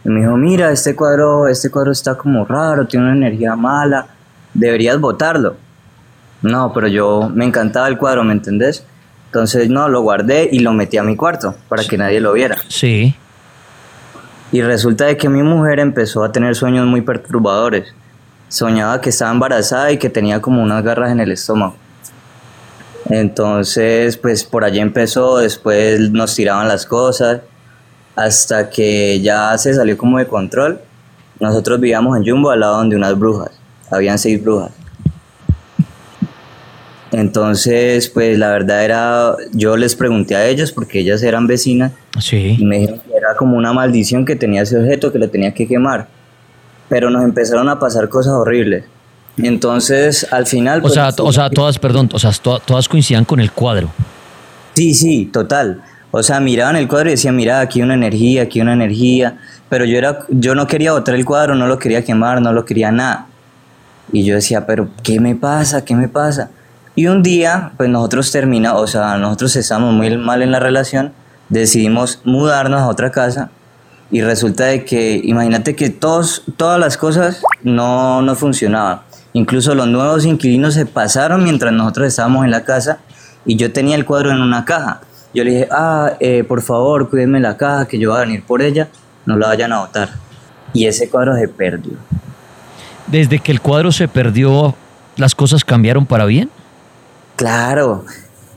y 0.03 0.09
me 0.09 0.21
dijo, 0.21 0.37
mira, 0.37 0.71
este 0.71 0.95
cuadro, 0.95 1.47
este 1.47 1.69
cuadro 1.69 1.91
está 1.91 2.15
como 2.15 2.45
raro, 2.45 2.87
tiene 2.87 3.07
una 3.07 3.15
energía 3.15 3.55
mala, 3.55 4.07
deberías 4.53 4.99
botarlo. 4.99 5.55
No, 6.41 6.71
pero 6.73 6.87
yo 6.87 7.29
me 7.33 7.45
encantaba 7.45 7.87
el 7.87 7.97
cuadro, 7.97 8.23
¿me 8.23 8.33
entendés? 8.33 8.85
Entonces, 9.27 9.69
no, 9.69 9.87
lo 9.89 10.01
guardé 10.01 10.49
y 10.51 10.59
lo 10.59 10.73
metí 10.73 10.97
a 10.97 11.03
mi 11.03 11.15
cuarto 11.15 11.55
para 11.69 11.83
que 11.83 11.97
nadie 11.97 12.19
lo 12.19 12.33
viera. 12.33 12.57
Sí. 12.69 13.15
Y 14.51 14.61
resulta 14.61 15.05
de 15.05 15.17
que 15.17 15.29
mi 15.29 15.43
mujer 15.43 15.79
empezó 15.79 16.23
a 16.23 16.31
tener 16.31 16.55
sueños 16.55 16.87
muy 16.87 17.01
perturbadores. 17.01 17.93
Soñaba 18.47 19.01
que 19.01 19.09
estaba 19.09 19.31
embarazada 19.31 19.91
y 19.91 19.97
que 19.97 20.09
tenía 20.09 20.41
como 20.41 20.63
unas 20.63 20.83
garras 20.83 21.11
en 21.11 21.19
el 21.19 21.31
estómago. 21.31 21.75
Entonces, 23.09 24.17
pues 24.17 24.43
por 24.43 24.63
allí 24.63 24.79
empezó, 24.79 25.37
después 25.37 25.99
nos 26.11 26.35
tiraban 26.35 26.67
las 26.67 26.85
cosas 26.85 27.41
hasta 28.15 28.69
que 28.69 29.21
ya 29.21 29.57
se 29.57 29.73
salió 29.73 29.97
como 29.97 30.17
de 30.17 30.27
control. 30.27 30.81
Nosotros 31.39 31.79
vivíamos 31.79 32.17
en 32.17 32.25
Jumbo 32.25 32.49
al 32.49 32.61
lado 32.61 32.83
de 32.83 32.95
unas 32.95 33.17
brujas, 33.17 33.51
habían 33.91 34.17
seis 34.17 34.43
brujas. 34.43 34.71
Entonces, 37.11 38.09
pues 38.09 38.37
la 38.37 38.49
verdad 38.49 38.83
era, 38.83 39.35
yo 39.53 39.77
les 39.77 39.95
pregunté 39.95 40.35
a 40.35 40.45
ellos 40.47 40.71
porque 40.71 40.99
ellas 40.99 41.23
eran 41.23 41.47
vecinas 41.47 41.91
Sí. 42.19 42.57
y 42.59 42.65
me 42.65 42.79
dijeron 42.79 42.99
que 42.99 43.15
era 43.15 43.35
como 43.37 43.55
una 43.57 43.71
maldición 43.73 44.25
que 44.25 44.35
tenía 44.35 44.63
ese 44.63 44.77
objeto 44.77 45.11
que 45.11 45.19
lo 45.19 45.29
tenía 45.29 45.53
que 45.53 45.67
quemar. 45.67 46.07
Pero 46.89 47.09
nos 47.09 47.23
empezaron 47.23 47.69
a 47.69 47.79
pasar 47.79 48.09
cosas 48.09 48.33
horribles. 48.33 48.83
Entonces, 49.37 50.27
al 50.31 50.47
final... 50.47 50.79
O 50.79 50.81
pues, 50.83 50.93
sea, 50.95 51.11
to- 51.11 51.25
o 51.25 51.31
sea, 51.31 51.49
todas, 51.49 51.77
perdón, 51.79 52.09
o 52.13 52.19
sea, 52.19 52.31
to- 52.31 52.59
todas 52.59 52.89
coincidían 52.89 53.23
con 53.25 53.39
el 53.39 53.51
cuadro. 53.51 53.89
Sí, 54.73 54.93
sí, 54.93 55.29
total. 55.31 55.81
O 56.11 56.23
sea, 56.23 56.39
miraban 56.39 56.75
el 56.75 56.87
cuadro 56.87 57.09
y 57.09 57.11
decían, 57.11 57.35
mira, 57.35 57.59
aquí 57.59 57.81
una 57.81 57.93
energía, 57.93 58.43
aquí 58.43 58.61
una 58.61 58.73
energía. 58.73 59.37
Pero 59.69 59.85
yo, 59.85 59.97
era, 59.97 60.19
yo 60.29 60.55
no 60.55 60.65
quería 60.67 60.93
botar 60.93 61.13
el 61.15 61.25
cuadro, 61.25 61.55
no 61.55 61.67
lo 61.67 61.77
quería 61.77 62.03
quemar, 62.03 62.41
no 62.41 62.51
lo 62.53 62.65
quería 62.65 62.91
nada. 62.91 63.27
Y 64.11 64.23
yo 64.23 64.35
decía, 64.35 64.65
pero 64.65 64.87
¿qué 65.03 65.19
me 65.19 65.35
pasa? 65.35 65.83
¿Qué 65.85 65.93
me 65.95 66.07
pasa? 66.07 66.49
Y 66.97 67.05
un 67.05 67.21
día, 67.21 67.73
pues 67.77 67.91
nosotros 67.91 68.31
terminamos, 68.31 68.81
o 68.81 68.87
sea, 68.87 69.17
nosotros 69.19 69.55
estamos 69.55 69.93
muy 69.93 70.17
mal 70.17 70.41
en 70.41 70.51
la 70.51 70.59
relación, 70.59 71.13
decidimos 71.47 72.21
mudarnos 72.23 72.81
a 72.81 72.87
otra 72.87 73.11
casa 73.11 73.51
y 74.09 74.21
resulta 74.21 74.65
de 74.65 74.83
que, 74.83 75.21
imagínate 75.23 75.75
que 75.75 75.91
todos, 75.91 76.41
todas 76.57 76.79
las 76.79 76.97
cosas 76.97 77.43
no, 77.61 78.23
no 78.23 78.35
funcionaban. 78.35 79.01
Incluso 79.33 79.75
los 79.75 79.87
nuevos 79.87 80.25
inquilinos 80.25 80.73
se 80.73 80.87
pasaron 80.87 81.43
mientras 81.43 81.71
nosotros 81.71 82.07
estábamos 82.07 82.45
en 82.45 82.49
la 82.49 82.63
casa 82.63 82.97
y 83.45 83.57
yo 83.57 83.71
tenía 83.71 83.95
el 83.95 84.03
cuadro 84.03 84.31
en 84.31 84.41
una 84.41 84.65
caja. 84.65 85.01
Yo 85.35 85.43
le 85.43 85.51
dije, 85.51 85.67
ah, 85.69 86.13
eh, 86.19 86.43
por 86.45 86.63
favor, 86.63 87.11
cuídenme 87.11 87.39
la 87.39 87.57
caja, 87.57 87.87
que 87.87 87.99
yo 87.99 88.09
voy 88.09 88.17
a 88.17 88.21
venir 88.21 88.43
por 88.43 88.63
ella, 88.63 88.87
no 89.27 89.37
la 89.37 89.49
vayan 89.49 89.71
a 89.71 89.81
botar. 89.81 90.09
Y 90.73 90.87
ese 90.87 91.11
cuadro 91.11 91.35
se 91.35 91.47
perdió. 91.47 91.93
Desde 93.05 93.37
que 93.37 93.51
el 93.51 93.61
cuadro 93.61 93.91
se 93.91 94.07
perdió, 94.07 94.73
¿las 95.15 95.35
cosas 95.35 95.63
cambiaron 95.63 96.07
para 96.07 96.25
bien? 96.25 96.49
Claro, 97.37 98.03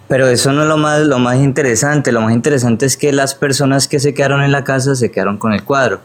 pero 0.08 0.26
eso 0.26 0.52
no 0.52 0.62
es 0.62 0.68
lo 0.68 0.76
más, 0.76 1.02
lo 1.02 1.18
más 1.20 1.36
interesante. 1.38 2.10
Lo 2.10 2.20
más 2.20 2.32
interesante 2.34 2.86
es 2.86 2.96
que 2.96 3.12
las 3.12 3.34
personas 3.36 3.86
que 3.86 4.00
se 4.00 4.12
quedaron 4.14 4.42
en 4.42 4.50
la 4.50 4.64
casa 4.64 4.96
se 4.96 5.10
quedaron 5.12 5.38
con 5.38 5.52
el 5.52 5.62
cuadro 5.64 6.00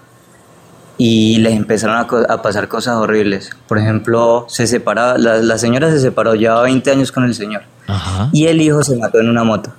y 0.97 1.39
les 1.39 1.53
empezaron 1.55 1.97
a, 1.97 2.05
co- 2.07 2.25
a 2.29 2.41
pasar 2.41 2.67
cosas 2.67 2.95
horribles. 2.97 3.49
Por 3.67 3.77
ejemplo, 3.79 4.45
se 4.47 4.67
separaba, 4.67 5.17
la, 5.17 5.37
la 5.37 5.57
señora 5.57 5.89
se 5.89 5.99
separó, 5.99 6.35
llevaba 6.35 6.61
20 6.63 6.91
años 6.91 7.11
con 7.11 7.23
el 7.23 7.33
señor 7.33 7.63
Ajá. 7.87 8.29
y 8.31 8.45
el 8.47 8.61
hijo 8.61 8.83
se 8.83 8.95
mató 8.97 9.19
en 9.19 9.29
una 9.29 9.43
moto. 9.43 9.73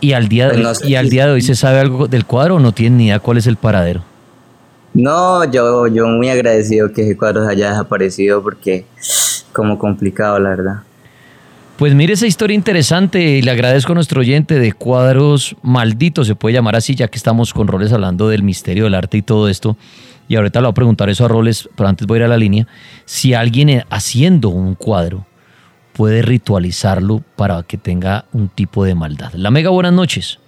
¿Y 0.00 0.12
al, 0.12 0.28
día 0.28 0.46
de, 0.48 0.54
Pues 0.54 0.62
no 0.62 0.74
sé 0.74 0.86
¿Y 0.88 0.96
al 0.96 1.08
día 1.08 1.26
de 1.26 1.32
hoy 1.32 1.40
se 1.42 1.54
sabe 1.54 1.78
algo 1.80 2.06
del 2.08 2.26
cuadro 2.26 2.56
o 2.56 2.60
no 2.60 2.72
tiene 2.72 2.96
ni 2.96 3.06
idea 3.06 3.20
cuál 3.20 3.38
es 3.38 3.46
el 3.46 3.56
paradero? 3.56 4.02
No, 4.92 5.44
yo, 5.50 5.86
yo 5.88 6.06
muy 6.06 6.28
agradecido 6.28 6.92
que 6.92 7.02
ese 7.02 7.16
cuadro 7.16 7.48
haya 7.48 7.70
desaparecido 7.70 8.42
porque 8.42 8.86
como 9.54 9.78
complicado, 9.78 10.38
la 10.38 10.50
verdad. 10.50 10.82
Pues 11.78 11.94
mire 11.94 12.12
esa 12.12 12.26
historia 12.26 12.54
interesante 12.54 13.20
y 13.20 13.42
le 13.42 13.50
agradezco 13.50 13.92
a 13.92 13.94
nuestro 13.96 14.20
oyente 14.20 14.58
de 14.58 14.72
cuadros 14.72 15.56
malditos, 15.62 16.26
se 16.26 16.36
puede 16.36 16.54
llamar 16.54 16.76
así, 16.76 16.94
ya 16.94 17.08
que 17.08 17.16
estamos 17.16 17.52
con 17.52 17.66
Roles 17.66 17.92
hablando 17.92 18.28
del 18.28 18.42
misterio 18.42 18.84
del 18.84 18.94
arte 18.94 19.16
y 19.16 19.22
todo 19.22 19.48
esto. 19.48 19.76
Y 20.28 20.36
ahorita 20.36 20.60
le 20.60 20.66
voy 20.66 20.70
a 20.70 20.74
preguntar 20.74 21.10
eso 21.10 21.24
a 21.24 21.28
Roles, 21.28 21.68
pero 21.74 21.88
antes 21.88 22.06
voy 22.06 22.16
a 22.16 22.20
ir 22.20 22.24
a 22.24 22.28
la 22.28 22.36
línea. 22.36 22.66
Si 23.06 23.34
alguien 23.34 23.68
eh, 23.70 23.84
haciendo 23.90 24.50
un 24.50 24.74
cuadro 24.74 25.26
puede 25.94 26.22
ritualizarlo 26.22 27.22
para 27.36 27.62
que 27.62 27.76
tenga 27.76 28.26
un 28.32 28.48
tipo 28.48 28.84
de 28.84 28.94
maldad. 28.94 29.32
La 29.34 29.50
Mega, 29.50 29.70
buenas 29.70 29.92
noches. 29.92 30.38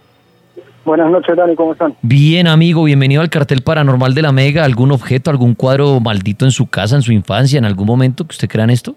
Buenas 0.86 1.10
noches, 1.10 1.34
Dani, 1.34 1.56
¿cómo 1.56 1.72
están? 1.72 1.96
Bien, 2.02 2.46
amigo, 2.46 2.84
bienvenido 2.84 3.20
al 3.20 3.28
cartel 3.28 3.60
paranormal 3.60 4.14
de 4.14 4.22
la 4.22 4.30
Mega. 4.30 4.62
¿Algún 4.62 4.92
objeto, 4.92 5.32
algún 5.32 5.56
cuadro 5.56 5.98
maldito 5.98 6.44
en 6.44 6.52
su 6.52 6.70
casa, 6.70 6.94
en 6.94 7.02
su 7.02 7.10
infancia, 7.10 7.58
en 7.58 7.64
algún 7.64 7.88
momento 7.88 8.24
que 8.24 8.30
usted 8.30 8.48
crea 8.48 8.62
en 8.62 8.70
esto? 8.70 8.94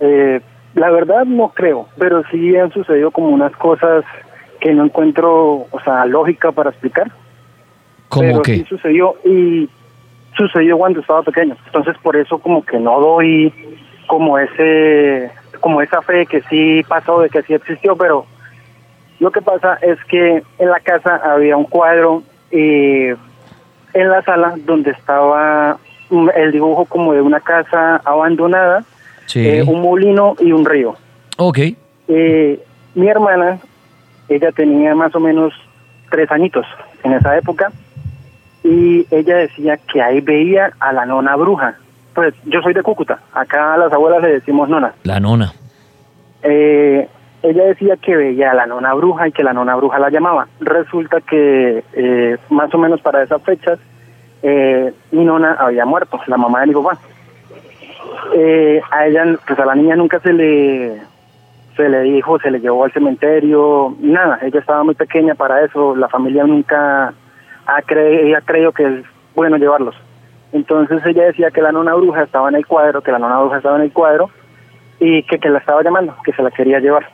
Eh, 0.00 0.40
la 0.74 0.90
verdad 0.90 1.24
no 1.26 1.50
creo, 1.50 1.86
pero 1.96 2.24
sí 2.32 2.56
han 2.56 2.72
sucedido 2.72 3.12
como 3.12 3.28
unas 3.28 3.52
cosas 3.52 4.04
que 4.58 4.74
no 4.74 4.84
encuentro, 4.84 5.68
o 5.70 5.80
sea, 5.84 6.06
lógica 6.06 6.50
para 6.50 6.70
explicar. 6.70 7.12
¿Cómo 8.08 8.26
pero 8.26 8.42
qué? 8.42 8.56
sí 8.56 8.64
sucedió 8.68 9.14
y 9.24 9.68
sucedió 10.36 10.76
cuando 10.76 11.02
estaba 11.02 11.22
pequeño. 11.22 11.56
Entonces 11.66 11.94
por 12.02 12.16
eso 12.16 12.40
como 12.40 12.64
que 12.64 12.80
no 12.80 12.98
doy 12.98 13.54
como 14.08 14.40
ese, 14.40 15.30
como 15.60 15.82
esa 15.82 16.02
fe 16.02 16.26
que 16.26 16.42
sí 16.50 16.82
pasó, 16.88 17.20
de 17.20 17.30
que 17.30 17.42
sí 17.42 17.54
existió, 17.54 17.94
pero 17.94 18.26
lo 19.20 19.30
que 19.30 19.40
pasa 19.42 19.78
es 19.82 20.02
que 20.06 20.42
en 20.58 20.68
la 20.68 20.80
casa 20.80 21.16
había 21.22 21.56
un 21.56 21.64
cuadro 21.64 22.22
eh, 22.50 23.14
en 23.94 24.08
la 24.08 24.22
sala 24.22 24.54
donde 24.64 24.90
estaba 24.90 25.78
el 26.34 26.50
dibujo 26.52 26.84
como 26.86 27.12
de 27.12 27.20
una 27.20 27.40
casa 27.40 28.00
abandonada, 28.04 28.82
Sí. 29.26 29.46
eh, 29.46 29.62
un 29.62 29.80
molino 29.82 30.34
y 30.40 30.50
un 30.50 30.64
río. 30.64 30.96
Ok. 31.36 31.58
Eh, 32.08 32.60
mi 32.96 33.08
hermana, 33.08 33.58
ella 34.28 34.50
tenía 34.50 34.94
más 34.96 35.14
o 35.14 35.20
menos 35.20 35.52
tres 36.10 36.28
añitos 36.32 36.66
en 37.04 37.12
esa 37.12 37.36
época 37.38 37.70
y 38.64 39.06
ella 39.10 39.36
decía 39.36 39.76
que 39.76 40.02
ahí 40.02 40.20
veía 40.20 40.72
a 40.80 40.92
la 40.92 41.06
nona 41.06 41.36
bruja. 41.36 41.76
Pues 42.14 42.34
yo 42.46 42.60
soy 42.62 42.74
de 42.74 42.82
Cúcuta, 42.82 43.20
acá 43.32 43.74
a 43.74 43.76
las 43.78 43.92
abuelas 43.92 44.20
le 44.22 44.32
decimos 44.32 44.68
nona. 44.68 44.92
La 45.04 45.20
nona. 45.20 45.52
Eh, 46.42 47.08
ella 47.42 47.64
decía 47.64 47.96
que 47.96 48.16
veía 48.16 48.50
a 48.50 48.54
la 48.54 48.66
nona 48.66 48.92
bruja 48.94 49.28
y 49.28 49.32
que 49.32 49.42
la 49.42 49.52
nona 49.52 49.76
bruja 49.76 49.98
la 49.98 50.10
llamaba. 50.10 50.48
Resulta 50.60 51.20
que 51.20 51.82
eh, 51.94 52.36
más 52.50 52.72
o 52.74 52.78
menos 52.78 53.00
para 53.00 53.22
esas 53.22 53.42
fechas 53.42 53.78
eh, 54.42 54.92
mi 55.12 55.24
nona 55.24 55.54
había 55.54 55.84
muerto, 55.84 56.20
la 56.26 56.36
mamá 56.36 56.60
de 56.60 56.66
mi 56.68 56.74
papá. 56.74 56.98
Eh, 58.34 58.80
a 58.90 59.06
ella, 59.06 59.24
pues 59.46 59.58
a 59.58 59.64
la 59.64 59.74
niña 59.74 59.96
nunca 59.96 60.20
se 60.20 60.32
le 60.32 61.00
se 61.76 61.88
le 61.88 62.02
dijo, 62.02 62.38
se 62.40 62.50
le 62.50 62.60
llevó 62.60 62.84
al 62.84 62.92
cementerio, 62.92 63.94
nada, 64.00 64.38
ella 64.42 64.60
estaba 64.60 64.82
muy 64.82 64.94
pequeña 64.94 65.34
para 65.34 65.64
eso, 65.64 65.96
la 65.96 66.08
familia 66.08 66.44
nunca 66.44 67.14
ha, 67.64 67.82
cre 67.82 68.34
ha 68.36 68.40
creído 68.42 68.72
que 68.72 68.84
es 68.84 69.04
bueno 69.34 69.56
llevarlos. 69.56 69.94
Entonces 70.52 71.00
ella 71.06 71.24
decía 71.24 71.50
que 71.50 71.62
la 71.62 71.72
nona 71.72 71.94
bruja 71.94 72.24
estaba 72.24 72.48
en 72.48 72.56
el 72.56 72.66
cuadro, 72.66 73.02
que 73.02 73.12
la 73.12 73.18
nona 73.18 73.40
bruja 73.40 73.58
estaba 73.58 73.76
en 73.76 73.82
el 73.82 73.92
cuadro 73.92 74.30
y 74.98 75.22
que, 75.22 75.38
que 75.38 75.48
la 75.48 75.58
estaba 75.58 75.82
llamando, 75.82 76.14
que 76.24 76.32
se 76.32 76.42
la 76.42 76.50
quería 76.50 76.80
llevar. 76.80 77.06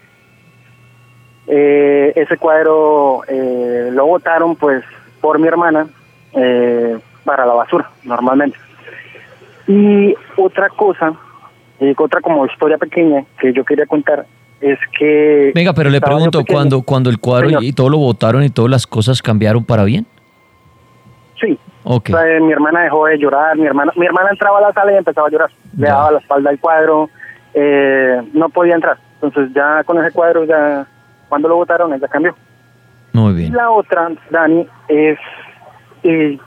Eh, 1.48 2.12
ese 2.16 2.36
cuadro 2.36 3.22
eh, 3.28 3.90
lo 3.92 4.06
botaron 4.06 4.56
pues 4.56 4.82
por 5.20 5.38
mi 5.38 5.46
hermana 5.46 5.86
eh, 6.32 6.98
para 7.24 7.46
la 7.46 7.54
basura, 7.54 7.90
normalmente. 8.04 8.58
Y 9.66 10.14
otra 10.36 10.68
cosa, 10.68 11.12
eh, 11.80 11.94
otra 11.98 12.20
como 12.20 12.46
historia 12.46 12.78
pequeña 12.78 13.24
que 13.38 13.52
yo 13.52 13.64
quería 13.64 13.86
contar, 13.86 14.26
es 14.60 14.78
que... 14.98 15.52
Venga, 15.54 15.72
pero 15.72 15.90
le 15.90 16.00
pregunto, 16.00 16.44
cuando, 16.48 16.82
cuando 16.82 17.10
el 17.10 17.18
cuadro 17.18 17.48
Señor. 17.48 17.64
y 17.64 17.72
todo 17.72 17.90
lo 17.90 17.98
votaron 17.98 18.42
y 18.42 18.50
todas 18.50 18.70
las 18.70 18.86
cosas 18.86 19.20
cambiaron 19.22 19.64
para 19.64 19.84
bien. 19.84 20.06
Sí. 21.40 21.58
Ok. 21.84 22.10
O 22.10 22.12
sea, 22.12 22.28
eh, 22.28 22.40
mi 22.40 22.52
hermana 22.52 22.82
dejó 22.82 23.06
de 23.06 23.18
llorar, 23.18 23.56
mi 23.56 23.66
hermana, 23.66 23.92
mi 23.96 24.06
hermana 24.06 24.30
entraba 24.30 24.58
a 24.58 24.62
la 24.62 24.72
sala 24.72 24.92
y 24.92 24.96
empezaba 24.96 25.28
a 25.28 25.30
llorar. 25.30 25.50
Le 25.76 25.86
daba 25.86 26.12
la 26.12 26.18
espalda 26.18 26.50
al 26.50 26.58
cuadro, 26.58 27.10
eh, 27.54 28.22
no 28.32 28.48
podía 28.48 28.74
entrar. 28.74 28.98
Entonces 29.20 29.52
ya 29.54 29.84
con 29.84 29.98
ese 29.98 30.12
cuadro, 30.12 30.44
ya 30.44 30.86
cuando 31.28 31.48
lo 31.48 31.56
votaron, 31.56 31.92
ella 31.92 32.08
cambió. 32.08 32.34
Muy 33.12 33.32
bien. 33.32 33.54
la 33.54 33.70
otra, 33.70 34.10
Dani, 34.30 34.66
es 34.88 35.18
eh, 36.02 36.38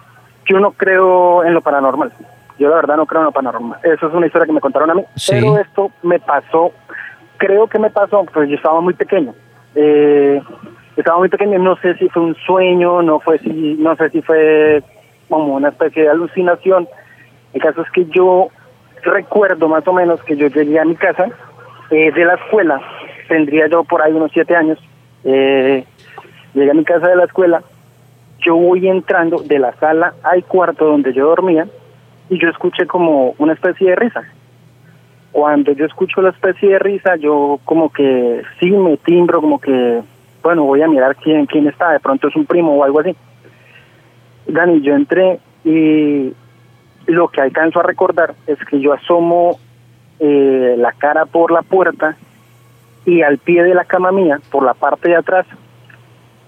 yo 0.47 0.59
no 0.59 0.71
creo 0.71 1.43
en 1.43 1.53
lo 1.53 1.61
paranormal. 1.61 2.11
Yo 2.57 2.69
la 2.69 2.75
verdad 2.75 2.97
no 2.97 3.05
creo 3.05 3.21
en 3.21 3.25
lo 3.25 3.31
paranormal. 3.31 3.79
Eso 3.83 4.07
es 4.07 4.13
una 4.13 4.27
historia 4.27 4.45
que 4.45 4.53
me 4.53 4.61
contaron 4.61 4.89
a 4.91 4.95
mí. 4.95 5.03
Sí. 5.15 5.31
Pero 5.33 5.57
esto 5.57 5.91
me 6.03 6.19
pasó, 6.19 6.71
creo 7.37 7.67
que 7.67 7.79
me 7.79 7.89
pasó, 7.89 8.25
pues 8.33 8.49
yo 8.49 8.55
estaba 8.55 8.81
muy 8.81 8.93
pequeño. 8.93 9.33
Eh, 9.75 10.41
estaba 10.97 11.19
muy 11.19 11.29
pequeño, 11.29 11.57
no 11.59 11.75
sé 11.77 11.95
si 11.95 12.09
fue 12.09 12.23
un 12.23 12.35
sueño, 12.35 13.01
no 13.01 13.19
fue 13.19 13.39
si, 13.39 13.75
no 13.79 13.95
sé 13.95 14.09
si 14.09 14.21
fue 14.21 14.83
como 15.29 15.55
una 15.55 15.69
especie 15.69 16.03
de 16.03 16.09
alucinación. 16.09 16.87
El 17.53 17.61
caso 17.61 17.81
es 17.81 17.91
que 17.91 18.05
yo 18.05 18.49
recuerdo 19.03 19.67
más 19.69 19.87
o 19.87 19.93
menos 19.93 20.21
que 20.23 20.35
yo 20.35 20.47
llegué 20.47 20.79
a 20.79 20.85
mi 20.85 20.95
casa 20.95 21.27
eh, 21.91 22.11
de 22.11 22.25
la 22.25 22.35
escuela, 22.35 22.81
tendría 23.29 23.67
yo 23.67 23.85
por 23.85 24.01
ahí 24.01 24.11
unos 24.11 24.31
siete 24.33 24.55
años, 24.55 24.77
eh, 25.23 25.85
llegué 26.53 26.71
a 26.71 26.73
mi 26.73 26.83
casa 26.83 27.07
de 27.07 27.15
la 27.15 27.25
escuela, 27.25 27.61
yo 28.39 28.55
voy 28.55 28.87
entrando 28.87 29.37
de 29.37 29.59
la 29.59 29.73
sala 29.75 30.13
al 30.23 30.43
cuarto 30.43 30.85
donde 30.85 31.13
yo 31.13 31.27
dormía 31.27 31.67
y 32.29 32.39
yo 32.39 32.49
escuché 32.49 32.85
como 32.85 33.35
una 33.37 33.53
especie 33.53 33.89
de 33.89 33.95
risa. 33.95 34.23
Cuando 35.31 35.71
yo 35.73 35.85
escucho 35.85 36.21
la 36.21 36.31
especie 36.31 36.69
de 36.69 36.79
risa, 36.79 37.15
yo 37.15 37.59
como 37.63 37.91
que 37.91 38.41
sí 38.59 38.71
me 38.71 38.97
timbro, 38.97 39.41
como 39.41 39.59
que, 39.59 40.01
bueno, 40.41 40.63
voy 40.63 40.81
a 40.81 40.87
mirar 40.87 41.15
quién, 41.15 41.45
quién 41.45 41.67
está, 41.67 41.91
de 41.91 41.99
pronto 41.99 42.27
es 42.27 42.35
un 42.35 42.45
primo 42.45 42.75
o 42.75 42.83
algo 42.83 42.99
así. 42.99 43.15
Dani, 44.47 44.81
yo 44.81 44.95
entré 44.95 45.39
y 45.63 46.33
lo 47.05 47.27
que 47.27 47.41
alcanzo 47.41 47.79
a 47.79 47.83
recordar 47.83 48.33
es 48.47 48.57
que 48.65 48.79
yo 48.79 48.93
asomo 48.93 49.59
eh, 50.19 50.75
la 50.77 50.93
cara 50.93 51.25
por 51.25 51.51
la 51.51 51.61
puerta 51.61 52.17
y 53.09 53.21
al 53.23 53.37
pie 53.39 53.63
de 53.63 53.73
la 53.73 53.85
cama 53.85 54.11
mía, 54.11 54.39
por 54.51 54.63
la 54.63 54.73
parte 54.73 55.09
de 55.09 55.15
atrás, 55.15 55.45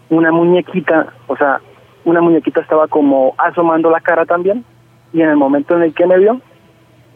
una 0.09 0.31
muñequita, 0.31 1.07
o 1.27 1.35
sea, 1.35 1.59
una 2.05 2.21
muñequita 2.21 2.61
estaba 2.61 2.87
como 2.87 3.33
asomando 3.37 3.89
la 3.89 3.99
cara 4.01 4.25
también 4.25 4.63
y 5.13 5.21
en 5.21 5.29
el 5.29 5.37
momento 5.37 5.75
en 5.75 5.83
el 5.83 5.93
que 5.93 6.05
me 6.05 6.17
vio, 6.19 6.39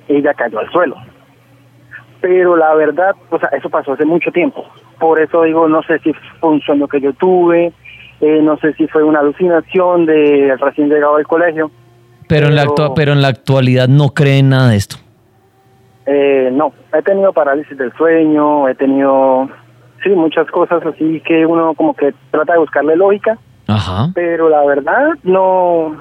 ella 0.08 0.34
cayó 0.34 0.60
al 0.60 0.72
suelo. 0.72 0.96
Pero 2.22 2.56
la 2.56 2.74
verdad, 2.74 3.16
o 3.30 3.38
sea, 3.40 3.50
eso 3.50 3.70
pasó 3.70 3.94
hace 3.94 4.06
mucho 4.06 4.32
tiempo. 4.32 4.66
Por 5.00 5.20
eso 5.20 5.44
digo, 5.44 5.68
no 5.68 5.84
sé 5.84 6.00
si 6.00 6.12
fue 6.40 6.50
un 6.50 6.62
sueño 6.62 6.88
que 6.88 7.00
yo 7.02 7.14
tuve, 7.14 7.72
eh, 8.22 8.40
no 8.42 8.58
sé 8.58 8.74
si 8.74 8.88
fue 8.88 9.04
una 9.04 9.20
alucinación 9.20 10.06
de 10.06 10.56
recién 10.60 10.90
llegado 10.90 11.18
del 11.18 11.28
colegio. 11.28 11.70
Pero 12.28 12.48
en, 12.48 12.56
la 12.56 12.62
Pero- 12.64 12.74
actua- 12.76 12.94
pero 12.96 13.12
en 13.12 13.22
la 13.22 13.28
actualidad 13.28 13.88
no 13.88 14.10
creen 14.10 14.50
nada 14.50 14.70
de 14.70 14.78
esto. 14.78 14.96
Eh, 16.06 16.50
no, 16.54 16.72
he 16.94 17.02
tenido 17.02 17.34
parálisis 17.34 17.78
del 17.78 17.92
sueño, 17.94 18.68
he 18.70 18.76
tenido, 18.76 19.50
sí, 20.04 20.10
muchas 20.10 20.48
cosas 20.52 20.86
así 20.86 21.20
que 21.22 21.46
uno 21.46 21.74
como 21.74 21.96
que 21.96 22.14
trata 22.32 22.54
de 22.54 22.60
buscarle 22.60 22.96
lógica, 22.96 23.38
Ajá. 23.68 24.10
pero 24.14 24.48
la 24.50 24.64
verdad 24.66 25.10
no, 25.24 26.00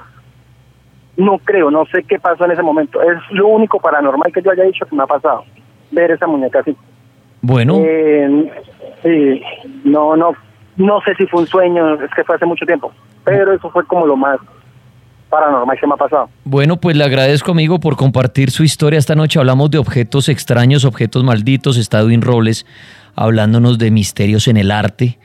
no 1.17 1.37
creo, 1.39 1.71
no 1.71 1.85
sé 1.87 2.03
qué 2.03 2.19
pasó 2.19 2.45
en 2.45 2.51
ese 2.51 2.61
momento. 2.61 3.01
Es 3.01 3.17
lo 3.31 3.47
único 3.47 3.79
paranormal 3.79 4.31
que 4.31 4.41
yo 4.43 4.51
haya 4.51 4.63
dicho 4.63 4.85
que 4.85 4.95
me 4.95 5.03
ha 5.03 5.07
pasado, 5.07 5.43
ver 5.91 6.11
esa 6.11 6.27
muñeca 6.27 6.59
así. 6.59 6.75
Bueno, 7.41 7.75
Eh, 7.79 8.51
sí, 9.01 9.41
no, 9.83 10.15
no, 10.15 10.33
no 10.77 11.01
sé 11.01 11.15
si 11.15 11.25
fue 11.25 11.41
un 11.41 11.47
sueño, 11.47 11.95
es 11.95 12.11
que 12.13 12.23
fue 12.23 12.35
hace 12.35 12.45
mucho 12.45 12.65
tiempo, 12.65 12.91
pero 13.23 13.53
eso 13.53 13.69
fue 13.71 13.85
como 13.85 14.05
lo 14.05 14.15
más 14.15 14.37
paranormal 15.29 15.77
que 15.79 15.87
me 15.87 15.93
ha 15.93 15.97
pasado. 15.97 16.29
bueno, 16.43 16.77
pues 16.77 16.95
le 16.95 17.03
agradezco, 17.03 17.51
amigo, 17.51 17.79
por 17.79 17.95
compartir 17.95 18.51
su 18.51 18.63
historia 18.63 18.99
esta 18.99 19.15
noche. 19.15 19.39
Hablamos 19.39 19.71
de 19.71 19.77
objetos 19.77 20.29
extraños, 20.29 20.85
objetos 20.85 21.23
malditos. 21.23 21.77
Está 21.77 21.99
Edwin 21.99 22.21
Robles 22.21 22.65
hablándonos 23.15 23.77
de 23.77 23.91
misterios 23.91 24.47
en 24.47 24.57
el 24.57 24.71
arte. 24.71 25.17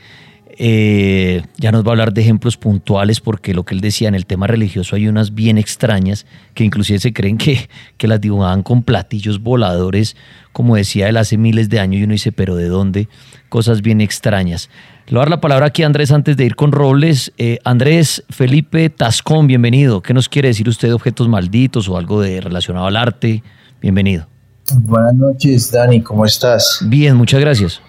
Eh, 0.63 1.43
ya 1.57 1.73
nos 1.73 1.85
va 1.85 1.89
a 1.89 1.93
hablar 1.93 2.13
de 2.13 2.21
ejemplos 2.21 2.59
puntuales 2.59 3.21
porque 3.21 3.55
lo 3.55 3.65
que 3.65 3.75
él 3.75 3.81
decía 3.81 4.09
en 4.09 4.15
el 4.15 4.27
tema 4.27 4.47
religioso 4.47 4.95
hay 4.95 5.09
unas 5.09 5.35
bien 5.35 5.57
extrañas 5.57 6.27
que 6.53 6.65
inclusive 6.65 6.99
se 6.99 7.15
creen 7.15 7.39
que, 7.39 7.71
que 7.97 8.07
las 8.07 8.21
dibujaban 8.21 8.63
con 8.63 8.83
platillos 8.83 9.41
voladores, 9.41 10.17
como 10.53 10.77
decía 10.77 11.09
él 11.09 11.17
hace 11.17 11.39
miles 11.39 11.71
de 11.71 11.81
años 11.81 12.01
y 12.01 12.05
uno 12.05 12.13
dice, 12.13 12.31
pero 12.31 12.57
¿de 12.57 12.69
dónde? 12.69 13.09
Cosas 13.49 13.81
bien 13.81 14.03
extrañas. 14.03 14.69
Le 15.11 15.17
voy 15.17 15.23
a 15.23 15.25
dar 15.25 15.31
la 15.31 15.41
palabra 15.41 15.67
aquí 15.67 15.83
a 15.83 15.87
Andrés 15.87 16.13
antes 16.13 16.37
de 16.37 16.45
ir 16.45 16.55
con 16.55 16.71
Robles. 16.71 17.33
Eh, 17.37 17.59
Andrés 17.65 18.23
Felipe 18.31 18.91
Tascón, 18.91 19.49
bienvenido. 19.49 20.03
¿Qué 20.03 20.15
nos 20.15 20.29
quiere 20.29 20.47
decir 20.47 20.69
usted 20.69 20.87
de 20.87 20.95
objetos 20.95 21.27
malditos 21.27 21.89
o 21.89 21.97
algo 21.97 22.21
de 22.21 22.41
relacionado 22.41 22.87
al 22.87 22.97
arte? 22.97 23.43
Bienvenido. 23.83 24.29
Buenas 24.73 25.15
noches, 25.15 25.73
Dani, 25.73 26.01
¿cómo 26.01 26.25
estás? 26.25 26.79
Bien, 26.87 27.17
muchas 27.17 27.41
gracias. 27.41 27.81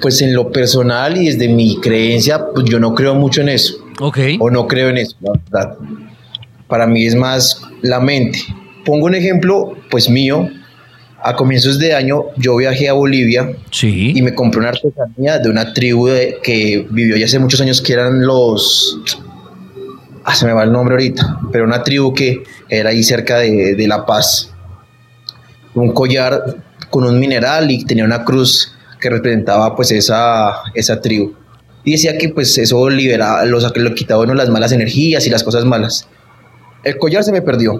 Pues 0.00 0.22
en 0.22 0.36
lo 0.36 0.52
personal 0.52 1.16
y 1.16 1.26
desde 1.26 1.48
mi 1.48 1.80
creencia, 1.80 2.40
pues 2.54 2.66
yo 2.70 2.78
no 2.78 2.94
creo 2.94 3.16
mucho 3.16 3.40
en 3.40 3.48
eso. 3.48 3.74
Ok. 3.98 4.18
O 4.38 4.52
no 4.52 4.68
creo 4.68 4.90
en 4.90 4.98
eso, 4.98 5.16
la 5.20 5.32
verdad. 5.32 5.78
Para 6.68 6.86
mí 6.86 7.06
es 7.06 7.16
más 7.16 7.60
la 7.82 7.98
mente. 7.98 8.38
Pongo 8.84 9.06
un 9.06 9.16
ejemplo, 9.16 9.76
pues 9.90 10.08
mío. 10.08 10.48
A 11.26 11.34
comienzos 11.36 11.78
de 11.78 11.94
año 11.94 12.24
yo 12.36 12.54
viajé 12.56 12.86
a 12.88 12.92
Bolivia 12.92 13.50
sí. 13.70 14.12
y 14.14 14.20
me 14.20 14.34
compré 14.34 14.60
una 14.60 14.68
artesanía 14.68 15.38
de 15.38 15.48
una 15.48 15.72
tribu 15.72 16.06
de- 16.08 16.36
que 16.42 16.86
vivió 16.90 17.16
ya 17.16 17.24
hace 17.24 17.38
muchos 17.38 17.60
años 17.62 17.80
que 17.80 17.94
eran 17.94 18.26
los... 18.26 19.00
Ah, 20.22 20.34
se 20.34 20.44
me 20.44 20.52
va 20.52 20.64
el 20.64 20.72
nombre 20.72 20.94
ahorita, 20.94 21.40
pero 21.50 21.64
una 21.64 21.82
tribu 21.82 22.12
que 22.12 22.42
era 22.68 22.90
ahí 22.90 23.02
cerca 23.02 23.38
de, 23.38 23.74
de 23.74 23.88
La 23.88 24.04
Paz. 24.04 24.50
Un 25.74 25.92
collar 25.92 26.42
con 26.90 27.04
un 27.04 27.18
mineral 27.18 27.70
y 27.70 27.84
tenía 27.84 28.04
una 28.04 28.22
cruz 28.24 28.72
que 29.00 29.08
representaba 29.10 29.74
pues 29.74 29.90
esa, 29.92 30.52
esa 30.74 31.00
tribu. 31.00 31.32
Y 31.84 31.92
decía 31.92 32.16
que 32.18 32.28
pues 32.30 32.56
eso 32.58 32.88
liberaba, 32.90 33.44
lo, 33.46 33.58
lo 33.60 33.94
quitaba 33.94 34.22
uno 34.24 34.34
las 34.34 34.48
malas 34.50 34.72
energías 34.72 35.26
y 35.26 35.30
las 35.30 35.42
cosas 35.42 35.64
malas. 35.64 36.06
El 36.84 36.96
collar 36.98 37.24
se 37.24 37.32
me 37.32 37.40
perdió. 37.42 37.78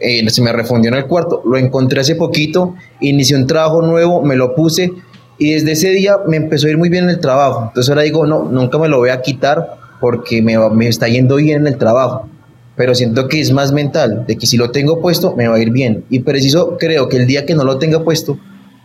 Eh, 0.00 0.28
se 0.30 0.42
me 0.42 0.52
refundió 0.52 0.90
en 0.90 0.96
el 0.98 1.06
cuarto. 1.06 1.42
Lo 1.44 1.56
encontré 1.56 2.00
hace 2.00 2.14
poquito. 2.16 2.74
Inicié 3.00 3.36
un 3.36 3.46
trabajo 3.46 3.82
nuevo, 3.82 4.22
me 4.22 4.36
lo 4.36 4.54
puse. 4.54 4.92
Y 5.38 5.52
desde 5.52 5.72
ese 5.72 5.90
día 5.90 6.16
me 6.28 6.36
empezó 6.36 6.66
a 6.66 6.70
ir 6.70 6.78
muy 6.78 6.88
bien 6.88 7.04
en 7.04 7.10
el 7.10 7.20
trabajo. 7.20 7.64
Entonces 7.68 7.88
ahora 7.90 8.02
digo, 8.02 8.26
no, 8.26 8.44
nunca 8.44 8.78
me 8.78 8.88
lo 8.88 8.98
voy 8.98 9.10
a 9.10 9.20
quitar 9.22 9.76
porque 10.00 10.42
me, 10.42 10.56
me 10.70 10.88
está 10.88 11.08
yendo 11.08 11.36
bien 11.36 11.60
en 11.62 11.66
el 11.68 11.78
trabajo. 11.78 12.28
Pero 12.76 12.94
siento 12.94 13.28
que 13.28 13.40
es 13.40 13.52
más 13.52 13.70
mental, 13.72 14.24
de 14.26 14.36
que 14.38 14.46
si 14.46 14.56
lo 14.56 14.70
tengo 14.70 15.00
puesto 15.00 15.34
me 15.36 15.46
va 15.46 15.56
a 15.56 15.60
ir 15.60 15.70
bien. 15.70 16.04
Y 16.10 16.20
preciso 16.20 16.76
creo 16.78 17.08
que 17.08 17.18
el 17.18 17.26
día 17.26 17.44
que 17.44 17.54
no 17.54 17.64
lo 17.64 17.78
tenga 17.78 18.02
puesto, 18.02 18.38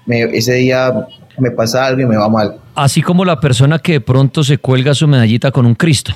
me- 0.05 0.23
ese 0.37 0.53
día 0.55 1.07
me 1.37 1.51
pasa 1.51 1.85
algo 1.85 2.01
y 2.01 2.05
me 2.05 2.17
va 2.17 2.27
mal. 2.27 2.57
Así 2.75 3.01
como 3.01 3.23
la 3.23 3.39
persona 3.39 3.79
que 3.79 3.93
de 3.93 4.01
pronto 4.01 4.43
se 4.43 4.57
cuelga 4.57 4.93
su 4.93 5.07
medallita 5.07 5.51
con 5.51 5.65
un 5.65 5.75
Cristo. 5.75 6.13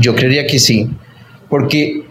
Yo 0.00 0.14
creería 0.14 0.46
que 0.46 0.58
sí, 0.58 0.90
porque, 1.48 2.02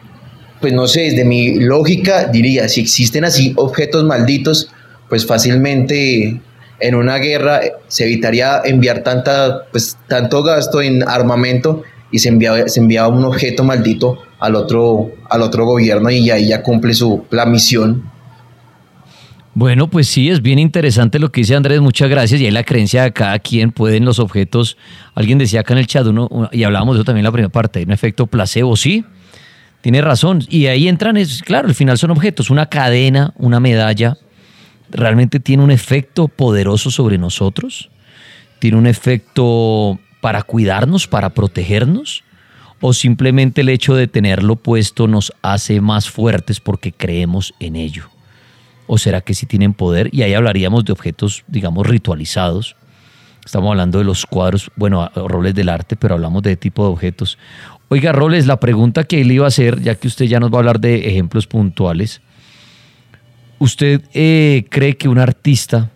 pues 0.64 0.72
no 0.72 0.88
sé, 0.88 1.02
desde 1.02 1.26
mi 1.26 1.56
lógica 1.60 2.24
diría, 2.28 2.70
si 2.70 2.80
existen 2.80 3.26
así 3.26 3.52
objetos 3.58 4.06
malditos, 4.06 4.70
pues 5.10 5.28
fácilmente 5.28 6.40
en 6.80 6.96
una 6.96 7.18
guerra 7.18 7.60
se 7.90 8.06
evitaría 8.06 8.62
enviar 8.64 9.04
tanta, 9.04 9.66
pues, 9.74 9.98
tanto 10.08 10.42
gasto 10.42 10.82
en 10.82 11.06
armamento 11.06 11.84
y 12.14 12.20
se 12.20 12.30
enviaba, 12.30 12.70
se 12.70 12.80
un 12.80 13.26
objeto 13.26 13.66
maldito 13.66 14.20
al 14.40 14.56
otro, 14.56 15.12
al 15.30 15.42
otro 15.42 15.66
gobierno 15.66 16.10
y 16.10 16.32
ahí 16.32 16.48
ya 16.48 16.64
cumple 16.64 16.94
su, 16.94 17.26
la 17.30 17.46
misión. 17.46 18.10
Bueno, 19.54 19.90
pues 19.90 20.08
sí, 20.08 20.30
es 20.30 20.42
bien 20.42 20.60
interesante 20.60 21.20
lo 21.20 21.30
que 21.30 21.42
dice 21.42 21.56
Andrés, 21.56 21.82
muchas 21.82 22.10
gracias. 22.10 22.40
Y 22.40 22.46
ahí 22.46 22.52
la 22.52 22.64
creencia 22.64 23.04
de 23.04 23.12
cada 23.12 23.38
quien, 23.40 23.74
pueden 23.74 24.06
los 24.06 24.20
objetos, 24.20 24.78
alguien 25.14 25.40
decía 25.40 25.60
acá 25.60 25.74
en 25.74 25.80
el 25.80 25.88
chat, 25.88 26.06
uno- 26.08 26.50
y 26.54 26.64
hablábamos 26.64 26.96
de 26.96 27.00
eso 27.02 27.06
también 27.06 27.24
en 27.24 27.26
la 27.26 27.34
primera 27.34 27.52
parte, 27.52 27.80
hay 27.80 27.86
un 27.86 27.92
efecto 27.92 28.28
placebo, 28.28 28.78
sí, 28.78 29.04
tiene 29.84 30.02
razón. 30.02 30.46
Y 30.48 30.68
ahí 30.68 30.88
entran, 30.88 31.18
es, 31.18 31.44
claro, 31.44 31.68
al 31.68 31.76
final 31.76 31.98
son 31.98 32.12
objetos, 32.12 32.50
una 32.50 32.68
cadena, 32.68 33.34
una 33.36 33.60
medalla, 33.60 34.18
realmente 34.90 35.42
tiene 35.42 35.62
un 35.62 35.72
efecto 35.72 36.30
poderoso 36.30 36.90
sobre 36.90 37.18
nosotros, 37.18 37.90
tiene 38.60 38.78
un 38.78 38.88
efecto 38.88 40.00
para 40.22 40.44
cuidarnos, 40.44 41.06
para 41.06 41.32
protegernos, 41.32 42.24
o 42.80 42.94
simplemente 42.94 43.60
el 43.60 43.68
hecho 43.68 43.94
de 43.94 44.08
tenerlo 44.08 44.56
puesto 44.56 45.10
nos 45.10 45.34
hace 45.42 45.82
más 45.82 46.10
fuertes 46.10 46.62
porque 46.62 46.94
creemos 46.94 47.54
en 47.60 47.76
ello. 47.76 48.06
¿O 48.88 48.98
será 48.98 49.20
que 49.20 49.34
sí 49.34 49.46
tienen 49.48 49.74
poder? 49.74 50.10
Y 50.14 50.22
ahí 50.22 50.34
hablaríamos 50.34 50.86
de 50.86 50.94
objetos, 50.94 51.44
digamos, 51.48 51.86
ritualizados. 51.86 52.78
Estamos 53.44 53.72
hablando 53.72 53.98
de 53.98 54.06
los 54.06 54.26
cuadros, 54.26 54.72
bueno, 54.78 55.10
roles 55.14 55.54
del 55.54 55.68
arte, 55.68 55.98
pero 55.98 56.16
hablamos 56.16 56.42
de 56.42 56.56
tipo 56.56 56.84
de 56.86 56.92
objetos. 56.94 57.38
Oiga, 57.94 58.12
Roles, 58.12 58.48
la 58.48 58.60
pregunta 58.60 59.04
que 59.04 59.24
le 59.24 59.36
iba 59.36 59.46
a 59.46 59.50
hacer, 59.50 59.80
ya 59.80 59.94
que 59.94 60.08
usted 60.08 60.26
ya 60.26 60.40
nos 60.40 60.52
va 60.52 60.56
a 60.56 60.60
hablar 60.62 60.80
de 60.80 61.10
ejemplos 61.10 61.46
puntuales, 61.46 62.22
¿usted 63.60 64.02
eh, 64.16 64.66
cree 64.72 64.98
que 64.98 65.08
un 65.08 65.20
artista 65.20 65.92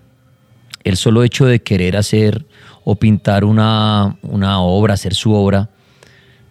el 0.83 0.95
solo 0.95 1.23
hecho 1.23 1.47
de 1.47 1.63
querer 1.63 1.97
hacer 1.97 2.45
o 2.83 2.97
pintar 2.97 3.43
una, 3.43 4.15
una 4.21 4.59
obra, 4.59 4.93
hacer 4.93 5.15
su 5.15 5.33
obra, 5.33 5.71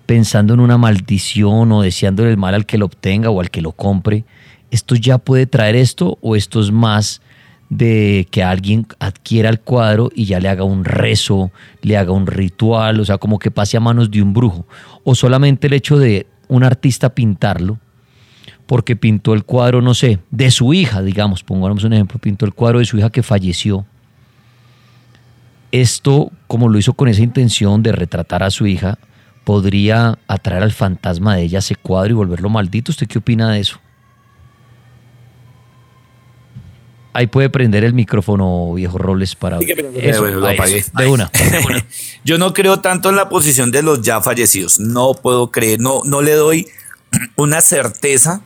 pensando 0.04 0.52
en 0.52 0.58
una 0.58 0.78
maldición 0.78 1.70
o 1.70 1.82
deseándole 1.82 2.30
el 2.30 2.38
mal 2.38 2.56
al 2.56 2.66
que 2.66 2.76
lo 2.76 2.86
obtenga 2.86 3.30
o 3.30 3.40
al 3.40 3.52
que 3.52 3.62
lo 3.62 3.70
compre, 3.70 4.24
¿esto 4.72 4.96
ya 4.96 5.18
puede 5.18 5.46
traer 5.46 5.76
esto 5.76 6.18
o 6.22 6.34
esto 6.34 6.58
es 6.58 6.72
más 6.72 7.22
de 7.68 8.28
que 8.30 8.42
alguien 8.42 8.86
adquiera 9.00 9.48
el 9.48 9.60
cuadro 9.60 10.10
y 10.14 10.26
ya 10.26 10.40
le 10.40 10.48
haga 10.48 10.64
un 10.64 10.84
rezo, 10.84 11.50
le 11.82 11.96
haga 11.96 12.12
un 12.12 12.26
ritual, 12.26 13.00
o 13.00 13.04
sea, 13.04 13.18
como 13.18 13.38
que 13.38 13.50
pase 13.50 13.76
a 13.76 13.80
manos 13.80 14.10
de 14.10 14.22
un 14.22 14.32
brujo? 14.32 14.66
O 15.04 15.14
solamente 15.14 15.66
el 15.66 15.72
hecho 15.72 15.98
de 15.98 16.26
un 16.48 16.64
artista 16.64 17.14
pintarlo, 17.14 17.78
porque 18.66 18.96
pintó 18.96 19.32
el 19.34 19.44
cuadro, 19.44 19.82
no 19.82 19.94
sé, 19.94 20.18
de 20.30 20.50
su 20.50 20.74
hija, 20.74 21.02
digamos, 21.02 21.42
pongamos 21.42 21.84
un 21.84 21.92
ejemplo, 21.92 22.18
pintó 22.18 22.46
el 22.46 22.54
cuadro 22.54 22.78
de 22.78 22.84
su 22.84 22.98
hija 22.98 23.10
que 23.10 23.22
falleció. 23.22 23.84
Esto, 25.72 26.30
como 26.46 26.68
lo 26.68 26.78
hizo 26.78 26.94
con 26.94 27.08
esa 27.08 27.22
intención 27.22 27.82
de 27.82 27.92
retratar 27.92 28.42
a 28.42 28.50
su 28.50 28.66
hija, 28.66 28.98
podría 29.44 30.18
atraer 30.26 30.62
al 30.62 30.72
fantasma 30.72 31.36
de 31.36 31.42
ella 31.42 31.58
ese 31.60 31.76
cuadro 31.76 32.10
y 32.10 32.14
volverlo 32.14 32.48
maldito. 32.48 32.90
¿Usted 32.90 33.06
qué 33.06 33.18
opina 33.18 33.52
de 33.52 33.60
eso? 33.60 33.78
Ahí 37.16 37.28
puede 37.28 37.48
prender 37.48 37.82
el 37.82 37.94
micrófono, 37.94 38.74
viejo 38.74 38.98
Robles, 38.98 39.36
para... 39.36 39.58
Eso, 39.58 40.26
lo 40.26 40.46
apagué. 40.46 40.84
de 40.98 41.06
una. 41.06 41.32
Yo 42.24 42.36
no 42.36 42.52
creo 42.52 42.80
tanto 42.80 43.08
en 43.08 43.16
la 43.16 43.30
posición 43.30 43.70
de 43.72 43.82
los 43.82 44.02
ya 44.02 44.20
fallecidos. 44.20 44.78
No 44.80 45.14
puedo 45.14 45.50
creer, 45.50 45.80
no, 45.80 46.02
no 46.04 46.20
le 46.20 46.34
doy 46.34 46.68
una 47.36 47.62
certeza 47.62 48.42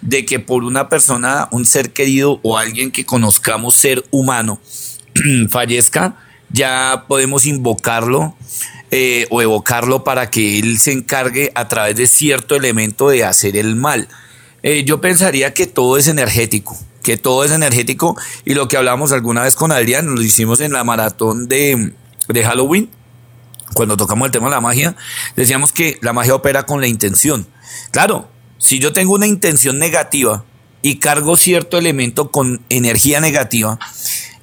de 0.00 0.24
que 0.24 0.40
por 0.40 0.64
una 0.64 0.88
persona, 0.88 1.48
un 1.50 1.66
ser 1.66 1.92
querido 1.92 2.40
o 2.42 2.56
alguien 2.56 2.90
que 2.90 3.04
conozcamos 3.04 3.74
ser 3.74 4.02
humano 4.10 4.60
fallezca, 5.50 6.16
ya 6.48 7.04
podemos 7.08 7.44
invocarlo 7.44 8.34
eh, 8.92 9.26
o 9.28 9.42
evocarlo 9.42 10.04
para 10.04 10.30
que 10.30 10.58
él 10.58 10.78
se 10.78 10.92
encargue 10.92 11.52
a 11.54 11.68
través 11.68 11.96
de 11.96 12.06
cierto 12.06 12.56
elemento 12.56 13.10
de 13.10 13.24
hacer 13.24 13.58
el 13.58 13.76
mal. 13.76 14.08
Eh, 14.62 14.84
yo 14.86 15.02
pensaría 15.02 15.52
que 15.52 15.66
todo 15.66 15.98
es 15.98 16.08
energético 16.08 16.78
que 17.06 17.16
todo 17.16 17.44
es 17.44 17.52
energético 17.52 18.16
y 18.44 18.54
lo 18.54 18.66
que 18.66 18.76
hablamos 18.76 19.12
alguna 19.12 19.44
vez 19.44 19.54
con 19.54 19.70
Adrián, 19.70 20.12
lo 20.12 20.20
hicimos 20.20 20.60
en 20.60 20.72
la 20.72 20.82
maratón 20.82 21.46
de, 21.46 21.92
de 22.26 22.44
Halloween, 22.44 22.90
cuando 23.74 23.96
tocamos 23.96 24.26
el 24.26 24.32
tema 24.32 24.46
de 24.46 24.56
la 24.56 24.60
magia, 24.60 24.96
decíamos 25.36 25.70
que 25.70 25.98
la 26.02 26.12
magia 26.12 26.34
opera 26.34 26.66
con 26.66 26.80
la 26.80 26.88
intención. 26.88 27.46
Claro, 27.92 28.28
si 28.58 28.80
yo 28.80 28.92
tengo 28.92 29.14
una 29.14 29.28
intención 29.28 29.78
negativa 29.78 30.44
y 30.82 30.96
cargo 30.96 31.36
cierto 31.36 31.78
elemento 31.78 32.32
con 32.32 32.60
energía 32.70 33.20
negativa, 33.20 33.78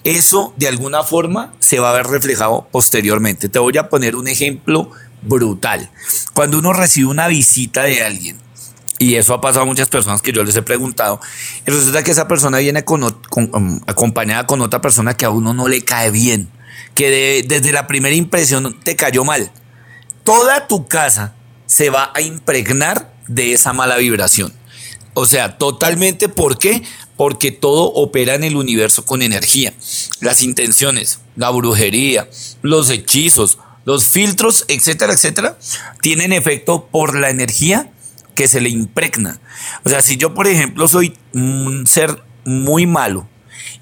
eso 0.05 0.53
de 0.55 0.69
alguna 0.69 1.03
forma 1.03 1.53
se 1.59 1.79
va 1.79 1.89
a 1.89 1.93
ver 1.93 2.07
reflejado 2.07 2.69
posteriormente. 2.71 3.49
Te 3.49 3.59
voy 3.59 3.77
a 3.77 3.89
poner 3.89 4.15
un 4.15 4.29
ejemplo 4.29 4.89
brutal. 5.21 5.91
Cuando 6.33 6.59
uno 6.59 6.71
recibe 6.71 7.09
una 7.09 7.27
visita 7.27 7.83
de 7.83 8.05
alguien 8.05 8.37
y 9.03 9.15
eso 9.17 9.33
ha 9.33 9.41
pasado 9.41 9.63
a 9.63 9.65
muchas 9.65 9.89
personas 9.89 10.21
que 10.21 10.31
yo 10.31 10.45
les 10.45 10.55
he 10.55 10.61
preguntado. 10.61 11.19
Resulta 11.65 12.03
que 12.03 12.11
esa 12.11 12.25
persona 12.25 12.59
viene 12.59 12.85
um, 12.87 13.81
acompañada 13.85 14.47
con 14.47 14.61
otra 14.61 14.79
persona 14.79 15.17
que 15.17 15.25
a 15.25 15.29
uno 15.29 15.53
no 15.53 15.67
le 15.67 15.83
cae 15.83 16.09
bien, 16.09 16.49
que 16.95 17.43
desde 17.45 17.73
la 17.73 17.85
primera 17.85 18.15
impresión 18.15 18.79
te 18.81 18.95
cayó 18.95 19.25
mal. 19.25 19.51
Toda 20.23 20.67
tu 20.67 20.87
casa 20.87 21.35
se 21.65 21.89
va 21.89 22.13
a 22.15 22.21
impregnar 22.21 23.13
de 23.27 23.51
esa 23.51 23.73
mala 23.73 23.97
vibración. 23.97 24.53
O 25.15 25.25
sea, 25.25 25.57
totalmente, 25.57 26.29
¿por 26.29 26.57
qué? 26.57 26.81
Porque 27.17 27.51
todo 27.51 27.91
opera 27.93 28.35
en 28.35 28.45
el 28.45 28.55
universo 28.55 29.05
con 29.05 29.21
energía. 29.21 29.73
Las 30.21 30.43
intenciones, 30.43 31.19
la 31.35 31.49
brujería, 31.49 32.29
los 32.61 32.89
hechizos, 32.89 33.57
los 33.83 34.07
filtros, 34.07 34.63
etcétera, 34.69 35.11
etcétera, 35.11 35.57
tienen 36.01 36.31
efecto 36.31 36.87
por 36.89 37.19
la 37.19 37.29
energía 37.29 37.91
que 38.35 38.47
se 38.47 38.61
le 38.61 38.69
impregna. 38.69 39.39
O 39.83 39.89
sea, 39.89 40.01
si 40.01 40.17
yo, 40.17 40.33
por 40.33 40.47
ejemplo, 40.47 40.87
soy 40.87 41.17
un 41.33 41.85
ser 41.87 42.21
muy 42.45 42.85
malo 42.85 43.27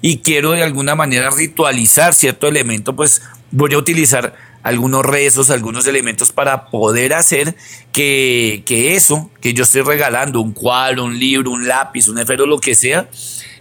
y 0.00 0.18
quiero 0.18 0.52
de 0.52 0.62
alguna 0.62 0.94
manera 0.94 1.30
ritualizar 1.30 2.14
cierto 2.14 2.48
elemento, 2.48 2.94
pues 2.94 3.22
voy 3.50 3.74
a 3.74 3.78
utilizar 3.78 4.34
algunos 4.62 5.04
rezos, 5.04 5.50
algunos 5.50 5.86
elementos 5.86 6.32
para 6.32 6.66
poder 6.66 7.14
hacer 7.14 7.56
que, 7.92 8.62
eso 8.94 9.30
que 9.40 9.54
yo 9.54 9.64
estoy 9.64 9.82
regalando, 9.82 10.40
un 10.40 10.52
cuadro, 10.52 11.04
un 11.04 11.18
libro, 11.18 11.50
un 11.50 11.66
lápiz, 11.66 12.08
un 12.08 12.18
efero, 12.18 12.46
lo 12.46 12.58
que 12.58 12.74
sea, 12.74 13.08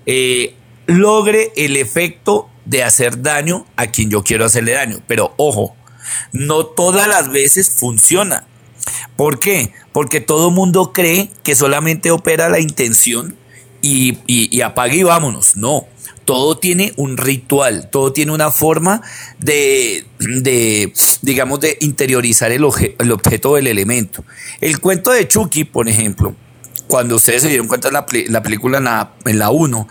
eh, 0.05 0.55
logre 0.85 1.51
el 1.55 1.77
efecto 1.77 2.49
de 2.65 2.83
hacer 2.83 3.21
daño 3.21 3.65
a 3.75 3.87
quien 3.87 4.09
yo 4.09 4.23
quiero 4.23 4.45
hacerle 4.45 4.73
daño. 4.73 4.99
Pero 5.07 5.33
ojo, 5.37 5.75
no 6.31 6.65
todas 6.65 7.07
las 7.07 7.31
veces 7.31 7.71
funciona. 7.79 8.45
¿Por 9.15 9.39
qué? 9.39 9.73
Porque 9.91 10.21
todo 10.21 10.51
mundo 10.51 10.93
cree 10.93 11.29
que 11.43 11.55
solamente 11.55 12.11
opera 12.11 12.49
la 12.49 12.59
intención 12.59 13.37
y, 13.81 14.17
y, 14.27 14.61
apague 14.61 14.97
y 14.97 15.03
vámonos. 15.03 15.57
No, 15.57 15.87
todo 16.25 16.57
tiene 16.57 16.93
un 16.97 17.17
ritual, 17.17 17.89
todo 17.91 18.13
tiene 18.13 18.31
una 18.31 18.51
forma 18.51 19.01
de, 19.39 20.05
digamos, 21.21 21.59
de 21.59 21.77
interiorizar 21.81 22.51
el, 22.51 22.65
el, 22.99 23.11
objeto 23.11 23.55
del 23.55 23.67
elemento. 23.67 24.23
El 24.59 24.79
cuento 24.79 25.11
de 25.11 25.27
Chucky, 25.27 25.63
por 25.63 25.89
ejemplo, 25.89 26.35
cuando 26.87 27.15
ustedes 27.15 27.41
se 27.41 27.49
dieron 27.49 27.67
cuenta 27.67 27.87
en 27.87 27.95
la, 27.95 28.05
la 28.27 28.43
película 28.43 28.77
en 28.77 28.85
la, 28.85 29.13
en 29.25 29.39
la 29.39 29.49
1, 29.49 29.87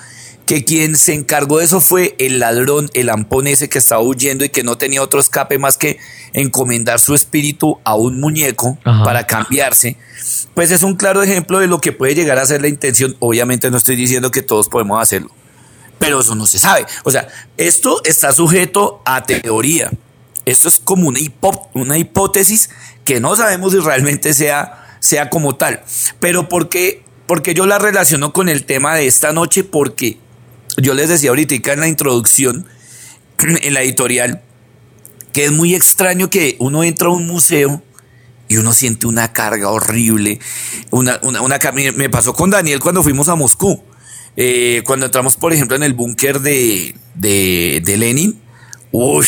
que 0.51 0.65
quien 0.65 0.97
se 0.97 1.15
encargó 1.15 1.59
de 1.59 1.65
eso 1.65 1.81
fue 1.81 2.17
el 2.19 2.41
ladrón, 2.41 2.91
el 2.95 3.09
ampón 3.09 3.47
ese 3.47 3.69
que 3.69 3.79
estaba 3.79 4.03
huyendo 4.03 4.45
y 4.45 4.49
que 4.49 4.65
no 4.65 4.77
tenía 4.77 5.01
otro 5.01 5.21
escape 5.21 5.59
más 5.59 5.77
que 5.77 6.01
encomendar 6.33 6.99
su 6.99 7.15
espíritu 7.15 7.79
a 7.85 7.95
un 7.95 8.19
muñeco 8.19 8.77
para 8.83 9.29
cambiarse, 9.29 9.97
pues 10.55 10.73
es 10.73 10.83
un 10.83 10.97
claro 10.97 11.23
ejemplo 11.23 11.61
de 11.61 11.69
lo 11.69 11.81
que 11.81 11.93
puede 11.93 12.17
llegar 12.17 12.37
a 12.41 12.47
ser 12.47 12.63
la 12.63 12.67
intención. 12.67 13.15
Obviamente 13.21 13.71
no 13.71 13.77
estoy 13.77 13.95
diciendo 13.95 14.33
que 14.33 14.43
todos 14.43 14.69
podemos 14.69 15.01
hacerlo, 15.01 15.31
pero 16.01 16.21
eso 16.21 16.35
no 16.35 16.49
se 16.49 16.59
sabe. 16.59 16.85
O 17.05 17.13
sea, 17.13 17.29
esto 17.57 18.03
está 18.03 18.33
sujeto 18.33 19.03
a 19.05 19.23
teoría. 19.23 19.93
Esto 20.47 20.67
es 20.67 20.81
como 20.83 21.07
una, 21.07 21.21
una 21.75 21.97
hipótesis 21.97 22.71
que 23.05 23.21
no 23.21 23.37
sabemos 23.37 23.71
si 23.71 23.79
realmente 23.79 24.35
sea, 24.35 24.97
sea 24.99 25.31
como 25.31 25.55
tal. 25.55 25.85
Pero 26.19 26.49
¿por 26.49 26.69
qué? 26.69 27.05
Porque 27.29 27.55
yo 27.55 27.67
la 27.67 27.79
relaciono 27.79 28.33
con 28.33 28.49
el 28.49 28.65
tema 28.65 28.97
de 28.97 29.07
esta 29.07 29.33
noche 29.33 29.63
porque 29.63 30.19
yo 30.81 30.95
les 30.95 31.09
decía 31.09 31.31
ahorita 31.31 31.73
en 31.73 31.81
la 31.81 31.89
introducción, 31.89 32.67
en 33.39 33.75
la 33.75 33.83
editorial, 33.83 34.43
que 35.33 35.45
es 35.45 35.53
muy 35.53 35.75
extraño 35.75 36.31
que 36.31 36.57
uno 36.59 36.83
entra 36.83 37.09
a 37.09 37.13
un 37.13 37.27
museo 37.27 37.83
y 38.49 38.57
uno 38.57 38.73
siente 38.73 39.07
una 39.07 39.33
carga 39.33 39.71
horrible. 39.71 40.41
Una, 40.91 41.21
una, 41.23 41.59
me 41.95 42.11
pasó 42.11 42.33
con 42.33 42.51
Daniel 42.51 42.81
cuando 42.81 43.03
fuimos 43.03 43.29
a 43.29 43.37
Moscú. 43.37 43.81
Eh, 44.37 44.83
cuando 44.85 45.07
entramos, 45.07 45.37
por 45.37 45.53
ejemplo, 45.53 45.77
en 45.77 45.85
el 45.85 45.95
búnker 45.95 46.41
de, 46.41 46.97
de, 47.15 47.81
de, 47.85 47.97
Lenin. 47.97 48.41
¡Uy! 48.91 49.27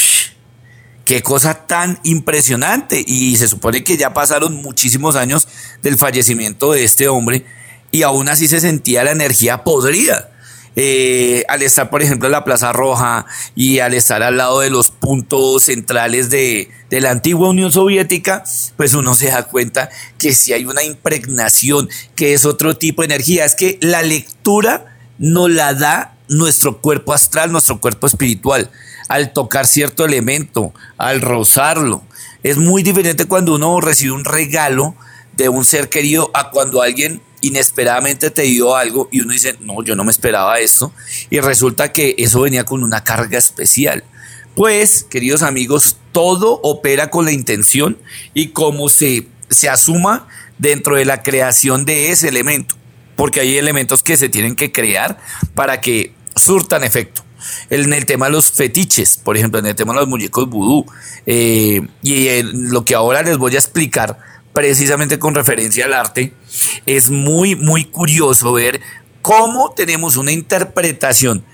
¡Qué 1.04 1.22
cosa 1.22 1.54
tan 1.66 2.00
impresionante! 2.02 3.04
Y 3.06 3.36
se 3.36 3.46
supone 3.46 3.84
que 3.84 3.96
ya 3.96 4.12
pasaron 4.12 4.56
muchísimos 4.56 5.14
años 5.14 5.46
del 5.82 5.96
fallecimiento 5.96 6.72
de 6.72 6.82
este 6.82 7.06
hombre 7.06 7.44
y 7.92 8.02
aún 8.02 8.28
así 8.28 8.48
se 8.48 8.60
sentía 8.60 9.04
la 9.04 9.12
energía 9.12 9.62
podrida. 9.62 10.31
Eh, 10.74 11.44
al 11.48 11.62
estar, 11.62 11.90
por 11.90 12.02
ejemplo, 12.02 12.28
en 12.28 12.32
la 12.32 12.44
Plaza 12.44 12.72
Roja 12.72 13.26
y 13.54 13.80
al 13.80 13.92
estar 13.92 14.22
al 14.22 14.38
lado 14.38 14.60
de 14.60 14.70
los 14.70 14.90
puntos 14.90 15.64
centrales 15.64 16.30
de, 16.30 16.70
la 16.90 17.10
antigua 17.10 17.50
Unión 17.50 17.70
Soviética, 17.72 18.44
pues 18.76 18.94
uno 18.94 19.14
se 19.14 19.28
da 19.28 19.44
cuenta 19.44 19.90
que 20.18 20.34
si 20.34 20.52
hay 20.52 20.64
una 20.64 20.82
impregnación, 20.82 21.88
que 22.14 22.34
es 22.34 22.46
otro 22.46 22.76
tipo 22.76 23.02
de 23.02 23.06
energía, 23.06 23.44
es 23.44 23.54
que 23.54 23.78
la 23.80 24.02
lectura 24.02 24.96
nos 25.18 25.50
la 25.50 25.74
da 25.74 26.14
nuestro 26.28 26.78
cuerpo 26.78 27.12
astral, 27.12 27.52
nuestro 27.52 27.80
cuerpo 27.80 28.06
espiritual, 28.06 28.70
al 29.08 29.32
tocar 29.32 29.66
cierto 29.66 30.04
elemento, 30.04 30.72
al 30.96 31.20
rozarlo. 31.20 32.02
Es 32.42 32.56
muy 32.56 32.82
diferente 32.82 33.26
cuando 33.26 33.54
uno 33.54 33.80
recibe 33.80 34.12
un 34.12 34.24
regalo 34.24 34.94
de 35.36 35.48
un 35.48 35.64
ser 35.64 35.88
querido 35.88 36.30
a 36.34 36.50
cuando 36.50 36.82
alguien 36.82 37.22
inesperadamente 37.42 38.30
te 38.30 38.42
dio 38.42 38.74
algo 38.74 39.08
y 39.12 39.20
uno 39.20 39.32
dice, 39.32 39.56
no, 39.60 39.84
yo 39.84 39.94
no 39.94 40.04
me 40.04 40.10
esperaba 40.10 40.58
esto. 40.58 40.92
Y 41.28 41.40
resulta 41.40 41.92
que 41.92 42.14
eso 42.18 42.40
venía 42.40 42.64
con 42.64 42.82
una 42.82 43.04
carga 43.04 43.36
especial. 43.36 44.04
Pues, 44.54 45.04
queridos 45.04 45.42
amigos, 45.42 45.98
todo 46.12 46.60
opera 46.62 47.10
con 47.10 47.24
la 47.24 47.32
intención 47.32 47.98
y 48.34 48.48
cómo 48.48 48.88
se, 48.88 49.28
se 49.50 49.68
asuma 49.68 50.28
dentro 50.58 50.96
de 50.96 51.04
la 51.04 51.22
creación 51.22 51.84
de 51.84 52.10
ese 52.10 52.28
elemento. 52.28 52.76
Porque 53.16 53.40
hay 53.40 53.58
elementos 53.58 54.02
que 54.02 54.16
se 54.16 54.28
tienen 54.28 54.56
que 54.56 54.72
crear 54.72 55.18
para 55.54 55.80
que 55.80 56.14
surtan 56.36 56.84
efecto. 56.84 57.22
En 57.70 57.92
el 57.92 58.06
tema 58.06 58.26
de 58.26 58.32
los 58.32 58.52
fetiches, 58.52 59.16
por 59.16 59.36
ejemplo, 59.36 59.58
en 59.58 59.66
el 59.66 59.74
tema 59.74 59.92
de 59.92 60.00
los 60.00 60.08
muñecos 60.08 60.48
vudú, 60.48 60.86
eh, 61.26 61.80
y 62.02 62.28
en 62.28 62.70
lo 62.70 62.84
que 62.84 62.94
ahora 62.94 63.22
les 63.22 63.36
voy 63.36 63.54
a 63.56 63.58
explicar, 63.58 64.18
precisamente 64.52 65.18
con 65.18 65.34
referencia 65.34 65.86
al 65.86 65.94
arte, 65.94 66.32
es 66.86 67.10
muy, 67.10 67.56
muy 67.56 67.84
curioso 67.84 68.52
ver 68.52 68.80
cómo 69.22 69.72
tenemos 69.72 70.16
una 70.16 70.32
interpretación 70.32 71.44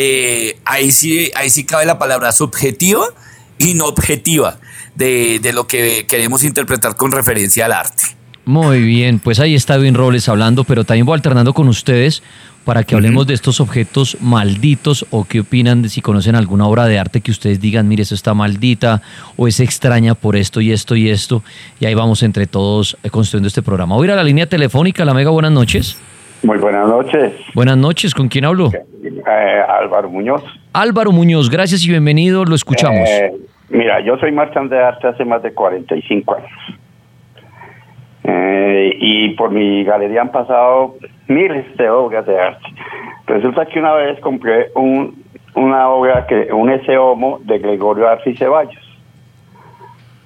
eh, 0.00 0.60
ahí, 0.64 0.92
sí, 0.92 1.30
ahí 1.34 1.50
sí 1.50 1.64
cabe 1.64 1.84
la 1.84 1.98
palabra 1.98 2.30
subjetiva 2.30 3.04
y 3.58 3.74
no 3.74 3.86
objetiva 3.86 4.60
de, 4.94 5.40
de 5.40 5.52
lo 5.52 5.66
que 5.66 6.06
queremos 6.06 6.44
interpretar 6.44 6.94
con 6.96 7.10
referencia 7.10 7.64
al 7.64 7.72
arte. 7.72 8.04
Muy 8.44 8.80
bien, 8.80 9.18
pues 9.18 9.40
ahí 9.40 9.54
está 9.54 9.74
Edwin 9.74 9.94
Robles 9.94 10.28
hablando, 10.28 10.64
pero 10.64 10.84
también 10.84 11.04
voy 11.04 11.16
alternando 11.16 11.52
con 11.52 11.68
ustedes 11.68 12.22
para 12.68 12.82
que 12.82 12.94
hablemos 12.94 13.26
de 13.26 13.32
estos 13.32 13.62
objetos 13.62 14.18
malditos 14.20 15.06
o 15.10 15.24
qué 15.24 15.40
opinan 15.40 15.80
de 15.80 15.88
si 15.88 16.02
conocen 16.02 16.34
alguna 16.34 16.66
obra 16.66 16.84
de 16.84 16.98
arte 16.98 17.22
que 17.22 17.30
ustedes 17.30 17.62
digan, 17.62 17.88
mire, 17.88 18.02
eso 18.02 18.14
está 18.14 18.34
maldita 18.34 19.00
o 19.38 19.48
es 19.48 19.60
extraña 19.60 20.14
por 20.14 20.36
esto 20.36 20.60
y 20.60 20.70
esto 20.70 20.94
y 20.94 21.08
esto. 21.08 21.42
Y 21.80 21.86
ahí 21.86 21.94
vamos 21.94 22.22
entre 22.22 22.46
todos 22.46 22.98
eh, 23.02 23.08
construyendo 23.08 23.48
este 23.48 23.62
programa. 23.62 23.94
Voy 23.94 24.04
a 24.04 24.08
ir 24.08 24.12
a 24.12 24.16
la 24.16 24.22
línea 24.22 24.44
telefónica. 24.44 25.06
La 25.06 25.14
Mega, 25.14 25.30
buenas 25.30 25.52
noches. 25.52 25.98
Muy 26.42 26.58
buenas 26.58 26.86
noches. 26.86 27.32
Buenas 27.54 27.78
noches, 27.78 28.14
¿con 28.14 28.28
quién 28.28 28.44
hablo? 28.44 28.70
Eh, 28.70 29.62
Álvaro 29.80 30.10
Muñoz. 30.10 30.42
Álvaro 30.74 31.10
Muñoz, 31.10 31.48
gracias 31.48 31.82
y 31.86 31.88
bienvenido, 31.88 32.44
lo 32.44 32.54
escuchamos. 32.54 33.08
Eh, 33.08 33.32
mira, 33.70 34.04
yo 34.04 34.18
soy 34.18 34.30
marchante 34.30 34.74
de 34.74 34.82
arte 34.82 35.08
hace 35.08 35.24
más 35.24 35.42
de 35.42 35.54
45 35.54 36.36
años. 36.36 36.50
Eh, 38.30 38.94
y 39.00 39.30
por 39.30 39.50
mi 39.50 39.84
galería 39.84 40.20
han 40.20 40.30
pasado 40.30 40.96
miles 41.28 41.74
de 41.78 41.88
obras 41.88 42.26
de 42.26 42.38
arte. 42.38 42.66
Resulta 43.26 43.64
que 43.64 43.78
una 43.78 43.94
vez 43.94 44.20
compré 44.20 44.68
un, 44.74 45.24
una 45.54 45.88
obra, 45.88 46.26
que 46.26 46.52
un 46.52 46.68
ese 46.68 46.98
homo 46.98 47.38
de 47.44 47.58
Gregorio 47.58 48.06
Arce 48.06 48.30
y 48.30 48.36
Ceballos. 48.36 48.84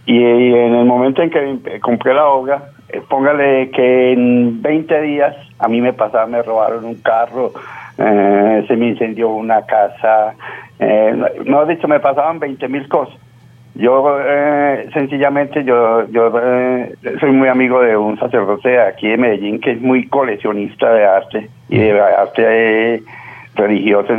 Y, 0.05 0.21
en 0.21 0.75
el 0.75 0.85
momento 0.85 1.23
en 1.23 1.31
que 1.31 1.79
compré 1.79 2.13
la 2.13 2.27
obra, 2.27 2.71
eh, 2.89 3.01
póngale 3.09 3.71
que 3.71 4.13
en 4.13 4.61
20 4.61 5.01
días 5.03 5.37
a 5.61 5.69
mí 5.69 5.81
me 5.81 5.93
pasaba, 5.93 6.27
me 6.27 6.43
robaron 6.43 6.85
un 6.85 6.97
carro, 6.97 7.53
eh, 7.99 8.65
se 8.67 8.77
me 8.77 8.89
incendió 8.89 9.29
una 9.29 9.65
casa, 9.65 10.35
eh, 10.81 11.15
no, 11.47 11.67
dicho, 11.67 11.87
me 11.87 12.01
pasaban 12.01 12.41
20 12.41 12.67
mil 12.67 12.89
cosas. 12.89 13.15
Yo 13.75 14.19
eh, 14.21 14.91
sencillamente 14.93 15.65
yo 15.65 16.07
yo 16.11 16.31
eh, 16.39 16.95
soy 17.21 17.33
muy 17.33 17.49
amigo 17.49 17.81
de 17.81 17.97
un 17.97 18.19
sacerdote 18.19 18.79
aquí 18.79 19.09
de 19.09 19.17
Medellín 19.17 19.61
que 19.61 19.73
es 19.73 19.81
muy 19.81 20.07
coleccionista 20.09 20.93
de 20.93 21.05
arte 21.07 21.49
y 21.71 21.79
de 21.79 22.01
arte 22.01 22.95
eh, 22.97 23.03
religioso. 23.55 24.15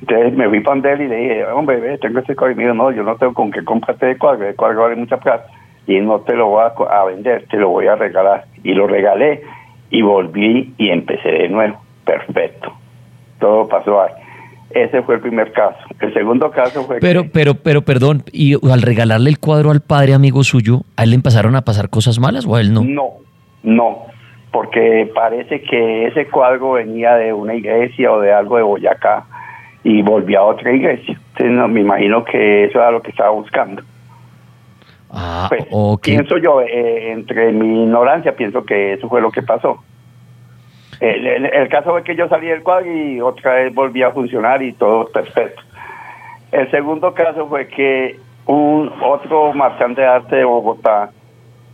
Entonces 0.00 0.32
me 0.34 0.48
fui 0.48 0.60
para 0.60 0.92
él 0.92 1.02
y 1.02 1.08
le 1.08 1.16
dije, 1.16 1.46
hombre, 1.46 1.80
ve, 1.80 1.98
tengo 1.98 2.20
este 2.20 2.36
cuadro. 2.36 2.52
Y 2.52 2.56
me 2.56 2.62
dijo, 2.64 2.74
no, 2.74 2.90
yo 2.92 3.02
no 3.02 3.16
tengo 3.16 3.34
con 3.34 3.50
qué 3.50 3.64
comprarte 3.64 4.06
de 4.06 4.18
cuadro, 4.18 4.46
el 4.46 4.56
cuadro 4.56 4.82
vale 4.82 4.96
mucha 4.96 5.16
plata 5.16 5.46
y 5.86 6.00
no 6.00 6.20
te 6.20 6.34
lo 6.34 6.48
voy 6.48 6.62
a, 6.62 7.00
a 7.00 7.04
vender, 7.04 7.46
te 7.50 7.56
lo 7.56 7.70
voy 7.70 7.88
a 7.88 7.96
regalar. 7.96 8.44
Y 8.62 8.74
lo 8.74 8.86
regalé 8.86 9.42
y 9.90 10.02
volví 10.02 10.74
y 10.78 10.90
empecé 10.90 11.28
de 11.28 11.48
nuevo. 11.48 11.80
Perfecto. 12.04 12.72
Todo 13.40 13.68
pasó 13.68 14.02
ahí. 14.02 14.12
Ese 14.74 15.02
fue 15.02 15.16
el 15.16 15.20
primer 15.20 15.52
caso. 15.52 15.78
El 16.00 16.12
segundo 16.12 16.50
caso 16.50 16.84
fue 16.84 16.98
Pero, 17.00 17.24
pero, 17.32 17.54
pero, 17.54 17.82
perdón, 17.82 18.22
¿y 18.32 18.54
al 18.70 18.82
regalarle 18.82 19.30
el 19.30 19.38
cuadro 19.38 19.70
al 19.70 19.80
padre 19.80 20.14
amigo 20.14 20.42
suyo, 20.44 20.82
a 20.96 21.04
él 21.04 21.10
le 21.10 21.16
empezaron 21.16 21.56
a 21.56 21.62
pasar 21.62 21.88
cosas 21.90 22.18
malas 22.18 22.46
o 22.46 22.56
a 22.56 22.60
él 22.60 22.72
no? 22.72 22.82
No, 22.82 23.10
no, 23.62 24.06
porque 24.50 25.10
parece 25.14 25.62
que 25.62 26.06
ese 26.06 26.26
cuadro 26.28 26.72
venía 26.72 27.14
de 27.14 27.32
una 27.32 27.54
iglesia 27.54 28.12
o 28.12 28.20
de 28.20 28.32
algo 28.32 28.56
de 28.56 28.62
Boyacá 28.62 29.24
y 29.84 30.02
volvió 30.02 30.40
a 30.40 30.44
otra 30.44 30.72
iglesia. 30.72 31.18
Entonces 31.32 31.56
no, 31.56 31.68
me 31.68 31.80
imagino 31.80 32.24
que 32.24 32.64
eso 32.64 32.78
era 32.78 32.90
lo 32.90 33.02
que 33.02 33.10
estaba 33.10 33.30
buscando. 33.30 33.82
Ah, 35.10 35.46
Pues, 35.48 35.66
ok. 35.70 36.04
Pienso 36.04 36.38
yo, 36.38 36.62
eh, 36.62 37.12
entre 37.12 37.52
mi 37.52 37.82
ignorancia, 37.82 38.34
pienso 38.34 38.64
que 38.64 38.94
eso 38.94 39.08
fue 39.08 39.20
lo 39.20 39.30
que 39.30 39.42
pasó. 39.42 39.82
El, 41.02 41.68
caso 41.68 41.90
fue 41.90 42.04
que 42.04 42.14
yo 42.14 42.28
salí 42.28 42.46
del 42.46 42.62
cuadro 42.62 42.88
y 42.88 43.20
otra 43.20 43.54
vez 43.54 43.74
volví 43.74 44.04
a 44.04 44.12
funcionar 44.12 44.62
y 44.62 44.72
todo 44.72 45.06
perfecto. 45.06 45.60
El 46.52 46.70
segundo 46.70 47.12
caso 47.12 47.48
fue 47.48 47.66
que 47.66 48.20
un 48.46 48.88
otro 49.02 49.52
marchante 49.52 50.00
de 50.00 50.06
arte 50.06 50.36
de 50.36 50.44
Bogotá, 50.44 51.10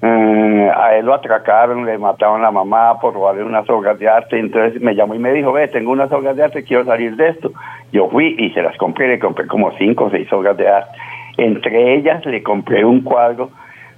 eh, 0.01 0.71
a 0.75 0.97
él 0.97 1.05
lo 1.05 1.13
atracaron, 1.13 1.85
le 1.85 1.99
mataron 1.99 2.41
a 2.41 2.45
la 2.45 2.51
mamá 2.51 2.99
por 3.01 3.13
robarle 3.13 3.45
unas 3.45 3.69
obras 3.69 3.99
de 3.99 4.09
arte, 4.09 4.39
entonces 4.39 4.81
me 4.81 4.95
llamó 4.95 5.15
y 5.15 5.19
me 5.19 5.33
dijo, 5.33 5.53
ve, 5.53 5.69
tengo 5.69 5.91
unas 5.91 6.11
obras 6.11 6.35
de 6.35 6.45
arte, 6.45 6.65
quiero 6.65 6.87
salir 6.87 7.15
de 7.17 7.29
esto. 7.29 7.53
Yo 7.93 8.09
fui 8.09 8.35
y 8.39 8.49
se 8.53 8.63
las 8.63 8.79
compré, 8.79 9.09
le 9.09 9.19
compré 9.19 9.47
como 9.47 9.77
cinco 9.77 10.05
o 10.05 10.11
seis 10.11 10.33
obras 10.33 10.57
de 10.57 10.69
arte. 10.69 10.99
Entre 11.37 11.97
ellas 11.97 12.25
le 12.25 12.43
compré 12.43 12.83
un 12.83 13.03
cuadro 13.03 13.51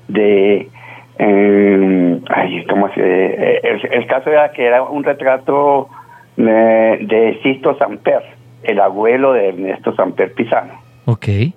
de... 0.08 0.68
eh, 1.22 2.20
ay, 2.28 2.64
¿cómo 2.66 2.88
se 2.94 3.00
eh, 3.02 3.60
el, 3.62 3.92
el 3.92 4.06
caso 4.06 4.30
era 4.30 4.50
que 4.52 4.64
era 4.66 4.82
un 4.82 5.04
retrato 5.04 5.88
eh, 6.36 6.98
de 7.02 7.38
Sisto 7.42 7.76
Samper, 7.76 8.22
el 8.62 8.80
abuelo 8.80 9.32
de 9.34 9.48
Ernesto 9.50 9.94
Samper 9.94 10.32
Pizano 10.32 10.72
Ok. 11.06 11.28
eh, 11.28 11.52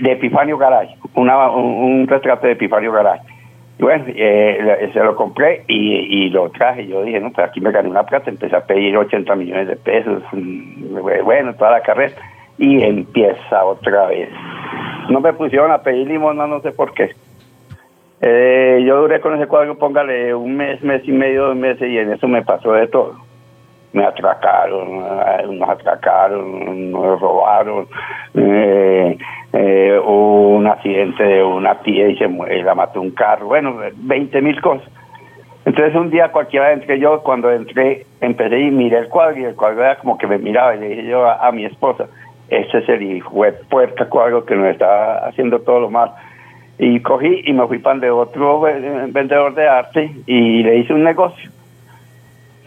de 0.00 0.12
Epifanio 0.12 0.56
Garay, 0.56 0.88
una, 1.14 1.50
un, 1.50 1.64
un 2.00 2.06
retrato 2.08 2.46
de 2.46 2.52
Epifanio 2.54 2.92
Garay. 2.92 3.20
Y 3.78 3.82
bueno, 3.82 4.04
eh, 4.08 4.88
se 4.94 5.00
lo 5.00 5.14
compré 5.16 5.64
y, 5.68 5.96
y 6.24 6.30
lo 6.30 6.48
traje. 6.50 6.86
Yo 6.86 7.02
dije, 7.02 7.20
no, 7.20 7.30
pues 7.30 7.46
aquí 7.46 7.60
me 7.60 7.70
gané 7.72 7.90
una 7.90 8.04
plata. 8.04 8.30
Empecé 8.30 8.56
a 8.56 8.64
pedir 8.64 8.96
80 8.96 9.34
millones 9.36 9.68
de 9.68 9.76
pesos. 9.76 10.22
mm, 10.32 10.94
Bueno, 11.24 11.52
toda 11.56 11.72
la 11.72 11.82
carrera. 11.82 12.14
Y 12.56 12.82
empieza 12.82 13.64
otra 13.66 14.06
vez. 14.06 14.30
No 15.10 15.20
me 15.20 15.34
pusieron 15.34 15.70
a 15.72 15.82
pedir 15.82 16.08
limosna, 16.08 16.46
no 16.46 16.60
sé 16.60 16.70
por 16.72 16.94
qué. 16.94 17.10
Eh, 18.20 18.82
yo 18.86 19.00
duré 19.02 19.20
con 19.20 19.34
ese 19.34 19.46
cuadro, 19.46 19.76
póngale 19.76 20.34
un 20.34 20.56
mes, 20.56 20.82
mes 20.82 21.06
y 21.06 21.12
medio, 21.12 21.48
dos 21.48 21.56
meses, 21.56 21.88
y 21.88 21.98
en 21.98 22.12
eso 22.12 22.26
me 22.28 22.42
pasó 22.42 22.72
de 22.72 22.86
todo 22.88 23.26
me 23.96 24.04
atracaron, 24.04 25.02
eh, 25.02 25.46
nos 25.52 25.70
atracaron, 25.70 26.90
nos 26.90 27.18
robaron, 27.18 27.88
eh, 28.34 29.16
eh, 29.54 30.00
hubo 30.04 30.48
un 30.50 30.66
accidente 30.66 31.22
de 31.22 31.42
una 31.42 31.80
tía 31.80 32.08
y 32.08 32.16
se 32.18 32.28
muere, 32.28 32.62
la 32.62 32.74
mató 32.74 33.00
un 33.00 33.12
carro, 33.12 33.46
bueno, 33.46 33.78
20 33.96 34.42
mil 34.42 34.60
cosas. 34.60 34.86
Entonces 35.64 35.94
un 35.94 36.10
día 36.10 36.30
cualquiera 36.30 36.72
entré 36.72 37.00
yo, 37.00 37.22
cuando 37.22 37.50
entré, 37.50 38.04
empecé 38.20 38.60
y 38.60 38.70
miré 38.70 38.98
el 38.98 39.08
cuadro 39.08 39.40
y 39.40 39.44
el 39.44 39.56
cuadro 39.56 39.82
era 39.82 39.96
como 39.96 40.18
que 40.18 40.26
me 40.26 40.36
miraba 40.36 40.76
y 40.76 40.80
le 40.80 40.88
dije 40.90 41.06
yo 41.06 41.24
a, 41.24 41.46
a 41.46 41.50
mi 41.50 41.64
esposa, 41.64 42.06
este 42.50 42.78
es 42.78 42.88
el 42.90 43.02
hijo 43.02 43.44
de 43.44 43.52
puerta 43.52 44.10
cuadro 44.10 44.44
que 44.44 44.54
nos 44.54 44.66
está 44.66 45.26
haciendo 45.26 45.60
todo 45.60 45.80
lo 45.80 45.90
mal. 45.90 46.12
Y 46.78 47.00
cogí 47.00 47.42
y 47.44 47.52
me 47.52 47.66
fui 47.66 47.78
para 47.78 47.98
de 47.98 48.10
otro 48.10 48.60
vendedor 48.60 49.54
de 49.54 49.66
arte 49.66 50.10
y 50.26 50.62
le 50.62 50.78
hice 50.78 50.92
un 50.92 51.04
negocio 51.04 51.50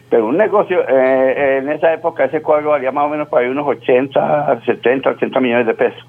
pero 0.09 0.27
un 0.27 0.37
negocio, 0.37 0.83
eh, 0.87 1.59
en 1.59 1.69
esa 1.69 1.93
época 1.93 2.25
ese 2.25 2.41
cuadro 2.41 2.71
valía 2.71 2.91
más 2.91 3.05
o 3.05 3.09
menos 3.09 3.29
para 3.29 3.45
ahí 3.45 3.51
unos 3.51 3.67
80, 3.67 4.61
70, 4.65 5.09
80 5.11 5.39
millones 5.39 5.67
de 5.67 5.73
pesos. 5.75 6.03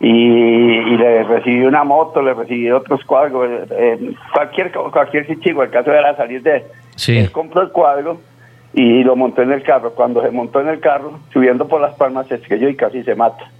Y, 0.00 0.08
y 0.08 0.96
le 0.96 1.22
recibí 1.24 1.64
una 1.64 1.84
moto, 1.84 2.20
le 2.20 2.34
recibí 2.34 2.70
otros 2.70 3.04
cuadros, 3.04 3.48
eh, 3.48 3.66
eh, 3.70 4.14
cualquier 4.32 4.72
cualquier 4.72 5.26
chico, 5.40 5.62
el 5.62 5.70
caso 5.70 5.92
era 5.92 6.16
salir 6.16 6.42
de 6.42 6.56
él. 6.56 6.62
Sí. 6.96 7.18
Él 7.18 7.30
compró 7.30 7.62
el 7.62 7.70
cuadro 7.70 8.20
y 8.74 9.04
lo 9.04 9.14
montó 9.14 9.42
en 9.42 9.52
el 9.52 9.62
carro. 9.62 9.92
Cuando 9.92 10.20
se 10.22 10.30
montó 10.30 10.60
en 10.60 10.68
el 10.68 10.80
carro, 10.80 11.20
subiendo 11.32 11.68
por 11.68 11.80
las 11.80 11.94
palmas, 11.94 12.26
se 12.26 12.36
estrelló 12.36 12.68
y 12.68 12.76
casi 12.76 13.04
se 13.04 13.14
mata. 13.14 13.50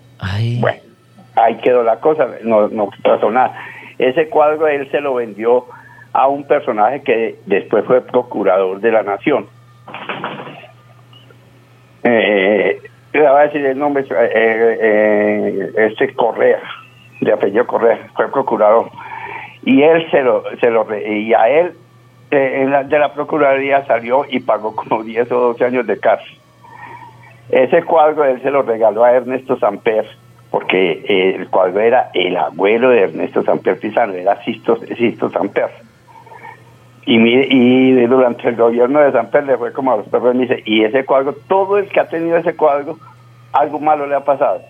Bueno, 0.60 0.80
ahí 1.40 1.56
quedó 1.56 1.82
la 1.82 2.00
cosa, 2.00 2.28
no, 2.42 2.68
no 2.68 2.90
pasó 3.02 3.30
nada. 3.30 3.54
Ese 3.98 4.28
cuadro 4.28 4.66
él 4.68 4.90
se 4.90 5.00
lo 5.00 5.14
vendió 5.14 5.66
a 6.12 6.28
un 6.28 6.44
personaje 6.44 7.02
que 7.02 7.36
después 7.46 7.84
fue 7.84 8.00
procurador 8.00 8.80
de 8.80 8.92
la 8.92 9.02
nación. 9.02 9.46
Eh, 12.02 12.80
le 13.12 13.20
voy 13.20 13.40
a 13.40 13.44
decir 13.44 13.64
el 13.64 13.78
nombre, 13.78 14.04
eh, 14.10 14.78
eh, 14.80 15.72
este 15.76 16.14
Correa, 16.14 16.60
de 17.20 17.32
apellido 17.32 17.66
Correa, 17.66 18.08
fue 18.14 18.30
procurador. 18.30 18.90
Y 19.64 19.82
él 19.82 20.08
se 20.10 20.22
lo, 20.22 20.44
se 20.60 20.70
lo 20.70 20.86
y 20.96 21.34
a 21.34 21.48
él 21.48 21.72
eh, 22.30 22.84
de 22.86 22.98
la 22.98 23.12
Procuraduría 23.14 23.86
salió 23.86 24.24
y 24.28 24.40
pagó 24.40 24.74
como 24.76 25.02
10 25.04 25.30
o 25.32 25.40
12 25.40 25.64
años 25.64 25.86
de 25.86 25.98
cárcel. 25.98 26.36
Ese 27.50 27.82
cuadro 27.82 28.24
él 28.24 28.42
se 28.42 28.50
lo 28.50 28.62
regaló 28.62 29.04
a 29.04 29.12
Ernesto 29.12 29.58
Samper, 29.58 30.06
porque 30.50 31.36
el 31.36 31.48
cuadro 31.48 31.80
era 31.80 32.10
el 32.14 32.36
abuelo 32.36 32.90
de 32.90 33.02
Ernesto 33.02 33.42
Samper 33.42 33.78
Pizano, 33.78 34.14
era 34.14 34.42
Sisto, 34.44 34.78
Sisto 34.96 35.30
Samper. 35.30 35.70
Y, 37.04 37.16
y 37.16 38.06
durante 38.06 38.48
el 38.48 38.56
gobierno 38.56 39.00
de 39.00 39.12
Samper 39.12 39.44
le 39.44 39.56
fue 39.56 39.72
como 39.72 39.92
a 39.92 39.96
los 39.98 40.08
perros, 40.08 40.34
me 40.34 40.42
dice, 40.42 40.62
y 40.66 40.84
ese 40.84 41.04
cuadro, 41.04 41.34
todo 41.48 41.78
el 41.78 41.88
que 41.88 42.00
ha 42.00 42.08
tenido 42.08 42.36
ese 42.36 42.54
cuadro, 42.54 42.98
algo 43.52 43.78
malo 43.80 44.06
le 44.06 44.14
ha 44.14 44.24
pasado. 44.24 44.60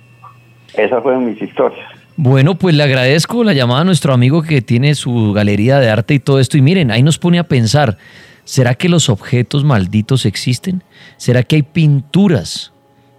Esas 0.75 1.03
fueron 1.03 1.27
mis 1.27 1.41
historias. 1.41 1.87
Bueno, 2.17 2.57
pues 2.57 2.75
le 2.75 2.83
agradezco 2.83 3.45
la 3.45 3.53
llamada 3.53 3.83
a 3.83 3.85
nuestro 3.85 4.13
amigo 4.13 4.43
que 4.43 4.61
tiene 4.61 4.97
su 4.97 5.33
galería 5.33 5.79
de 5.79 5.89
arte 5.89 6.15
y 6.15 6.19
todo 6.19 6.41
esto. 6.41 6.59
Y 6.59 6.63
miren, 6.63 6.91
ahí 6.91 7.03
nos 7.03 7.19
pone 7.19 7.39
a 7.39 7.45
pensar, 7.45 7.97
¿será 8.43 8.75
que 8.75 8.89
los 8.89 9.09
objetos 9.09 9.63
malditos 9.63 10.27
existen? 10.27 10.83
¿Será 11.17 11.45
que 11.45 11.57
hay 11.57 11.63
pinturas 11.63 12.73